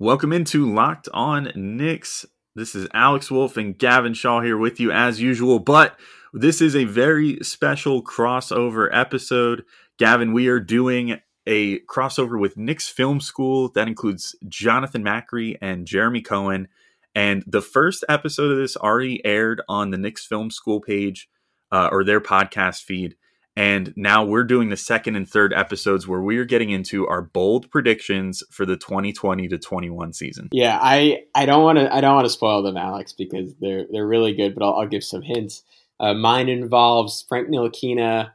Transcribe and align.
Welcome 0.00 0.32
into 0.32 0.72
Locked 0.72 1.08
On 1.12 1.50
Knicks. 1.56 2.24
This 2.54 2.76
is 2.76 2.86
Alex 2.94 3.32
Wolf 3.32 3.56
and 3.56 3.76
Gavin 3.76 4.14
Shaw 4.14 4.40
here 4.40 4.56
with 4.56 4.78
you 4.78 4.92
as 4.92 5.20
usual, 5.20 5.58
but 5.58 5.98
this 6.32 6.60
is 6.60 6.76
a 6.76 6.84
very 6.84 7.40
special 7.42 8.04
crossover 8.04 8.88
episode. 8.92 9.64
Gavin, 9.98 10.32
we 10.32 10.46
are 10.46 10.60
doing 10.60 11.18
a 11.48 11.80
crossover 11.80 12.38
with 12.38 12.56
Knicks 12.56 12.88
Film 12.88 13.20
School 13.20 13.72
that 13.72 13.88
includes 13.88 14.36
Jonathan 14.46 15.02
Macri 15.02 15.56
and 15.60 15.84
Jeremy 15.84 16.20
Cohen. 16.20 16.68
And 17.16 17.42
the 17.44 17.60
first 17.60 18.04
episode 18.08 18.52
of 18.52 18.58
this 18.58 18.76
already 18.76 19.20
aired 19.26 19.62
on 19.68 19.90
the 19.90 19.98
Knicks 19.98 20.24
Film 20.24 20.52
School 20.52 20.80
page 20.80 21.28
uh, 21.72 21.88
or 21.90 22.04
their 22.04 22.20
podcast 22.20 22.84
feed. 22.84 23.16
And 23.58 23.92
now 23.96 24.24
we're 24.24 24.44
doing 24.44 24.68
the 24.68 24.76
second 24.76 25.16
and 25.16 25.28
third 25.28 25.52
episodes 25.52 26.06
where 26.06 26.20
we 26.20 26.38
are 26.38 26.44
getting 26.44 26.70
into 26.70 27.08
our 27.08 27.20
bold 27.20 27.68
predictions 27.72 28.44
for 28.52 28.64
the 28.64 28.76
2020 28.76 29.48
to 29.48 29.58
21 29.58 30.12
season. 30.12 30.48
Yeah, 30.52 30.78
I, 30.80 31.24
I 31.34 31.44
don't 31.44 31.64
want 31.64 31.80
to 31.80 31.92
I 31.92 32.00
don't 32.00 32.14
want 32.14 32.26
to 32.26 32.30
spoil 32.30 32.62
them, 32.62 32.76
Alex, 32.76 33.12
because 33.12 33.56
they're 33.60 33.84
they're 33.90 34.06
really 34.06 34.32
good. 34.32 34.54
But 34.54 34.64
I'll, 34.64 34.74
I'll 34.74 34.86
give 34.86 35.02
some 35.02 35.22
hints. 35.22 35.64
Uh, 35.98 36.14
mine 36.14 36.48
involves 36.48 37.24
Frank 37.28 37.48
Ntilikina 37.48 38.30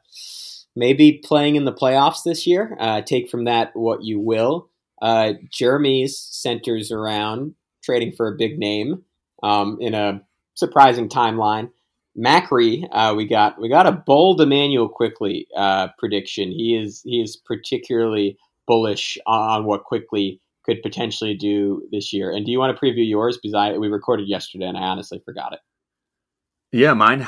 maybe 0.76 1.22
playing 1.24 1.56
in 1.56 1.64
the 1.64 1.72
playoffs 1.72 2.24
this 2.26 2.46
year. 2.46 2.76
Uh, 2.78 3.02
take 3.02 3.30
from 3.30 3.46
that 3.46 3.72
what 3.76 4.04
you 4.04 4.20
will. 4.20 4.68
Uh, 5.02 5.36
Jeremy's 5.50 6.20
centers 6.20 6.92
around 6.92 7.56
trading 7.82 8.12
for 8.12 8.28
a 8.28 8.36
big 8.36 8.60
name 8.60 9.04
um, 9.42 9.78
in 9.80 9.94
a 9.94 10.22
surprising 10.56 11.08
timeline. 11.08 11.70
Macri, 12.18 12.88
uh, 12.92 13.14
we 13.16 13.28
got 13.28 13.60
we 13.60 13.70
got 13.70 13.88
a 13.88 13.92
bold 13.92 14.42
Immanuel 14.42 14.90
Quickley 14.90 15.48
uh, 15.58 15.88
prediction. 15.98 16.52
He 16.52 16.76
is 16.76 17.02
he 17.04 17.22
is 17.22 17.38
particularly 17.38 18.38
bullish 18.68 19.18
on 19.26 19.66
what 19.66 19.84
Quickley 19.84 20.40
could 20.66 20.82
potentially 20.82 21.36
do 21.36 21.82
this 21.92 22.14
year. 22.14 22.32
And 22.32 22.46
do 22.46 22.52
you 22.52 22.60
want 22.60 22.78
to 22.78 22.86
preview 22.86 23.08
yours? 23.08 23.38
Because 23.42 23.56
I 23.56 23.78
we 23.78 23.88
recorded 23.88 24.28
yesterday 24.28 24.66
and 24.66 24.78
I 24.78 24.82
honestly 24.82 25.22
forgot 25.26 25.54
it. 25.54 25.60
Yeah, 26.72 26.94
mine 26.94 27.26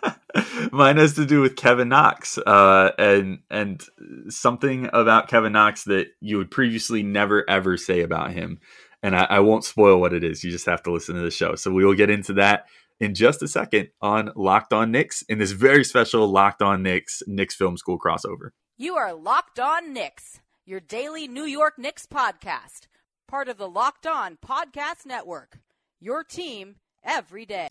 mine 0.72 0.96
has 0.96 1.14
to 1.14 1.26
do 1.26 1.40
with 1.40 1.56
Kevin 1.56 1.88
Knox, 1.88 2.38
uh, 2.38 2.92
and 2.98 3.40
and 3.50 3.82
something 4.28 4.88
about 4.92 5.28
Kevin 5.28 5.52
Knox 5.52 5.84
that 5.84 6.08
you 6.20 6.38
would 6.38 6.50
previously 6.50 7.02
never 7.02 7.48
ever 7.48 7.76
say 7.76 8.00
about 8.00 8.32
him. 8.32 8.60
And 9.02 9.14
I, 9.14 9.24
I 9.24 9.40
won't 9.40 9.64
spoil 9.64 10.00
what 10.00 10.14
it 10.14 10.24
is. 10.24 10.42
You 10.42 10.50
just 10.50 10.66
have 10.66 10.82
to 10.84 10.92
listen 10.92 11.14
to 11.16 11.20
the 11.20 11.30
show. 11.30 11.54
So 11.54 11.70
we 11.70 11.84
will 11.84 11.94
get 11.94 12.10
into 12.10 12.32
that 12.34 12.66
in 13.00 13.14
just 13.14 13.42
a 13.42 13.48
second 13.48 13.88
on 14.00 14.30
Locked 14.34 14.72
On 14.72 14.90
Knicks 14.90 15.22
in 15.22 15.38
this 15.38 15.52
very 15.52 15.84
special 15.84 16.26
Locked 16.28 16.62
On 16.62 16.82
Knicks 16.82 17.22
Knicks 17.26 17.54
Film 17.54 17.76
School 17.76 17.98
crossover. 17.98 18.50
You 18.76 18.96
are 18.96 19.12
Locked 19.12 19.58
On 19.58 19.92
Knicks, 19.92 20.40
your 20.64 20.80
daily 20.80 21.28
New 21.28 21.44
York 21.44 21.78
Knicks 21.78 22.06
podcast, 22.06 22.86
part 23.28 23.48
of 23.48 23.58
the 23.58 23.68
Locked 23.68 24.06
On 24.06 24.38
Podcast 24.44 25.06
Network. 25.06 25.58
Your 26.00 26.24
team 26.24 26.76
every 27.04 27.46
day. 27.46 27.68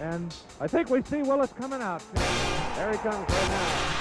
And 0.00 0.34
I 0.60 0.66
think 0.66 0.90
we 0.90 1.02
see 1.02 1.22
Willis 1.22 1.52
coming 1.52 1.80
out. 1.80 2.02
There 2.14 2.90
he 2.90 2.98
comes 2.98 3.28
right 3.30 3.48
now. 3.48 3.98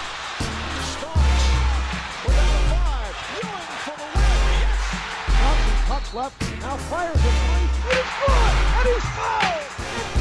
Puck 5.88 6.14
left, 6.14 6.42
now 6.62 6.78
fires 6.78 7.16
it, 7.18 7.26
and 7.26 7.70
he's 7.70 7.80
good, 7.84 8.38
and 8.78 8.88
he's 8.88 9.04
fouled! 9.04 10.21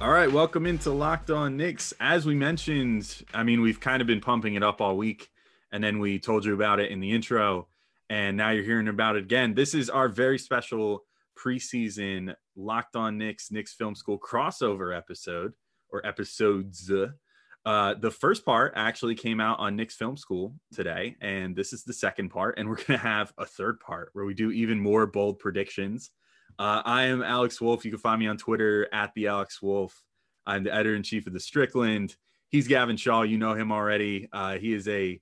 All 0.00 0.10
right, 0.10 0.30
welcome 0.30 0.64
into 0.64 0.92
Locked 0.92 1.28
On 1.28 1.56
Knicks. 1.56 1.92
As 1.98 2.24
we 2.24 2.36
mentioned, 2.36 3.24
I 3.34 3.42
mean, 3.42 3.60
we've 3.60 3.80
kind 3.80 4.00
of 4.00 4.06
been 4.06 4.20
pumping 4.20 4.54
it 4.54 4.62
up 4.62 4.80
all 4.80 4.96
week, 4.96 5.28
and 5.72 5.82
then 5.82 5.98
we 5.98 6.20
told 6.20 6.44
you 6.44 6.54
about 6.54 6.78
it 6.78 6.92
in 6.92 7.00
the 7.00 7.10
intro, 7.10 7.66
and 8.08 8.36
now 8.36 8.50
you're 8.50 8.62
hearing 8.62 8.86
about 8.86 9.16
it 9.16 9.24
again. 9.24 9.54
This 9.54 9.74
is 9.74 9.90
our 9.90 10.08
very 10.08 10.38
special 10.38 11.04
preseason 11.36 12.32
Locked 12.54 12.94
On 12.94 13.18
Knicks 13.18 13.50
Knicks 13.50 13.74
Film 13.74 13.96
School 13.96 14.20
crossover 14.20 14.96
episode 14.96 15.52
or 15.90 16.06
episodes. 16.06 16.92
Uh, 17.66 17.94
the 17.94 18.12
first 18.12 18.44
part 18.44 18.74
actually 18.76 19.16
came 19.16 19.40
out 19.40 19.58
on 19.58 19.74
Knicks 19.74 19.96
Film 19.96 20.16
School 20.16 20.54
today, 20.72 21.16
and 21.20 21.56
this 21.56 21.72
is 21.72 21.82
the 21.82 21.92
second 21.92 22.28
part, 22.28 22.56
and 22.56 22.68
we're 22.68 22.76
gonna 22.86 23.00
have 23.00 23.32
a 23.36 23.44
third 23.44 23.80
part 23.80 24.10
where 24.12 24.24
we 24.24 24.34
do 24.34 24.52
even 24.52 24.78
more 24.78 25.06
bold 25.06 25.40
predictions. 25.40 26.12
Uh, 26.58 26.82
I 26.84 27.04
am 27.04 27.22
Alex 27.22 27.60
Wolf. 27.60 27.84
You 27.84 27.92
can 27.92 28.00
find 28.00 28.18
me 28.18 28.26
on 28.26 28.36
Twitter 28.36 28.88
at 28.92 29.14
the 29.14 29.28
Alex 29.28 29.62
Wolf. 29.62 30.02
I'm 30.44 30.64
the 30.64 30.74
editor 30.74 30.96
in 30.96 31.04
chief 31.04 31.26
of 31.28 31.32
the 31.32 31.38
Strickland. 31.38 32.16
He's 32.48 32.66
Gavin 32.66 32.96
Shaw. 32.96 33.22
You 33.22 33.38
know 33.38 33.54
him 33.54 33.70
already. 33.70 34.28
Uh, 34.32 34.58
he 34.58 34.72
is 34.72 34.88
a 34.88 35.20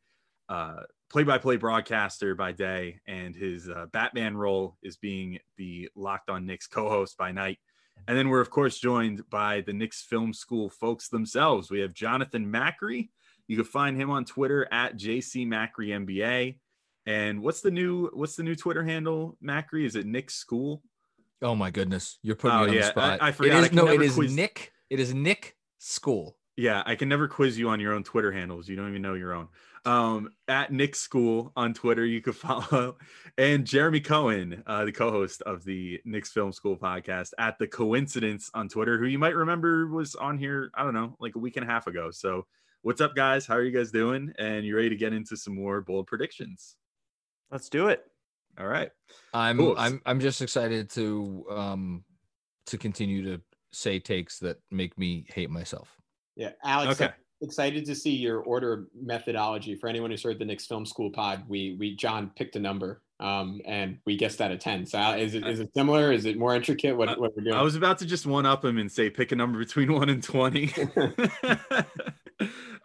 uh, 0.49 0.81
play-by-play 1.11 1.57
broadcaster 1.57 2.35
by 2.35 2.53
day, 2.53 3.01
and 3.07 3.37
his 3.37 3.69
uh, 3.69 3.85
Batman 3.93 4.35
role 4.35 4.79
is 4.83 4.97
being 4.97 5.39
the 5.59 5.91
Locked 5.95 6.31
On 6.31 6.47
Knicks 6.47 6.67
co-host 6.67 7.19
by 7.19 7.33
night. 7.33 7.59
And 8.09 8.17
then 8.17 8.31
we're 8.31 8.41
of 8.41 8.51
course 8.51 8.79
joined 8.79 9.29
by 9.29 9.61
the 9.61 9.73
Knicks 9.73 10.03
Film 10.03 10.33
School 10.33 10.71
folks 10.71 11.09
themselves. 11.09 11.71
We 11.71 11.81
have 11.81 11.93
Jonathan 11.93 12.51
Macri. 12.51 13.11
You 13.47 13.57
can 13.57 13.65
find 13.65 14.01
him 14.01 14.11
on 14.11 14.25
Twitter 14.25 14.67
at 14.73 14.97
JC 14.97 15.47
Macri 15.47 15.89
NBA. 15.89 16.59
And 17.05 17.43
what's 17.43 17.61
the 17.61 17.71
new 17.71 18.09
what's 18.15 18.37
the 18.37 18.43
new 18.43 18.55
Twitter 18.55 18.85
handle, 18.85 19.37
Macri? 19.45 19.85
Is 19.85 19.97
it 19.97 20.07
Knicks 20.07 20.35
School? 20.35 20.83
Oh 21.43 21.55
my 21.55 21.71
goodness, 21.71 22.19
you're 22.23 22.37
putting 22.37 22.57
Oh, 22.57 22.63
me 22.65 22.69
on 22.71 22.75
yeah, 22.75 22.81
the 22.83 22.87
spot. 22.89 23.23
I- 23.23 23.29
I 23.29 23.33
forgot. 23.33 23.65
It 23.65 23.73
I 23.73 23.75
no, 23.75 23.85
never 23.85 24.03
it 24.03 24.07
is 24.07 24.15
quiz- 24.15 24.35
Nick. 24.35 24.73
It 24.91 25.01
is 25.01 25.13
Nick 25.15 25.57
School. 25.79 26.39
Yeah, 26.57 26.83
I 26.87 26.95
can 26.95 27.11
never 27.11 27.29
quiz 27.29 27.59
you 27.59 27.69
on 27.69 27.81
your 27.81 27.93
own 27.93 28.03
Twitter 28.03 28.33
handles. 28.33 28.67
You 28.69 28.77
don't 28.77 28.89
even 28.89 29.03
know 29.03 29.13
your 29.15 29.35
own. 29.35 29.49
Um, 29.85 30.31
at 30.49 30.73
Nick 30.73 30.97
School 30.97 31.53
on 31.55 31.75
Twitter, 31.75 32.05
you 32.07 32.23
can 32.23 32.33
follow, 32.33 32.97
and 33.37 33.67
Jeremy 33.67 34.01
Cohen, 34.01 34.63
uh, 34.67 34.87
the 34.87 34.93
co-host 34.93 35.43
of 35.43 35.65
the 35.65 36.01
Knicks 36.07 36.33
Film 36.33 36.53
School 36.53 36.77
podcast, 36.79 37.33
at 37.39 37.59
the 37.59 37.67
Coincidence 37.69 38.51
on 38.55 38.69
Twitter, 38.71 38.99
who 38.99 39.05
you 39.05 39.19
might 39.19 39.37
remember 39.37 39.87
was 39.89 40.15
on 40.15 40.39
here. 40.39 40.71
I 40.75 40.83
don't 40.83 40.95
know, 40.95 41.15
like 41.21 41.35
a 41.37 41.39
week 41.39 41.57
and 41.59 41.69
a 41.69 41.71
half 41.71 41.87
ago. 41.87 42.11
So, 42.11 42.47
what's 42.83 43.03
up, 43.03 43.15
guys? 43.15 43.47
How 43.47 43.55
are 43.57 43.63
you 43.63 43.71
guys 43.77 43.91
doing? 43.91 44.33
And 44.39 44.65
you 44.65 44.75
ready 44.77 44.89
to 44.89 44.97
get 44.97 45.13
into 45.13 45.37
some 45.37 45.55
more 45.55 45.83
bold 45.83 46.07
predictions? 46.07 46.77
Let's 47.51 47.69
do 47.69 47.89
it. 47.89 48.03
All 48.59 48.67
right. 48.67 48.91
I'm 49.35 49.59
Cool. 49.59 49.75
I'm 49.79 50.01
I'm 50.07 50.21
just 50.21 50.41
excited 50.43 50.91
to 50.91 51.45
um 51.51 52.05
to 52.67 52.79
continue 52.79 53.25
to 53.25 53.41
say 53.73 53.99
takes 53.99 54.39
that 54.41 54.59
make 54.71 54.97
me 54.99 55.27
hate 55.29 55.51
myself. 55.51 55.95
Yeah, 56.37 56.51
Alex. 56.65 57.01
Okay. 57.01 57.13
Excited 57.43 57.85
to 57.85 57.95
see 57.95 58.13
your 58.13 58.41
order 58.41 58.87
methodology. 58.99 59.75
For 59.75 59.89
anyone 59.89 60.11
who's 60.11 60.23
heard 60.23 60.39
the 60.39 60.45
Knicks 60.47 60.67
Film 60.67 60.87
School 60.87 61.11
pod, 61.11 61.45
we 61.47 61.77
we 61.79 61.95
John 61.95 62.31
picked 62.35 62.57
a 62.57 62.59
number, 62.59 63.03
um, 63.21 63.61
and 63.67 63.99
we 64.07 64.17
guessed 64.17 64.39
that 64.39 64.53
at 64.53 64.61
ten. 64.61 64.87
So 64.87 64.99
uh, 64.99 65.17
is 65.17 65.35
it 65.35 65.47
is 65.47 65.61
it 65.61 65.71
similar? 65.75 66.13
Is 66.13 66.25
it 66.25 66.39
more 66.39 66.55
intricate? 66.55 66.97
What 66.97 67.21
what 67.21 67.37
we're 67.37 67.45
doing? 67.45 67.55
I 67.55 67.61
was 67.61 67.77
about 67.77 67.99
to 67.99 68.07
just 68.07 68.25
one 68.25 68.47
up 68.47 68.65
him 68.65 68.79
and 68.79 68.91
say 68.91 69.11
pick 69.11 69.33
a 69.33 69.37
number 69.37 69.59
between 69.59 69.93
one 69.93 70.09
and 70.09 70.23
20. 70.23 70.73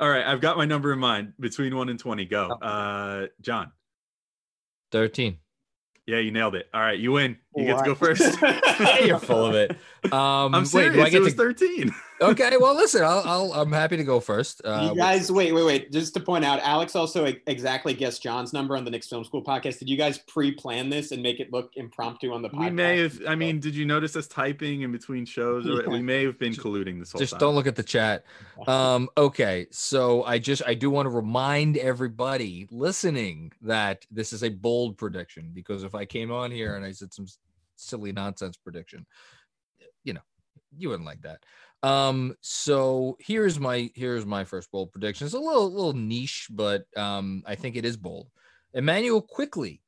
All 0.01 0.09
right. 0.09 0.25
I've 0.25 0.41
got 0.41 0.57
my 0.57 0.65
number 0.65 0.91
in 0.91 0.99
mind 0.99 1.33
between 1.39 1.73
one 1.75 1.87
and 1.87 1.97
20. 1.99 2.25
Go. 2.25 2.49
Uh, 2.49 3.27
John. 3.39 3.71
Thirteen. 4.91 5.37
Yeah, 6.05 6.17
you 6.19 6.31
nailed 6.31 6.55
it. 6.55 6.69
All 6.73 6.81
right. 6.81 6.99
You 6.99 7.11
win. 7.13 7.37
You 7.55 7.65
get 7.65 7.79
to 7.79 7.83
go 7.83 7.95
first. 7.95 8.21
You're 9.05 9.19
full 9.19 9.45
of 9.45 9.55
it. 9.55 9.71
Um, 10.11 10.55
I'm 10.55 10.61
wait, 10.61 10.67
serious. 10.67 10.93
do 10.95 11.01
I 11.01 11.07
it 11.07 11.11
get 11.11 11.21
was 11.21 11.33
to? 11.33 11.37
13. 11.39 11.93
Okay, 12.21 12.51
well, 12.59 12.75
listen, 12.75 13.03
I'll, 13.03 13.23
I'll 13.25 13.53
I'm 13.53 13.71
happy 13.71 13.97
to 13.97 14.03
go 14.03 14.19
first. 14.19 14.61
Uh, 14.63 14.89
you 14.91 14.95
guys, 14.95 15.31
wait, 15.31 15.53
wait, 15.53 15.65
wait. 15.65 15.91
Just 15.91 16.13
to 16.13 16.19
point 16.19 16.45
out, 16.45 16.59
Alex 16.59 16.95
also 16.95 17.25
exactly 17.47 17.95
guessed 17.95 18.21
John's 18.21 18.53
number 18.53 18.77
on 18.77 18.85
the 18.85 18.91
Knicks 18.91 19.07
Film 19.07 19.23
School 19.23 19.43
podcast. 19.43 19.79
Did 19.79 19.89
you 19.89 19.97
guys 19.97 20.19
pre-plan 20.19 20.87
this 20.87 21.11
and 21.11 21.23
make 21.23 21.39
it 21.39 21.51
look 21.51 21.71
impromptu 21.77 22.31
on 22.31 22.43
the 22.43 22.49
podcast? 22.49 22.59
We 22.59 22.69
may 22.69 22.99
have. 22.99 23.19
I 23.27 23.33
mean, 23.33 23.59
did 23.59 23.73
you 23.73 23.85
notice 23.85 24.15
us 24.15 24.27
typing 24.27 24.83
in 24.83 24.91
between 24.91 25.25
shows? 25.25 25.67
Or 25.67 25.89
we 25.89 26.03
may 26.03 26.23
have 26.23 26.37
been 26.37 26.53
colluding 26.53 26.99
this 26.99 27.11
whole 27.11 27.19
just 27.19 27.31
time. 27.31 27.37
Just 27.37 27.39
don't 27.39 27.55
look 27.55 27.65
at 27.65 27.75
the 27.75 27.81
chat. 27.81 28.23
Um, 28.67 29.09
okay, 29.17 29.65
so 29.71 30.23
I 30.23 30.37
just 30.37 30.61
I 30.67 30.75
do 30.75 30.91
want 30.91 31.07
to 31.07 31.09
remind 31.09 31.77
everybody 31.77 32.67
listening 32.69 33.51
that 33.63 34.05
this 34.11 34.31
is 34.31 34.43
a 34.43 34.49
bold 34.49 34.95
prediction 34.95 35.49
because 35.55 35.83
if 35.83 35.95
I 35.95 36.05
came 36.05 36.31
on 36.31 36.51
here 36.51 36.75
and 36.75 36.85
I 36.85 36.91
said 36.91 37.15
some 37.15 37.25
silly 37.81 38.11
nonsense 38.11 38.57
prediction, 38.57 39.05
you 40.03 40.13
know, 40.13 40.21
you 40.75 40.89
wouldn't 40.89 41.07
like 41.07 41.21
that. 41.21 41.43
Um, 41.83 42.35
so 42.41 43.17
here's 43.19 43.59
my 43.59 43.89
here's 43.95 44.25
my 44.25 44.43
first 44.43 44.71
bold 44.71 44.91
prediction. 44.91 45.25
It's 45.25 45.33
a 45.33 45.39
little 45.39 45.71
little 45.71 45.93
niche, 45.93 46.47
but 46.51 46.85
um, 46.95 47.43
I 47.45 47.55
think 47.55 47.75
it 47.75 47.85
is 47.85 47.97
bold. 47.97 48.27
Immanuel 48.73 49.21
Quickley, 49.21 49.81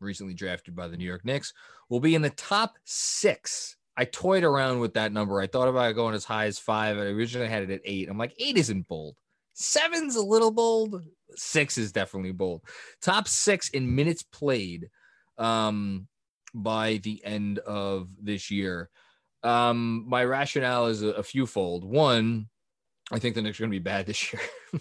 recently 0.00 0.34
drafted 0.34 0.74
by 0.74 0.88
the 0.88 0.96
New 0.96 1.06
York 1.06 1.24
Knicks, 1.24 1.52
will 1.88 2.00
be 2.00 2.14
in 2.14 2.22
the 2.22 2.30
top 2.30 2.74
six. 2.84 3.76
I 3.96 4.04
toyed 4.06 4.42
around 4.42 4.80
with 4.80 4.94
that 4.94 5.12
number. 5.12 5.40
I 5.40 5.46
thought 5.46 5.68
about 5.68 5.94
going 5.94 6.16
as 6.16 6.24
high 6.24 6.46
as 6.46 6.58
five. 6.58 6.98
I 6.98 7.02
originally 7.02 7.48
had 7.48 7.62
it 7.62 7.70
at 7.70 7.80
eight. 7.84 8.08
I'm 8.08 8.18
like, 8.18 8.34
eight 8.38 8.56
isn't 8.56 8.88
bold. 8.88 9.14
Seven's 9.52 10.16
a 10.16 10.22
little 10.22 10.50
bold. 10.50 11.00
Six 11.36 11.78
is 11.78 11.92
definitely 11.92 12.32
bold. 12.32 12.62
Top 13.00 13.28
six 13.28 13.68
in 13.68 13.94
minutes 13.94 14.24
played 14.24 14.90
um, 15.38 16.08
by 16.54 17.00
the 17.02 17.22
end 17.24 17.58
of 17.60 18.08
this 18.20 18.50
year. 18.50 18.88
Um, 19.42 20.04
my 20.08 20.24
rationale 20.24 20.86
is 20.86 21.02
a, 21.02 21.08
a 21.08 21.22
few 21.22 21.46
fold. 21.46 21.84
One, 21.84 22.48
I 23.12 23.18
think 23.18 23.34
the 23.34 23.42
Knicks 23.42 23.58
are 23.58 23.64
going 23.64 23.70
to 23.70 23.78
be 23.78 23.82
bad 23.82 24.06
this 24.06 24.32
year. 24.32 24.42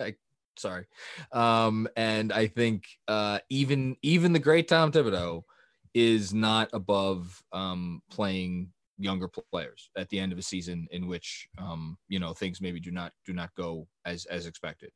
I, 0.00 0.14
sorry, 0.58 0.86
um, 1.32 1.88
and 1.96 2.32
I 2.32 2.48
think 2.48 2.84
uh, 3.08 3.38
even 3.48 3.96
even 4.02 4.32
the 4.32 4.38
great 4.38 4.68
Tom 4.68 4.92
Thibodeau 4.92 5.44
is 5.94 6.34
not 6.34 6.68
above 6.72 7.42
um, 7.52 8.02
playing 8.10 8.72
younger 8.98 9.28
players 9.28 9.90
at 9.96 10.08
the 10.10 10.18
end 10.18 10.32
of 10.32 10.38
a 10.38 10.42
season 10.42 10.86
in 10.90 11.06
which 11.06 11.48
um, 11.58 11.96
you 12.08 12.18
know 12.18 12.32
things 12.34 12.60
maybe 12.60 12.80
do 12.80 12.90
not 12.90 13.12
do 13.24 13.32
not 13.32 13.54
go 13.54 13.86
as 14.04 14.26
as 14.26 14.46
expected. 14.46 14.90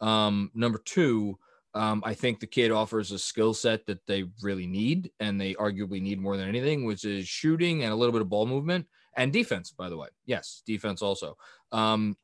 Um, 0.00 0.50
number 0.54 0.80
two, 0.84 1.38
um, 1.74 2.02
I 2.04 2.14
think 2.14 2.40
the 2.40 2.46
kid 2.46 2.70
offers 2.70 3.12
a 3.12 3.18
skill 3.18 3.54
set 3.54 3.86
that 3.86 4.06
they 4.06 4.24
really 4.42 4.66
need, 4.66 5.10
and 5.20 5.40
they 5.40 5.54
arguably 5.54 6.00
need 6.00 6.20
more 6.20 6.36
than 6.36 6.48
anything, 6.48 6.84
which 6.84 7.04
is 7.04 7.28
shooting 7.28 7.84
and 7.84 7.92
a 7.92 7.96
little 7.96 8.12
bit 8.12 8.22
of 8.22 8.28
ball 8.28 8.46
movement 8.46 8.86
and 9.16 9.32
defense. 9.32 9.70
By 9.70 9.88
the 9.88 9.96
way, 9.96 10.08
yes, 10.26 10.62
defense 10.66 11.02
also. 11.02 11.36
Um, 11.72 12.16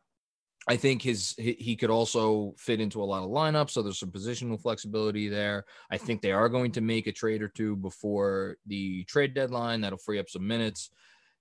I 0.66 0.76
think 0.76 1.02
his 1.02 1.34
he, 1.36 1.76
could 1.76 1.90
also 1.90 2.54
fit 2.56 2.80
into 2.80 3.02
a 3.02 3.04
lot 3.04 3.22
of 3.22 3.28
lineups, 3.30 3.70
so 3.70 3.82
there's 3.82 3.98
some 3.98 4.10
positional 4.10 4.60
flexibility 4.60 5.28
there. 5.28 5.66
I 5.90 5.98
think 5.98 6.22
they 6.22 6.32
are 6.32 6.48
going 6.48 6.72
to 6.72 6.80
make 6.80 7.06
a 7.06 7.12
trade 7.12 7.42
or 7.42 7.48
two 7.48 7.76
before 7.76 8.56
the 8.66 9.04
trade 9.04 9.34
deadline 9.34 9.82
that'll 9.82 9.98
free 9.98 10.18
up 10.18 10.30
some 10.30 10.46
minutes, 10.46 10.88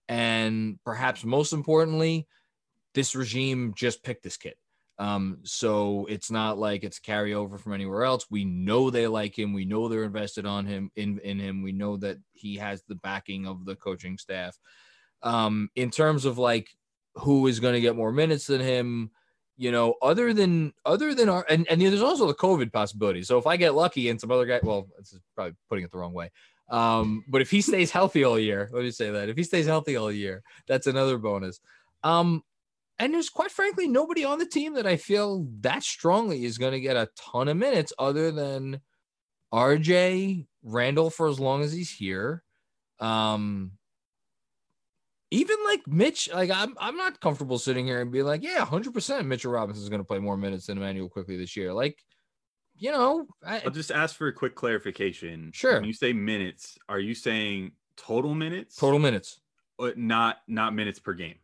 and 0.10 0.78
perhaps 0.84 1.24
most 1.24 1.54
importantly, 1.54 2.28
this 2.94 3.16
regime 3.16 3.74
just 3.78 4.04
picked 4.04 4.24
this 4.24 4.36
kid. 4.36 4.56
Um, 5.00 5.40
so 5.44 6.06
it's 6.07 6.30
not 6.30 6.57
like 6.57 6.84
it's 6.84 7.00
carryover 7.00 7.60
from 7.60 7.74
anywhere 7.74 8.04
else. 8.04 8.28
We 8.30 8.45
know 8.45 8.90
they 8.90 9.07
like 9.07 9.38
him. 9.38 9.54
We 9.54 9.66
know 9.66 9.88
they're 9.88 10.04
invested 10.04 10.45
on 10.45 10.66
him 10.66 10.92
in 10.95 11.19
in 11.19 11.40
him. 11.40 11.63
We 11.63 11.72
know 11.72 11.98
that 11.98 12.18
he 12.34 12.57
has 12.57 12.84
the 12.84 12.95
backing 12.95 13.48
of 13.48 13.66
the 13.66 13.75
coaching 13.75 14.18
staff. 14.18 14.57
Um, 15.24 15.69
in 15.75 15.90
terms 15.90 16.25
of 16.25 16.38
like 16.38 16.69
who 17.16 17.48
is 17.48 17.60
going 17.60 17.74
to 17.74 17.81
get 17.81 17.95
more 17.95 18.12
minutes 18.12 18.48
than 18.48 18.62
him, 18.62 19.12
you 19.57 19.72
know, 19.72 19.95
other 20.01 20.34
than 20.34 20.74
other 20.86 21.16
than 21.16 21.30
our 21.30 21.46
and, 21.50 21.68
and 21.69 21.81
there's 21.81 22.01
also 22.01 22.28
the 22.28 22.36
COVID 22.36 22.72
possibility. 22.72 23.24
So 23.24 23.38
if 23.38 23.48
I 23.48 23.57
get 23.57 23.75
lucky 23.75 24.10
and 24.10 24.19
some 24.19 24.31
other 24.31 24.46
guy, 24.46 24.60
well, 24.62 24.88
this 24.98 25.13
is 25.13 25.22
probably 25.36 25.56
putting 25.69 25.86
it 25.86 25.92
the 25.92 25.98
wrong 25.98 26.13
way. 26.13 26.31
Um, 26.69 27.24
but 27.28 27.42
if 27.42 27.50
he 27.50 27.62
stays 27.69 27.89
healthy 27.89 28.24
all 28.24 28.38
year, 28.38 28.69
let 28.72 28.84
me 28.84 28.92
say 28.92 29.10
that 29.12 29.30
if 29.30 29.38
he 29.38 29.44
stays 29.44 29.66
healthy 29.66 29.96
all 29.96 30.12
year, 30.12 30.44
that's 30.68 30.88
another 30.88 31.18
bonus. 31.18 31.60
Um, 32.04 32.44
and 33.04 33.14
there's 33.14 33.30
quite 33.30 33.52
frankly 33.52 33.86
nobody 33.86 34.24
on 34.24 34.40
the 34.40 34.46
team 34.46 34.76
that 34.76 34.88
I 34.88 34.96
feel 34.96 35.46
that 35.60 35.84
strongly 35.84 36.46
is 36.46 36.58
going 36.58 36.72
to 36.72 36.80
get 36.80 36.96
a 36.96 37.10
ton 37.18 37.50
of 37.50 37.58
minutes 37.58 37.92
other 38.00 38.32
than 38.32 38.80
RJ 39.54 40.48
Randle 40.64 41.10
for 41.10 41.28
as 41.28 41.38
long 41.38 41.64
as 41.64 41.74
he's 41.74 41.92
here. 41.92 42.44
Um, 43.02 43.74
even 45.32 45.58
like 45.66 45.86
Mitch, 45.86 46.30
like 46.34 46.50
I'm, 46.50 46.76
I'm 46.80 46.96
not 46.96 47.20
comfortable 47.20 47.60
sitting 47.60 47.86
here 47.86 48.00
and 48.00 48.10
be 48.10 48.24
like, 48.24 48.42
yeah, 48.42 48.64
100% 48.64 49.26
Mitchell 49.26 49.52
Robinson 49.52 49.84
is 49.84 49.90
going 49.90 50.00
to 50.00 50.08
play 50.08 50.20
more 50.20 50.38
minutes 50.38 50.68
than 50.68 50.78
Immanuel 50.78 51.10
Quickley 51.10 51.36
this 51.36 51.58
year. 51.58 51.74
Like, 51.74 52.02
you 52.78 52.92
know, 52.92 53.28
I, 53.46 53.64
I'll 53.66 53.72
just 53.72 53.92
ask 53.92 54.16
for 54.16 54.30
a 54.30 54.34
quick 54.34 54.56
clarification. 54.56 55.52
Sure. 55.54 55.74
When 55.74 55.84
you 55.84 55.94
say 55.94 56.14
minutes, 56.14 56.78
are 56.88 57.00
you 57.02 57.16
saying 57.16 57.74
total 57.98 58.34
minutes? 58.34 58.78
total 58.78 59.00
minutes. 59.00 59.42
Or 59.78 59.92
not 59.98 60.38
not 60.48 60.74
minutes 60.74 61.00
per 61.00 61.14
game. 61.14 61.36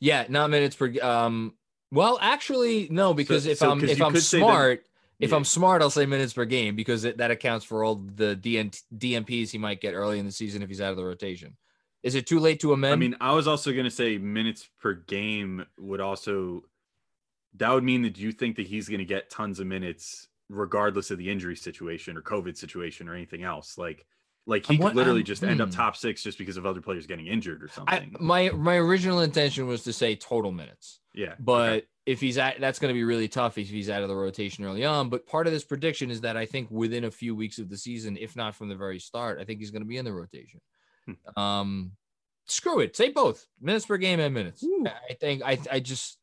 Yeah, 0.00 0.26
not 0.28 0.50
minutes 0.50 0.76
per. 0.76 0.92
Um, 1.02 1.54
well, 1.90 2.18
actually, 2.20 2.88
no, 2.90 3.14
because 3.14 3.46
if 3.46 3.58
so- 3.58 3.70
I'm 3.70 3.82
if 3.84 4.00
I'm 4.02 4.12
could 4.12 4.22
say 4.22 4.38
that- 4.38 4.44
smart, 4.44 4.84
if 5.20 5.30
Yeah. 5.30 5.36
I'm 5.36 5.44
smart, 5.44 5.82
I'll 5.82 5.90
say 5.90 6.06
minutes 6.06 6.32
per 6.32 6.44
game 6.44 6.76
because 6.76 7.04
it, 7.04 7.16
that 7.18 7.30
accounts 7.30 7.64
for 7.64 7.82
all 7.82 7.96
the 7.96 8.36
DN, 8.36 8.70
DNPs 8.96 9.50
he 9.50 9.58
might 9.58 9.80
get 9.80 9.94
early 9.94 10.18
in 10.18 10.26
the 10.26 10.32
season 10.32 10.62
if 10.62 10.68
he's 10.68 10.80
out 10.80 10.90
of 10.90 10.96
the 10.96 11.04
rotation. 11.04 11.56
Is 12.04 12.14
it 12.14 12.26
too 12.28 12.38
late 12.38 12.60
to 12.60 12.72
amend? 12.72 12.92
I 12.92 12.96
mean, 12.96 13.16
I 13.20 13.32
was 13.32 13.48
also 13.48 13.72
going 13.72 13.84
to 13.84 13.90
say 13.90 14.18
minutes 14.18 14.68
per 14.80 14.94
game 14.94 15.64
would 15.78 16.00
also 16.00 16.62
that 17.54 17.70
would 17.72 17.82
mean 17.82 18.02
that 18.02 18.16
you 18.18 18.30
think 18.30 18.56
that 18.56 18.66
he's 18.68 18.88
going 18.88 19.00
to 19.00 19.04
get 19.04 19.30
tons 19.30 19.58
of 19.58 19.66
minutes 19.66 20.28
regardless 20.48 21.10
of 21.10 21.18
the 21.18 21.28
injury 21.28 21.56
situation 21.56 22.16
or 22.16 22.22
COVID 22.22 22.56
situation 22.56 23.08
or 23.08 23.14
anything 23.14 23.42
else. 23.42 23.76
Like, 23.76 24.06
like 24.48 24.64
he 24.64 24.78
could 24.78 24.96
literally 24.96 25.22
just 25.22 25.44
end 25.44 25.60
up 25.60 25.68
hmm. 25.68 25.74
top 25.74 25.94
six 25.94 26.22
just 26.22 26.38
because 26.38 26.56
of 26.56 26.64
other 26.64 26.80
players 26.80 27.06
getting 27.06 27.26
injured 27.26 27.62
or 27.62 27.68
I, 27.86 27.98
something. 27.98 28.16
my 28.18 28.48
my 28.50 28.76
original 28.76 29.20
intention 29.20 29.66
was 29.66 29.84
to 29.84 29.92
say 29.92 30.16
total 30.16 30.50
minutes, 30.52 31.00
yeah, 31.14 31.34
but 31.38 31.70
okay. 31.70 31.86
if 32.06 32.20
he's 32.20 32.38
at, 32.38 32.58
that's 32.58 32.78
going 32.78 32.88
to 32.88 32.94
be 32.94 33.04
really 33.04 33.28
tough 33.28 33.58
if 33.58 33.68
he's 33.68 33.90
out 33.90 34.02
of 34.02 34.08
the 34.08 34.16
rotation 34.16 34.64
early 34.64 34.86
on. 34.86 35.10
But 35.10 35.26
part 35.26 35.46
of 35.46 35.52
this 35.52 35.64
prediction 35.64 36.10
is 36.10 36.22
that 36.22 36.38
I 36.38 36.46
think 36.46 36.70
within 36.70 37.04
a 37.04 37.10
few 37.10 37.36
weeks 37.36 37.58
of 37.58 37.68
the 37.68 37.76
season, 37.76 38.16
if 38.18 38.36
not 38.36 38.54
from 38.54 38.70
the 38.70 38.74
very 38.74 38.98
start, 38.98 39.38
I 39.38 39.44
think 39.44 39.60
he's 39.60 39.70
going 39.70 39.82
to 39.82 39.88
be 39.88 39.98
in 39.98 40.06
the 40.06 40.14
rotation. 40.14 40.60
Hmm. 41.04 41.40
Um, 41.40 41.92
screw 42.46 42.80
it, 42.80 42.96
say 42.96 43.10
both 43.10 43.46
minutes 43.60 43.84
per 43.84 43.98
game 43.98 44.18
and 44.18 44.32
minutes. 44.32 44.64
I 45.10 45.12
think 45.12 45.42
I 45.44 45.58
I 45.70 45.80
just 45.80 46.16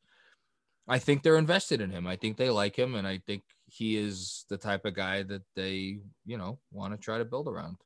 I 0.88 0.98
think 0.98 1.22
they're 1.22 1.38
invested 1.38 1.80
in 1.80 1.92
him. 1.92 2.08
I 2.08 2.16
think 2.16 2.38
they 2.38 2.50
like 2.50 2.76
him, 2.76 2.96
and 2.96 3.08
I 3.08 3.20
think 3.20 3.44
he 3.68 3.98
is 3.98 4.46
the 4.50 4.58
type 4.58 4.86
of 4.86 4.96
guy 4.96 5.22
that 5.22 5.44
they 5.56 6.00
you 6.26 6.38
know 6.38 6.58
want 6.72 6.96
to 6.96 7.00
try 7.00 7.20
to 7.20 7.26
build 7.26 7.48
around. 7.48 7.78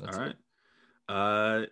That's 0.00 0.16
all 0.16 0.24
it. 0.24 0.36
Uh, 1.08 1.62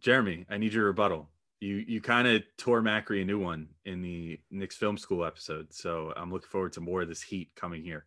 Jeremy, 0.00 0.46
I 0.50 0.58
need 0.58 0.72
your 0.72 0.86
rebuttal. 0.86 1.28
You 1.60 1.76
you 1.86 2.00
kind 2.00 2.28
of 2.28 2.42
tore 2.58 2.82
Macri 2.82 3.22
a 3.22 3.24
new 3.24 3.38
one 3.38 3.68
in 3.84 4.02
the 4.02 4.38
Knicks 4.50 4.76
Film 4.76 4.98
School 4.98 5.24
episode, 5.24 5.72
so 5.72 6.12
I'm 6.16 6.30
looking 6.30 6.48
forward 6.48 6.72
to 6.74 6.80
more 6.80 7.02
of 7.02 7.08
this 7.08 7.22
heat 7.22 7.50
coming 7.56 7.82
here. 7.82 8.04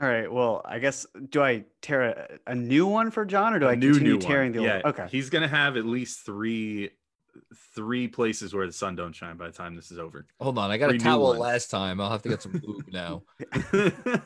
All 0.00 0.08
right. 0.08 0.30
Well, 0.32 0.62
I 0.64 0.78
guess 0.78 1.06
do 1.30 1.42
I 1.42 1.64
tear 1.82 2.02
a, 2.02 2.38
a 2.52 2.54
new 2.54 2.86
one 2.86 3.10
for 3.10 3.24
John, 3.24 3.52
or 3.54 3.58
do 3.58 3.66
I 3.66 3.72
A 3.72 3.76
new 3.76 3.92
continue 3.92 4.14
new 4.14 4.18
tearing 4.20 4.52
one. 4.52 4.62
the 4.62 4.68
yeah, 4.68 4.80
old? 4.84 4.94
Okay. 4.98 5.06
He's 5.10 5.30
gonna 5.30 5.48
have 5.48 5.76
at 5.76 5.84
least 5.86 6.24
three 6.24 6.90
three 7.74 8.08
places 8.08 8.52
where 8.52 8.66
the 8.66 8.72
sun 8.72 8.96
don't 8.96 9.12
shine 9.12 9.36
by 9.36 9.46
the 9.46 9.52
time 9.52 9.76
this 9.76 9.92
is 9.92 9.98
over. 9.98 10.26
Hold 10.40 10.58
on, 10.58 10.70
I 10.70 10.78
got 10.78 10.88
Three 10.90 10.98
a 10.98 11.00
towel 11.00 11.36
last 11.36 11.70
time. 11.70 12.00
I'll 12.00 12.10
have 12.10 12.22
to 12.22 12.28
get 12.28 12.42
some 12.42 12.60
lube 12.64 12.88
now. 12.92 13.22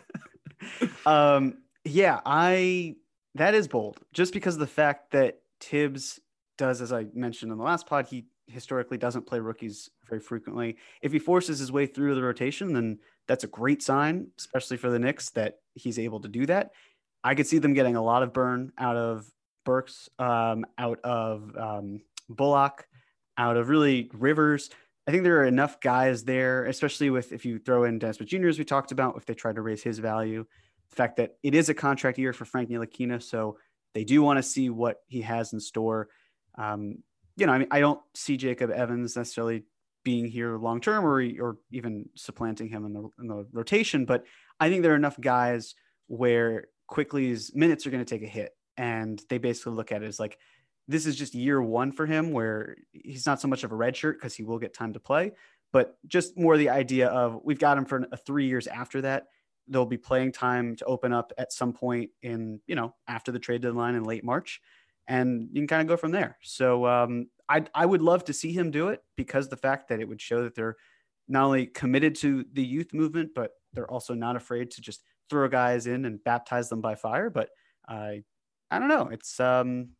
um 1.06 1.58
yeah 1.84 2.20
i 2.24 2.94
that 3.34 3.54
is 3.54 3.68
bold 3.68 3.98
just 4.12 4.32
because 4.32 4.54
of 4.54 4.60
the 4.60 4.66
fact 4.66 5.12
that 5.12 5.40
Thibs 5.60 6.20
does 6.58 6.82
as 6.82 6.92
i 6.92 7.06
mentioned 7.14 7.50
in 7.50 7.58
the 7.58 7.64
last 7.64 7.86
pod 7.86 8.06
he 8.06 8.26
historically 8.48 8.98
doesn't 8.98 9.26
play 9.26 9.38
rookies 9.38 9.88
very 10.08 10.20
frequently. 10.20 10.76
If 11.00 11.12
he 11.12 11.18
forces 11.18 11.58
his 11.58 11.72
way 11.72 11.86
through 11.86 12.14
the 12.14 12.22
rotation 12.22 12.72
then 12.72 12.98
that's 13.26 13.44
a 13.44 13.48
great 13.48 13.82
sign 13.82 14.28
especially 14.38 14.76
for 14.76 14.90
the 14.90 14.98
Knicks 14.98 15.30
that 15.30 15.60
he's 15.74 15.98
able 15.98 16.20
to 16.20 16.28
do 16.28 16.46
that. 16.46 16.72
I 17.24 17.34
could 17.34 17.46
see 17.46 17.58
them 17.58 17.72
getting 17.72 17.96
a 17.96 18.02
lot 18.02 18.22
of 18.22 18.32
burn 18.32 18.72
out 18.78 18.96
of 18.96 19.26
burks 19.64 20.08
um, 20.18 20.66
out 20.76 21.00
of 21.04 21.56
um, 21.56 22.00
bullock 22.28 22.86
out 23.38 23.56
of 23.56 23.68
really 23.68 24.10
rivers. 24.12 24.70
I 25.06 25.10
think 25.10 25.24
there 25.24 25.38
are 25.40 25.44
enough 25.44 25.80
guys 25.80 26.24
there, 26.24 26.64
especially 26.66 27.10
with 27.10 27.32
if 27.32 27.44
you 27.44 27.58
throw 27.58 27.84
in 27.84 27.98
Dennis 27.98 28.18
Jr. 28.18 28.48
as 28.48 28.58
we 28.58 28.64
talked 28.64 28.92
about, 28.92 29.16
if 29.16 29.26
they 29.26 29.34
try 29.34 29.52
to 29.52 29.62
raise 29.62 29.82
his 29.82 29.98
value, 29.98 30.46
the 30.92 30.96
fact 30.96 31.16
that 31.16 31.36
it 31.42 31.54
is 31.54 31.68
a 31.70 31.74
contract 31.74 32.18
year 32.18 32.32
for 32.32 32.44
Frank 32.44 32.68
Ntilikina, 32.68 33.22
so 33.22 33.56
they 33.94 34.04
do 34.04 34.22
want 34.22 34.36
to 34.36 34.42
see 34.42 34.68
what 34.70 34.98
he 35.08 35.22
has 35.22 35.52
in 35.52 35.60
store. 35.60 36.08
Um, 36.56 36.98
you 37.36 37.46
know, 37.46 37.52
I 37.52 37.58
mean, 37.58 37.68
I 37.70 37.80
don't 37.80 38.00
see 38.14 38.36
Jacob 38.36 38.70
Evans 38.70 39.16
necessarily 39.16 39.64
being 40.04 40.26
here 40.26 40.58
long 40.58 40.80
term 40.80 41.04
or 41.04 41.22
or 41.40 41.56
even 41.70 42.08
supplanting 42.14 42.68
him 42.68 42.84
in 42.84 42.92
the 42.92 43.08
in 43.18 43.26
the 43.26 43.46
rotation, 43.52 44.04
but 44.04 44.24
I 44.60 44.68
think 44.68 44.82
there 44.82 44.92
are 44.92 44.96
enough 44.96 45.18
guys 45.18 45.74
where 46.08 46.66
Quickley's 46.88 47.54
minutes 47.54 47.86
are 47.86 47.90
going 47.90 48.04
to 48.04 48.18
take 48.18 48.22
a 48.22 48.30
hit 48.30 48.52
and 48.76 49.22
they 49.30 49.38
basically 49.38 49.72
look 49.72 49.92
at 49.92 50.02
it 50.02 50.06
as 50.06 50.20
like 50.20 50.38
this 50.88 51.06
is 51.06 51.16
just 51.16 51.34
year 51.34 51.62
one 51.62 51.92
for 51.92 52.04
him, 52.04 52.32
where 52.32 52.76
he's 52.90 53.24
not 53.24 53.40
so 53.40 53.48
much 53.48 53.64
of 53.64 53.72
a 53.72 53.76
red 53.76 53.96
shirt 53.96 54.18
because 54.18 54.34
he 54.34 54.42
will 54.42 54.58
get 54.58 54.74
time 54.74 54.92
to 54.92 55.00
play, 55.00 55.32
but 55.72 55.96
just 56.06 56.36
more 56.36 56.58
the 56.58 56.68
idea 56.68 57.08
of 57.08 57.40
we've 57.44 57.58
got 57.58 57.78
him 57.78 57.86
for 57.86 58.06
three 58.26 58.46
years 58.46 58.66
after 58.66 59.00
that. 59.02 59.28
There'll 59.68 59.86
be 59.86 59.98
playing 59.98 60.32
time 60.32 60.76
to 60.76 60.84
open 60.84 61.12
up 61.12 61.32
at 61.38 61.52
some 61.52 61.72
point 61.72 62.10
in 62.22 62.60
you 62.66 62.74
know 62.74 62.94
after 63.06 63.32
the 63.32 63.38
trade 63.38 63.62
deadline 63.62 63.94
in 63.94 64.04
late 64.04 64.24
March, 64.24 64.60
and 65.06 65.48
you 65.52 65.60
can 65.60 65.66
kind 65.66 65.82
of 65.82 65.88
go 65.88 65.96
from 65.96 66.12
there. 66.12 66.38
So 66.42 66.86
um, 66.86 67.28
I 67.48 67.64
I 67.74 67.86
would 67.86 68.02
love 68.02 68.24
to 68.24 68.32
see 68.32 68.52
him 68.52 68.70
do 68.70 68.88
it 68.88 69.02
because 69.16 69.48
the 69.48 69.56
fact 69.56 69.88
that 69.88 70.00
it 70.00 70.08
would 70.08 70.20
show 70.20 70.42
that 70.44 70.54
they're 70.54 70.76
not 71.28 71.44
only 71.44 71.66
committed 71.66 72.14
to 72.16 72.44
the 72.52 72.64
youth 72.64 72.92
movement, 72.92 73.30
but 73.34 73.52
they're 73.72 73.90
also 73.90 74.14
not 74.14 74.36
afraid 74.36 74.70
to 74.72 74.80
just 74.80 75.02
throw 75.30 75.48
guys 75.48 75.86
in 75.86 76.04
and 76.04 76.22
baptize 76.24 76.68
them 76.68 76.80
by 76.80 76.94
fire. 76.94 77.30
But 77.30 77.50
I, 77.88 77.94
uh, 77.94 78.14
I 78.70 78.78
don't 78.78 78.88
know. 78.88 79.08
It's 79.12 79.38
um, 79.38 79.90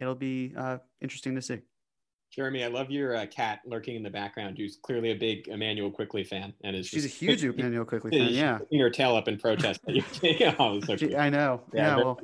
it'll 0.00 0.14
be 0.14 0.54
uh, 0.56 0.78
interesting 1.00 1.34
to 1.34 1.42
see. 1.42 1.60
Jeremy, 2.36 2.64
I 2.64 2.68
love 2.68 2.90
your 2.90 3.16
uh, 3.16 3.24
cat 3.26 3.60
lurking 3.64 3.96
in 3.96 4.02
the 4.02 4.10
background, 4.10 4.58
who's 4.58 4.76
clearly 4.82 5.10
a 5.10 5.14
big 5.14 5.48
Immanuel 5.48 5.90
Quickley 5.90 6.22
fan, 6.22 6.52
and 6.62 6.76
is 6.76 6.86
she's 6.86 7.06
a 7.06 7.08
huge 7.08 7.42
Immanuel 7.44 7.86
Quickley 7.86 8.10
fan. 8.10 8.28
Yeah, 8.28 8.58
putting 8.58 8.80
her 8.80 8.90
tail 8.90 9.16
up 9.16 9.26
in 9.26 9.38
protest. 9.38 9.80
oh, 10.58 10.80
so 10.80 10.96
she, 10.96 11.16
I 11.16 11.30
know. 11.30 11.62
Yeah. 11.72 11.96
yeah 11.96 11.96
well, 11.96 12.20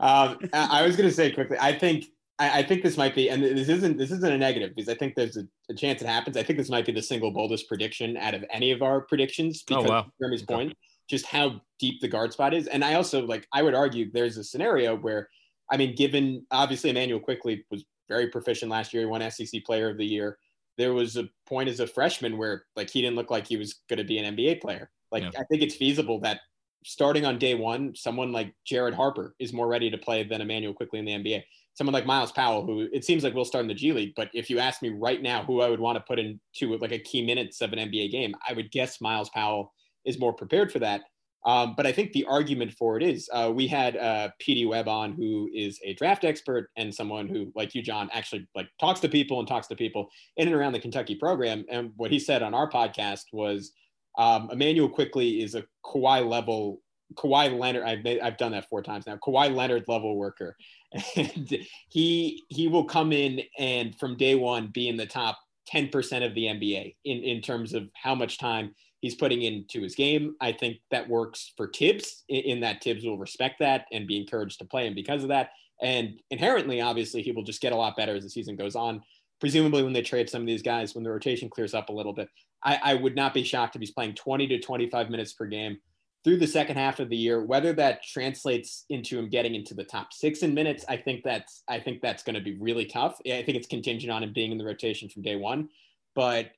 um, 0.00 0.38
I 0.52 0.82
was 0.82 0.94
going 0.94 1.08
to 1.08 1.14
say 1.14 1.30
quickly. 1.30 1.56
I 1.58 1.72
think 1.72 2.04
I, 2.38 2.58
I, 2.58 2.62
think 2.62 2.82
this 2.82 2.98
might 2.98 3.14
be, 3.14 3.30
and 3.30 3.42
this 3.42 3.70
isn't 3.70 3.96
this 3.96 4.10
isn't 4.10 4.30
a 4.30 4.36
negative 4.36 4.74
because 4.76 4.90
I 4.90 4.94
think 4.94 5.14
there's 5.14 5.38
a, 5.38 5.46
a, 5.70 5.74
chance 5.74 6.02
it 6.02 6.06
happens. 6.06 6.36
I 6.36 6.42
think 6.42 6.58
this 6.58 6.68
might 6.68 6.84
be 6.84 6.92
the 6.92 7.02
single 7.02 7.30
boldest 7.30 7.66
prediction 7.66 8.18
out 8.18 8.34
of 8.34 8.44
any 8.50 8.72
of 8.72 8.82
our 8.82 9.00
predictions 9.00 9.64
oh, 9.70 9.76
because 9.76 9.90
oh, 9.90 9.94
wow. 9.94 10.06
Jeremy's 10.20 10.42
okay. 10.42 10.54
point, 10.54 10.74
just 11.08 11.24
how 11.24 11.62
deep 11.78 12.02
the 12.02 12.08
guard 12.08 12.34
spot 12.34 12.52
is. 12.52 12.66
And 12.66 12.84
I 12.84 12.94
also 12.94 13.24
like 13.24 13.46
I 13.54 13.62
would 13.62 13.74
argue 13.74 14.10
there's 14.12 14.36
a 14.36 14.44
scenario 14.44 14.96
where, 14.96 15.30
I 15.72 15.78
mean, 15.78 15.94
given 15.94 16.44
obviously 16.50 16.90
Immanuel 16.90 17.20
Quickley 17.20 17.64
was 17.70 17.86
very 18.08 18.28
proficient 18.28 18.70
last 18.70 18.92
year, 18.92 19.02
he 19.02 19.06
won 19.06 19.28
SEC 19.30 19.64
Player 19.64 19.90
of 19.90 19.98
the 19.98 20.06
Year. 20.06 20.38
There 20.78 20.94
was 20.94 21.16
a 21.16 21.28
point 21.46 21.68
as 21.68 21.80
a 21.80 21.86
freshman 21.86 22.36
where 22.36 22.64
like 22.76 22.90
he 22.90 23.00
didn't 23.00 23.16
look 23.16 23.30
like 23.30 23.46
he 23.46 23.56
was 23.56 23.80
going 23.88 23.98
to 23.98 24.04
be 24.04 24.18
an 24.18 24.36
NBA 24.36 24.60
player. 24.60 24.90
Like 25.10 25.22
yeah. 25.22 25.30
I 25.38 25.44
think 25.44 25.62
it's 25.62 25.76
feasible 25.76 26.20
that 26.20 26.40
starting 26.84 27.24
on 27.24 27.38
day 27.38 27.54
one, 27.54 27.94
someone 27.94 28.32
like 28.32 28.54
Jared 28.64 28.94
Harper 28.94 29.34
is 29.38 29.52
more 29.52 29.68
ready 29.68 29.90
to 29.90 29.98
play 29.98 30.24
than 30.24 30.40
Immanuel 30.40 30.74
Quickley 30.74 30.98
in 30.98 31.04
the 31.04 31.12
NBA 31.12 31.44
someone 31.76 31.92
like 31.92 32.06
Myles 32.06 32.32
Powell, 32.32 32.64
who 32.64 32.88
it 32.90 33.04
seems 33.04 33.22
like 33.22 33.34
will 33.34 33.44
start 33.44 33.62
in 33.62 33.68
the 33.68 33.74
G 33.74 33.92
League. 33.92 34.14
But 34.16 34.30
if 34.32 34.48
you 34.48 34.58
ask 34.58 34.80
me 34.80 34.88
right 34.88 35.22
now 35.22 35.44
who 35.44 35.60
I 35.60 35.68
would 35.68 35.78
want 35.78 35.96
to 35.96 36.00
put 36.00 36.18
into 36.18 36.76
like 36.78 36.92
a 36.92 36.98
key 36.98 37.24
minutes 37.24 37.60
of 37.60 37.72
an 37.72 37.78
NBA 37.78 38.10
game, 38.10 38.34
I 38.48 38.54
would 38.54 38.70
guess 38.70 39.00
Myles 39.00 39.28
Powell 39.28 39.74
is 40.06 40.18
more 40.18 40.32
prepared 40.32 40.72
for 40.72 40.78
that. 40.78 41.02
Um, 41.46 41.74
but 41.76 41.86
I 41.86 41.92
think 41.92 42.12
the 42.12 42.24
argument 42.24 42.72
for 42.72 42.96
it 42.96 43.04
is 43.04 43.30
uh, 43.32 43.52
we 43.54 43.68
had 43.68 43.96
uh, 43.96 44.30
PD 44.42 44.68
Webb 44.68 44.88
on, 44.88 45.12
who 45.12 45.48
is 45.54 45.78
a 45.84 45.94
draft 45.94 46.24
expert 46.24 46.70
and 46.76 46.92
someone 46.92 47.28
who, 47.28 47.52
like 47.54 47.72
you, 47.72 47.82
John, 47.82 48.10
actually 48.12 48.48
like 48.56 48.68
talks 48.80 48.98
to 49.00 49.08
people 49.08 49.38
and 49.38 49.46
talks 49.46 49.68
to 49.68 49.76
people 49.76 50.10
in 50.36 50.48
and 50.48 50.56
around 50.56 50.72
the 50.72 50.80
Kentucky 50.80 51.14
program. 51.14 51.64
And 51.70 51.92
what 51.96 52.10
he 52.10 52.18
said 52.18 52.42
on 52.42 52.52
our 52.52 52.68
podcast 52.68 53.26
was 53.32 53.70
um, 54.18 54.50
Immanuel 54.50 54.88
Quickley 54.88 55.40
is 55.40 55.54
a 55.54 55.64
Kawhi 55.84 56.28
level 56.28 56.80
Kawhi 57.14 57.56
Leonard. 57.56 57.84
I've 57.84 58.02
made, 58.02 58.20
I've 58.20 58.36
done 58.36 58.52
that 58.52 58.68
four 58.68 58.82
times 58.82 59.06
now. 59.06 59.16
Kawhi 59.16 59.54
Leonard 59.54 59.84
level 59.86 60.16
worker, 60.16 60.56
and 61.16 61.56
he 61.88 62.42
he 62.48 62.66
will 62.66 62.84
come 62.84 63.12
in 63.12 63.42
and 63.58 63.94
from 63.96 64.16
day 64.16 64.34
one 64.34 64.68
be 64.68 64.88
in 64.88 64.96
the 64.96 65.06
top 65.06 65.38
ten 65.66 65.88
percent 65.88 66.24
of 66.24 66.34
the 66.34 66.46
NBA 66.46 66.96
in 67.04 67.18
in 67.22 67.40
terms 67.40 67.74
of 67.74 67.88
how 67.94 68.16
much 68.16 68.38
time 68.38 68.74
he's 69.06 69.14
putting 69.14 69.42
into 69.42 69.80
his 69.82 69.94
game. 69.94 70.34
I 70.40 70.50
think 70.50 70.78
that 70.90 71.08
works 71.08 71.52
for 71.56 71.68
Thibs 71.68 72.24
in, 72.28 72.42
in 72.42 72.60
that 72.60 72.82
Thibs 72.82 73.04
will 73.04 73.18
respect 73.18 73.60
that 73.60 73.86
and 73.92 74.04
be 74.06 74.18
encouraged 74.18 74.58
to 74.58 74.64
play 74.64 74.88
him 74.88 74.94
because 74.94 75.22
of 75.22 75.28
that. 75.28 75.50
And 75.80 76.20
inherently, 76.32 76.80
obviously, 76.80 77.22
he 77.22 77.30
will 77.30 77.44
just 77.44 77.60
get 77.60 77.72
a 77.72 77.76
lot 77.76 77.96
better 77.96 78.16
as 78.16 78.24
the 78.24 78.30
season 78.30 78.56
goes 78.56 78.74
on. 78.74 79.02
Presumably, 79.40 79.84
when 79.84 79.92
they 79.92 80.02
trade 80.02 80.28
some 80.28 80.40
of 80.40 80.46
these 80.48 80.62
guys, 80.62 80.94
when 80.94 81.04
the 81.04 81.10
rotation 81.10 81.48
clears 81.48 81.72
up 81.72 81.88
a 81.88 81.92
little 81.92 82.12
bit, 82.12 82.28
I, 82.64 82.80
I 82.82 82.94
would 82.94 83.14
not 83.14 83.32
be 83.32 83.44
shocked 83.44 83.76
if 83.76 83.80
he's 83.80 83.92
playing 83.92 84.14
20 84.14 84.48
to 84.48 84.58
25 84.58 85.08
minutes 85.08 85.34
per 85.34 85.46
game 85.46 85.78
through 86.24 86.38
the 86.38 86.46
second 86.48 86.76
half 86.76 86.98
of 86.98 87.08
the 87.10 87.16
year. 87.16 87.44
Whether 87.44 87.72
that 87.74 88.02
translates 88.02 88.86
into 88.90 89.16
him 89.16 89.28
getting 89.28 89.54
into 89.54 89.74
the 89.74 89.84
top 89.84 90.12
six 90.12 90.42
in 90.42 90.52
minutes, 90.52 90.84
I 90.88 90.96
think 90.96 91.22
that's 91.22 91.62
I 91.68 91.78
think 91.78 92.02
that's 92.02 92.24
going 92.24 92.34
to 92.34 92.40
be 92.40 92.58
really 92.58 92.86
tough. 92.86 93.20
I 93.24 93.44
think 93.44 93.56
it's 93.56 93.68
contingent 93.68 94.10
on 94.10 94.24
him 94.24 94.32
being 94.32 94.50
in 94.50 94.58
the 94.58 94.64
rotation 94.64 95.08
from 95.08 95.22
day 95.22 95.36
one, 95.36 95.68
but 96.16 96.50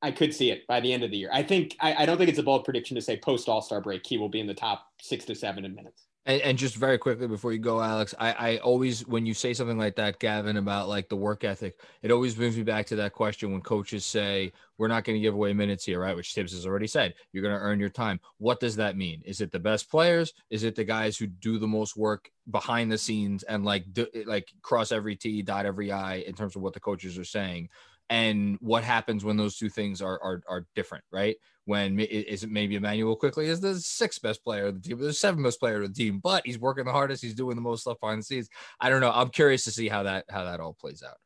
I 0.00 0.12
could 0.12 0.34
see 0.34 0.50
it 0.50 0.66
by 0.66 0.80
the 0.80 0.92
end 0.92 1.02
of 1.02 1.10
the 1.10 1.16
year. 1.16 1.30
I 1.32 1.42
think 1.42 1.76
I, 1.80 2.02
I 2.02 2.06
don't 2.06 2.18
think 2.18 2.30
it's 2.30 2.38
a 2.38 2.42
bold 2.42 2.64
prediction 2.64 2.94
to 2.94 3.02
say 3.02 3.16
post 3.16 3.48
All 3.48 3.62
Star 3.62 3.80
break 3.80 4.06
he 4.06 4.18
will 4.18 4.28
be 4.28 4.40
in 4.40 4.46
the 4.46 4.54
top 4.54 4.86
six 5.00 5.24
to 5.26 5.34
seven 5.34 5.64
in 5.64 5.74
minutes. 5.74 6.08
And, 6.26 6.42
and, 6.42 6.58
just 6.58 6.76
very 6.76 6.98
quickly 6.98 7.26
before 7.26 7.54
you 7.54 7.58
go, 7.58 7.80
Alex, 7.80 8.14
I, 8.18 8.32
I 8.32 8.56
always, 8.58 9.06
when 9.06 9.24
you 9.24 9.32
say 9.32 9.54
something 9.54 9.78
like 9.78 9.96
that, 9.96 10.18
Gavin, 10.18 10.58
about 10.58 10.86
like 10.86 11.08
the 11.08 11.16
work 11.16 11.42
ethic, 11.42 11.80
it 12.02 12.10
always 12.10 12.34
brings 12.34 12.54
me 12.54 12.64
back 12.64 12.84
to 12.88 12.96
that 12.96 13.14
question 13.14 13.50
when 13.50 13.62
coaches 13.62 14.04
say, 14.04 14.52
we're 14.76 14.88
not 14.88 15.04
going 15.04 15.16
to 15.16 15.22
give 15.22 15.32
away 15.32 15.54
minutes 15.54 15.86
here, 15.86 16.00
right? 16.00 16.14
Which 16.14 16.34
Thibs 16.34 16.52
has 16.52 16.66
already 16.66 16.86
said, 16.86 17.14
you're 17.32 17.42
going 17.42 17.54
to 17.54 17.60
earn 17.60 17.80
your 17.80 17.88
time. 17.88 18.20
What 18.36 18.60
does 18.60 18.76
that 18.76 18.94
mean? 18.94 19.22
Is 19.24 19.40
it 19.40 19.52
the 19.52 19.58
best 19.58 19.90
players? 19.90 20.34
Is 20.50 20.64
it 20.64 20.74
the 20.74 20.84
guys 20.84 21.16
who 21.16 21.28
do 21.28 21.58
the 21.58 21.66
most 21.66 21.96
work 21.96 22.30
behind 22.50 22.92
the 22.92 22.98
scenes 22.98 23.42
and 23.44 23.64
like, 23.64 23.90
do, 23.94 24.06
like 24.26 24.52
cross 24.60 24.92
every 24.92 25.16
T, 25.16 25.40
dot 25.40 25.64
every 25.64 25.90
I 25.90 26.16
in 26.16 26.34
terms 26.34 26.56
of 26.56 26.62
what 26.62 26.74
the 26.74 26.80
coaches 26.80 27.18
are 27.18 27.24
saying? 27.24 27.70
And 28.10 28.56
what 28.60 28.84
happens 28.84 29.24
when 29.24 29.36
those 29.36 29.56
two 29.56 29.68
things 29.68 30.00
are 30.00 30.20
are, 30.22 30.42
are 30.48 30.66
different, 30.74 31.04
right? 31.12 31.36
When 31.66 32.00
is 32.00 32.42
it 32.42 32.50
maybe 32.50 32.76
Immanuel 32.76 33.16
Quickley 33.16 33.46
is 33.46 33.60
the 33.60 33.78
sixth 33.78 34.22
best 34.22 34.42
player 34.42 34.66
of 34.66 34.74
the 34.74 34.88
team, 34.88 34.98
the 34.98 35.12
seventh 35.12 35.44
best 35.44 35.60
player 35.60 35.82
of 35.82 35.94
the 35.94 35.94
team, 35.94 36.20
but 36.22 36.46
he's 36.46 36.58
working 36.58 36.86
the 36.86 36.92
hardest, 36.92 37.22
he's 37.22 37.34
doing 37.34 37.56
the 37.56 37.62
most 37.62 37.82
stuff 37.82 38.00
behind 38.00 38.20
the 38.20 38.24
scenes. 38.24 38.48
I 38.80 38.88
don't 38.88 39.02
know. 39.02 39.12
I'm 39.12 39.28
curious 39.28 39.64
to 39.64 39.70
see 39.70 39.88
how 39.88 40.04
that 40.04 40.24
how 40.30 40.44
that 40.44 40.60
all 40.60 40.72
plays 40.72 41.02
out. 41.02 41.18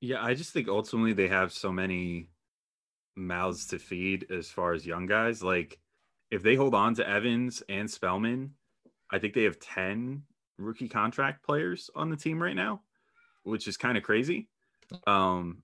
Yeah, 0.00 0.22
I 0.22 0.34
just 0.34 0.52
think 0.52 0.68
ultimately 0.68 1.12
they 1.12 1.28
have 1.28 1.52
so 1.52 1.72
many 1.72 2.28
mouths 3.16 3.66
to 3.68 3.78
feed 3.78 4.26
as 4.30 4.48
far 4.48 4.72
as 4.72 4.86
young 4.86 5.06
guys. 5.06 5.42
Like 5.42 5.78
if 6.30 6.42
they 6.42 6.56
hold 6.56 6.74
on 6.74 6.94
to 6.96 7.08
Evans 7.08 7.62
and 7.68 7.90
Spellman, 7.90 8.54
I 9.10 9.18
think 9.18 9.34
they 9.34 9.44
have 9.44 9.60
10 9.60 10.22
rookie 10.58 10.88
contract 10.88 11.44
players 11.44 11.90
on 11.94 12.10
the 12.10 12.16
team 12.16 12.42
right 12.42 12.56
now, 12.56 12.82
which 13.44 13.68
is 13.68 13.76
kind 13.76 13.96
of 13.96 14.02
crazy. 14.04 14.48
Um, 15.06 15.62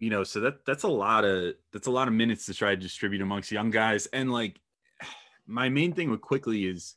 you 0.00 0.08
know, 0.08 0.24
so 0.24 0.40
that 0.40 0.64
that's 0.64 0.82
a 0.82 0.88
lot 0.88 1.24
of 1.24 1.54
that's 1.72 1.86
a 1.86 1.90
lot 1.90 2.08
of 2.08 2.14
minutes 2.14 2.46
to 2.46 2.54
try 2.54 2.70
to 2.70 2.76
distribute 2.76 3.20
amongst 3.20 3.52
young 3.52 3.70
guys. 3.70 4.06
And 4.06 4.32
like 4.32 4.58
my 5.46 5.68
main 5.68 5.92
thing 5.92 6.10
with 6.10 6.22
Quickley 6.22 6.64
is, 6.64 6.96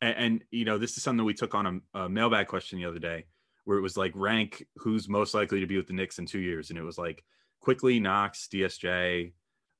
and, 0.00 0.16
and 0.16 0.44
you 0.50 0.64
know, 0.64 0.78
this 0.78 0.96
is 0.96 1.02
something 1.02 1.24
we 1.24 1.34
took 1.34 1.54
on 1.54 1.82
a, 1.94 2.00
a, 2.00 2.08
mailbag 2.08 2.48
question 2.48 2.78
the 2.78 2.86
other 2.86 2.98
day, 2.98 3.26
where 3.64 3.76
it 3.76 3.82
was 3.82 3.98
like 3.98 4.12
rank 4.14 4.66
who's 4.76 5.08
most 5.08 5.34
likely 5.34 5.60
to 5.60 5.66
be 5.66 5.76
with 5.76 5.86
the 5.86 5.92
Knicks 5.92 6.18
in 6.18 6.26
two 6.26 6.40
years, 6.40 6.70
and 6.70 6.78
it 6.78 6.82
was 6.82 6.96
like 6.96 7.22
Quickley 7.60 8.00
Knox, 8.00 8.48
DSJ, 8.50 9.34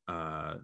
uh, 0.08 0.54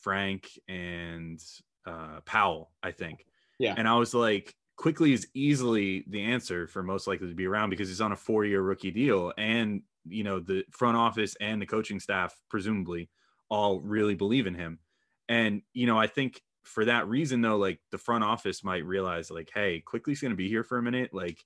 Frank, 0.00 0.48
and 0.66 1.40
uh, 1.86 2.20
Powell, 2.24 2.70
I 2.82 2.90
think. 2.90 3.26
Yeah. 3.58 3.74
And 3.76 3.86
I 3.86 3.94
was 3.96 4.14
like, 4.14 4.54
Quickley 4.76 5.12
is 5.12 5.28
easily 5.34 6.04
the 6.08 6.22
answer 6.22 6.66
for 6.66 6.82
most 6.82 7.06
likely 7.06 7.28
to 7.28 7.34
be 7.34 7.46
around 7.46 7.70
because 7.70 7.88
he's 7.88 8.00
on 8.00 8.12
a 8.12 8.16
four 8.16 8.44
year 8.44 8.62
rookie 8.62 8.90
deal 8.90 9.32
and 9.38 9.82
you 10.06 10.24
know 10.24 10.40
the 10.40 10.64
front 10.70 10.96
office 10.96 11.36
and 11.40 11.60
the 11.60 11.66
coaching 11.66 12.00
staff 12.00 12.34
presumably 12.48 13.10
all 13.48 13.80
really 13.80 14.14
believe 14.14 14.46
in 14.46 14.54
him. 14.54 14.78
And 15.28 15.62
you 15.72 15.86
know 15.86 15.98
i 15.98 16.06
think 16.06 16.40
for 16.64 16.84
that 16.86 17.06
reason 17.08 17.42
though 17.42 17.56
like 17.56 17.78
the 17.90 17.98
front 17.98 18.24
office 18.24 18.64
might 18.64 18.84
realize 18.86 19.30
like 19.30 19.50
hey 19.54 19.80
Quickley's 19.80 20.20
going 20.20 20.32
to 20.32 20.36
be 20.36 20.48
here 20.48 20.64
for 20.64 20.78
a 20.78 20.82
minute. 20.82 21.12
Like 21.12 21.44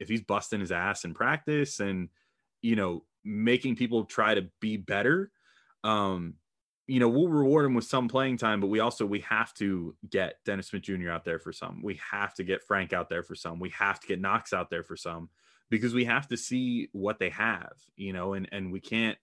if 0.00 0.08
he's 0.08 0.22
busting 0.22 0.60
his 0.60 0.72
ass 0.72 1.04
in 1.04 1.14
practice 1.14 1.80
and 1.80 2.08
you 2.62 2.76
know 2.76 3.04
making 3.24 3.76
people 3.76 4.04
try 4.04 4.34
to 4.34 4.48
be 4.60 4.76
better 4.76 5.30
um 5.82 6.34
you 6.86 7.00
know 7.00 7.08
we'll 7.08 7.28
reward 7.28 7.64
him 7.64 7.74
with 7.74 7.84
some 7.84 8.08
playing 8.08 8.36
time 8.36 8.60
but 8.60 8.66
we 8.66 8.80
also 8.80 9.06
we 9.06 9.20
have 9.20 9.54
to 9.54 9.94
get 10.10 10.36
dennis 10.44 10.68
smith 10.68 10.82
jr 10.82 11.10
out 11.10 11.24
there 11.24 11.38
for 11.38 11.52
some. 11.52 11.80
We 11.82 12.00
have 12.10 12.34
to 12.34 12.44
get 12.44 12.62
frank 12.62 12.92
out 12.92 13.08
there 13.08 13.22
for 13.22 13.34
some. 13.34 13.58
We 13.58 13.70
have 13.70 14.00
to 14.00 14.06
get 14.06 14.20
knox 14.20 14.52
out 14.52 14.70
there 14.70 14.82
for 14.82 14.96
some 14.96 15.28
because 15.70 15.94
we 15.94 16.04
have 16.04 16.28
to 16.28 16.36
see 16.36 16.88
what 16.92 17.18
they 17.18 17.30
have, 17.30 17.72
you 17.96 18.12
know, 18.12 18.34
and 18.34 18.48
and 18.52 18.72
we 18.72 18.80
can't 18.80 19.18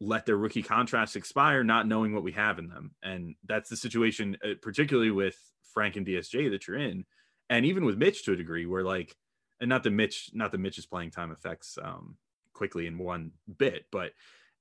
let 0.00 0.26
their 0.26 0.36
rookie 0.36 0.62
contracts 0.62 1.16
expire 1.16 1.62
not 1.62 1.86
knowing 1.86 2.12
what 2.12 2.24
we 2.24 2.32
have 2.32 2.58
in 2.58 2.68
them. 2.68 2.90
And 3.02 3.36
that's 3.46 3.70
the 3.70 3.76
situation, 3.76 4.36
uh, 4.44 4.54
particularly 4.60 5.12
with 5.12 5.36
Frank 5.72 5.96
and 5.96 6.04
DSJ 6.04 6.50
that 6.50 6.66
you're 6.66 6.78
in, 6.78 7.04
and 7.48 7.64
even 7.64 7.84
with 7.84 7.98
Mitch 7.98 8.24
to 8.24 8.32
a 8.32 8.36
degree, 8.36 8.66
where 8.66 8.82
like, 8.82 9.14
and 9.60 9.68
not 9.68 9.82
that 9.84 9.90
Mitch, 9.90 10.30
not 10.32 10.50
that 10.52 10.58
Mitch's 10.58 10.86
playing 10.86 11.10
time 11.10 11.30
affects 11.30 11.78
um, 11.82 12.16
Quickley 12.52 12.86
in 12.86 12.98
one 12.98 13.32
bit, 13.58 13.86
but 13.92 14.12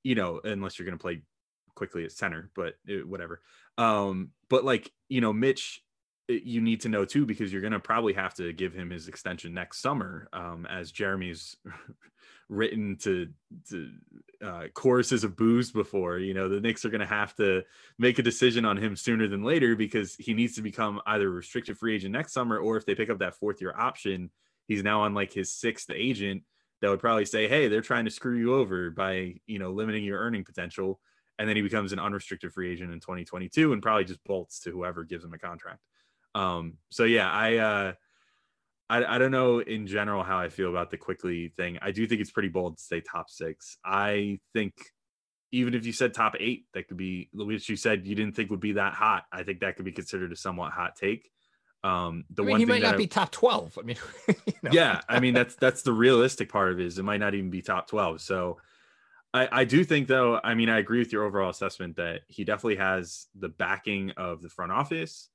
you 0.03 0.15
know, 0.15 0.41
unless 0.43 0.77
you're 0.77 0.85
going 0.85 0.97
to 0.97 1.01
play 1.01 1.21
Quickley 1.75 2.05
at 2.05 2.11
center, 2.11 2.49
but 2.55 2.75
it, 2.85 3.03
uh, 3.03 3.07
whatever. 3.07 3.41
Um, 3.77 4.29
but 4.49 4.63
like, 4.63 4.91
you 5.09 5.21
know, 5.21 5.33
Mitch 5.33 5.83
you 6.31 6.61
need 6.61 6.81
to 6.81 6.89
know 6.89 7.05
too 7.05 7.25
because 7.25 7.51
you're 7.51 7.61
going 7.61 7.73
to 7.73 7.79
probably 7.79 8.13
have 8.13 8.33
to 8.35 8.53
give 8.53 8.73
him 8.73 8.89
his 8.89 9.07
extension 9.07 9.53
next 9.53 9.81
summer 9.81 10.27
um, 10.33 10.65
as 10.69 10.91
Jeremy's 10.91 11.55
written 12.49 12.97
to 12.97 13.29
to 13.69 13.89
uh, 14.43 14.63
choruses 14.73 15.23
of 15.23 15.37
boos 15.37 15.71
before 15.71 16.19
you 16.19 16.33
know 16.33 16.49
the 16.49 16.59
Knicks 16.59 16.83
are 16.83 16.89
going 16.89 16.99
to 16.99 17.05
have 17.05 17.35
to 17.35 17.63
make 17.97 18.19
a 18.19 18.23
decision 18.23 18.65
on 18.65 18.77
him 18.77 18.95
sooner 18.95 19.27
than 19.27 19.43
later 19.43 19.75
because 19.75 20.15
he 20.15 20.33
needs 20.33 20.55
to 20.55 20.61
become 20.61 21.01
either 21.05 21.27
a 21.27 21.31
restricted 21.31 21.77
free 21.77 21.95
agent 21.95 22.11
next 22.11 22.33
summer 22.33 22.57
or 22.57 22.75
if 22.77 22.85
they 22.85 22.95
pick 22.95 23.09
up 23.09 23.19
that 23.19 23.35
fourth 23.35 23.61
year 23.61 23.73
option 23.77 24.29
he's 24.67 24.83
now 24.83 25.01
on 25.01 25.13
like 25.13 25.31
his 25.31 25.53
sixth 25.53 25.89
agent 25.93 26.43
that 26.81 26.89
would 26.89 26.99
probably 26.99 27.25
say 27.25 27.47
hey 27.47 27.67
they're 27.67 27.81
trying 27.81 28.05
to 28.05 28.11
screw 28.11 28.37
you 28.37 28.53
over 28.55 28.89
by 28.89 29.35
you 29.47 29.59
know 29.59 29.71
limiting 29.71 30.03
your 30.03 30.19
earning 30.19 30.43
potential. 30.43 30.99
And 31.39 31.49
then 31.49 31.55
he 31.55 31.63
becomes 31.63 31.91
an 31.91 31.97
unrestricted 31.97 32.53
free 32.53 32.71
agent 32.71 32.93
in 32.93 32.99
2022 32.99 33.73
and 33.73 33.81
probably 33.81 34.03
just 34.03 34.23
bolts 34.25 34.59
to 34.59 34.69
whoever 34.69 35.03
gives 35.03 35.23
him 35.23 35.33
a 35.33 35.39
contract 35.39 35.79
um, 36.35 36.77
so 36.89 37.03
yeah, 37.03 37.29
I, 37.29 37.57
uh, 37.57 37.93
I, 38.89 39.15
I 39.15 39.17
don't 39.17 39.31
know 39.31 39.59
in 39.59 39.87
general 39.87 40.23
how 40.23 40.37
I 40.37 40.49
feel 40.49 40.69
about 40.69 40.91
the 40.91 40.97
Quickley 40.97 41.53
thing. 41.55 41.79
I 41.81 41.91
do 41.91 42.05
think 42.07 42.21
it's 42.21 42.31
pretty 42.31 42.49
bold 42.49 42.77
to 42.77 42.83
say 42.83 43.01
top 43.01 43.29
six. 43.29 43.77
I 43.85 44.39
think 44.53 44.73
even 45.51 45.73
if 45.73 45.85
you 45.85 45.93
said 45.93 46.13
top 46.13 46.35
eight, 46.39 46.65
that 46.73 46.87
could 46.87 46.97
be 46.97 47.29
which 47.33 47.69
you 47.69 47.75
said 47.75 48.05
you 48.05 48.15
didn't 48.15 48.35
think 48.35 48.49
would 48.49 48.59
be 48.59 48.73
that 48.73 48.93
hot. 48.93 49.25
I 49.31 49.43
think 49.43 49.61
that 49.61 49.75
could 49.75 49.85
be 49.85 49.91
considered 49.91 50.31
a 50.31 50.35
somewhat 50.35 50.71
hot 50.71 50.95
take. 50.95 51.29
Um, 51.83 52.25
the 52.29 52.43
I 52.43 52.45
mean, 52.45 52.51
one 52.51 52.59
he 52.59 52.65
might 52.65 52.81
not 52.81 52.91
that 52.91 52.97
be 52.97 53.07
top 53.07 53.31
twelve. 53.31 53.77
I 53.77 53.81
mean, 53.81 53.97
you 54.27 54.35
know. 54.63 54.71
yeah, 54.71 55.01
I 55.09 55.19
mean 55.19 55.33
that's 55.33 55.55
that's 55.55 55.81
the 55.81 55.93
realistic 55.93 56.49
part 56.49 56.71
of 56.71 56.79
it 56.79 56.85
is 56.85 56.99
it 56.99 57.03
might 57.03 57.19
not 57.19 57.33
even 57.33 57.49
be 57.49 57.61
top 57.61 57.87
twelve. 57.87 58.21
So 58.21 58.57
I, 59.33 59.47
I 59.51 59.63
do 59.63 59.83
think 59.83 60.07
though, 60.07 60.39
I 60.43 60.53
mean, 60.53 60.69
I 60.69 60.79
agree 60.79 60.99
with 60.99 61.13
your 61.13 61.23
overall 61.23 61.49
assessment 61.49 61.95
that 61.95 62.21
he 62.27 62.43
definitely 62.43 62.75
has 62.75 63.27
the 63.37 63.49
backing 63.49 64.11
of 64.11 64.41
the 64.41 64.49
front 64.49 64.71
office 64.71 65.29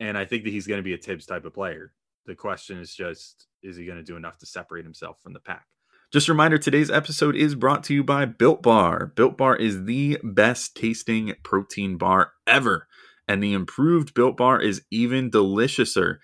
and 0.00 0.16
I 0.16 0.24
think 0.24 0.44
that 0.44 0.50
he's 0.50 0.66
going 0.66 0.78
to 0.78 0.84
be 0.84 0.94
a 0.94 0.98
Thibs 0.98 1.26
type 1.26 1.44
of 1.44 1.54
player. 1.54 1.92
The 2.26 2.34
question 2.34 2.78
is 2.78 2.94
just, 2.94 3.46
is 3.62 3.76
he 3.76 3.86
going 3.86 3.98
to 3.98 4.04
do 4.04 4.16
enough 4.16 4.38
to 4.38 4.46
separate 4.46 4.84
himself 4.84 5.20
from 5.22 5.32
the 5.32 5.40
pack? 5.40 5.64
Just 6.12 6.28
a 6.28 6.32
reminder 6.32 6.56
today's 6.56 6.90
episode 6.90 7.36
is 7.36 7.54
brought 7.54 7.84
to 7.84 7.94
you 7.94 8.02
by 8.02 8.24
Built 8.24 8.62
Bar. 8.62 9.12
Built 9.14 9.36
Bar 9.36 9.56
is 9.56 9.84
the 9.84 10.18
best 10.22 10.74
tasting 10.74 11.34
protein 11.42 11.98
bar 11.98 12.32
ever. 12.46 12.88
And 13.26 13.42
the 13.42 13.52
improved 13.52 14.14
Built 14.14 14.38
Bar 14.38 14.62
is 14.62 14.82
even 14.90 15.30
deliciouser. 15.30 16.16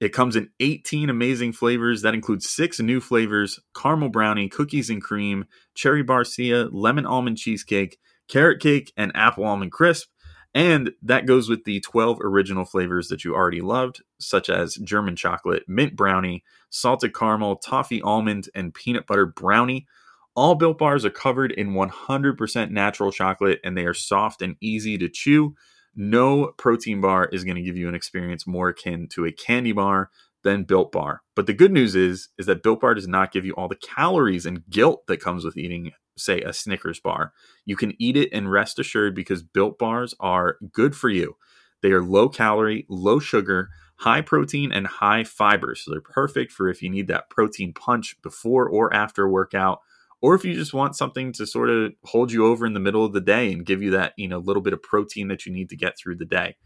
It 0.00 0.12
comes 0.12 0.36
in 0.36 0.50
18 0.60 1.10
amazing 1.10 1.54
flavors 1.54 2.02
that 2.02 2.14
include 2.14 2.42
six 2.42 2.78
new 2.78 3.00
flavors 3.00 3.58
caramel 3.76 4.10
brownie, 4.10 4.48
cookies 4.48 4.90
and 4.90 5.02
cream, 5.02 5.46
cherry 5.74 6.04
barcia, 6.04 6.68
lemon 6.72 7.06
almond 7.06 7.38
cheesecake, 7.38 7.98
carrot 8.28 8.60
cake, 8.60 8.92
and 8.96 9.10
apple 9.14 9.44
almond 9.44 9.72
crisp. 9.72 10.08
And 10.54 10.92
that 11.02 11.26
goes 11.26 11.48
with 11.48 11.64
the 11.64 11.80
12 11.80 12.18
original 12.20 12.64
flavors 12.64 13.08
that 13.08 13.24
you 13.24 13.34
already 13.34 13.62
loved, 13.62 14.02
such 14.18 14.50
as 14.50 14.74
German 14.76 15.16
chocolate, 15.16 15.64
mint 15.66 15.96
brownie, 15.96 16.44
salted 16.68 17.14
caramel, 17.14 17.56
toffee 17.56 18.02
almond, 18.02 18.48
and 18.54 18.74
peanut 18.74 19.06
butter 19.06 19.26
brownie. 19.26 19.86
All 20.34 20.54
built 20.54 20.78
bars 20.78 21.04
are 21.04 21.10
covered 21.10 21.52
in 21.52 21.72
100% 21.72 22.70
natural 22.70 23.12
chocolate 23.12 23.60
and 23.64 23.76
they 23.76 23.84
are 23.84 23.94
soft 23.94 24.42
and 24.42 24.56
easy 24.60 24.98
to 24.98 25.08
chew. 25.08 25.54
No 25.94 26.52
protein 26.56 27.00
bar 27.00 27.26
is 27.26 27.44
going 27.44 27.56
to 27.56 27.62
give 27.62 27.76
you 27.76 27.88
an 27.88 27.94
experience 27.94 28.46
more 28.46 28.68
akin 28.68 29.08
to 29.08 29.26
a 29.26 29.32
candy 29.32 29.72
bar 29.72 30.10
than 30.42 30.64
Built 30.64 30.92
Bar. 30.92 31.22
But 31.34 31.46
the 31.46 31.52
good 31.52 31.72
news 31.72 31.94
is 31.94 32.28
is 32.38 32.46
that 32.46 32.62
Built 32.62 32.80
Bar 32.80 32.94
does 32.94 33.08
not 33.08 33.32
give 33.32 33.44
you 33.44 33.52
all 33.54 33.68
the 33.68 33.76
calories 33.76 34.46
and 34.46 34.68
guilt 34.68 35.06
that 35.06 35.20
comes 35.20 35.44
with 35.44 35.56
eating 35.56 35.92
say 36.16 36.40
a 36.40 36.52
Snickers 36.52 37.00
bar. 37.00 37.32
You 37.64 37.76
can 37.76 37.94
eat 38.00 38.16
it 38.16 38.28
and 38.32 38.50
rest 38.50 38.78
assured 38.78 39.14
because 39.14 39.42
Built 39.42 39.78
Bars 39.78 40.14
are 40.20 40.58
good 40.72 40.94
for 40.94 41.08
you. 41.08 41.36
They 41.82 41.90
are 41.90 42.02
low 42.02 42.28
calorie, 42.28 42.86
low 42.88 43.18
sugar, 43.18 43.70
high 43.96 44.20
protein 44.20 44.72
and 44.72 44.86
high 44.86 45.24
fiber. 45.24 45.74
So 45.74 45.90
they're 45.90 46.00
perfect 46.00 46.52
for 46.52 46.68
if 46.68 46.82
you 46.82 46.90
need 46.90 47.08
that 47.08 47.30
protein 47.30 47.72
punch 47.72 48.20
before 48.22 48.68
or 48.68 48.92
after 48.94 49.24
a 49.24 49.30
workout 49.30 49.80
or 50.22 50.36
if 50.36 50.44
you 50.44 50.54
just 50.54 50.72
want 50.72 50.96
something 50.96 51.32
to 51.32 51.46
sort 51.46 51.68
of 51.68 51.92
hold 52.04 52.30
you 52.30 52.46
over 52.46 52.64
in 52.64 52.74
the 52.74 52.80
middle 52.80 53.04
of 53.04 53.12
the 53.12 53.20
day 53.20 53.52
and 53.52 53.66
give 53.66 53.82
you 53.82 53.90
that, 53.90 54.12
you 54.16 54.28
know, 54.28 54.38
little 54.38 54.62
bit 54.62 54.72
of 54.72 54.80
protein 54.80 55.28
that 55.28 55.44
you 55.44 55.52
need 55.52 55.68
to 55.70 55.76
get 55.76 55.98
through 55.98 56.16
the 56.16 56.24
day. 56.24 56.56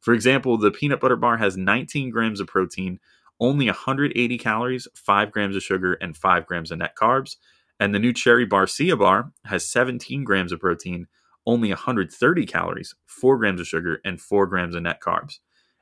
For 0.00 0.14
example, 0.14 0.56
the 0.56 0.70
peanut 0.70 0.98
butter 0.98 1.16
bar 1.16 1.36
has 1.36 1.56
19 1.56 2.10
grams 2.10 2.40
of 2.40 2.46
protein, 2.46 2.98
only 3.38 3.66
180 3.66 4.38
calories, 4.38 4.88
5 4.94 5.30
grams 5.30 5.54
of 5.54 5.62
sugar, 5.62 5.92
and 5.94 6.16
5 6.16 6.46
grams 6.46 6.70
of 6.70 6.78
net 6.78 6.96
carbs. 6.96 7.36
And 7.80 7.94
the 7.94 7.98
new 7.98 8.12
Cherry 8.12 8.46
Barcia 8.46 8.98
bar 8.98 9.32
has 9.44 9.68
17 9.68 10.24
grams 10.24 10.52
of 10.52 10.60
protein, 10.60 11.06
only 11.46 11.68
130 11.70 12.46
calories, 12.46 12.94
4 13.06 13.38
grams 13.38 13.60
of 13.60 13.66
sugar, 13.66 14.00
and 14.04 14.20
4 14.20 14.46
grams 14.46 14.74
of 14.74 14.82
net 14.82 15.00
carbs. 15.00 15.38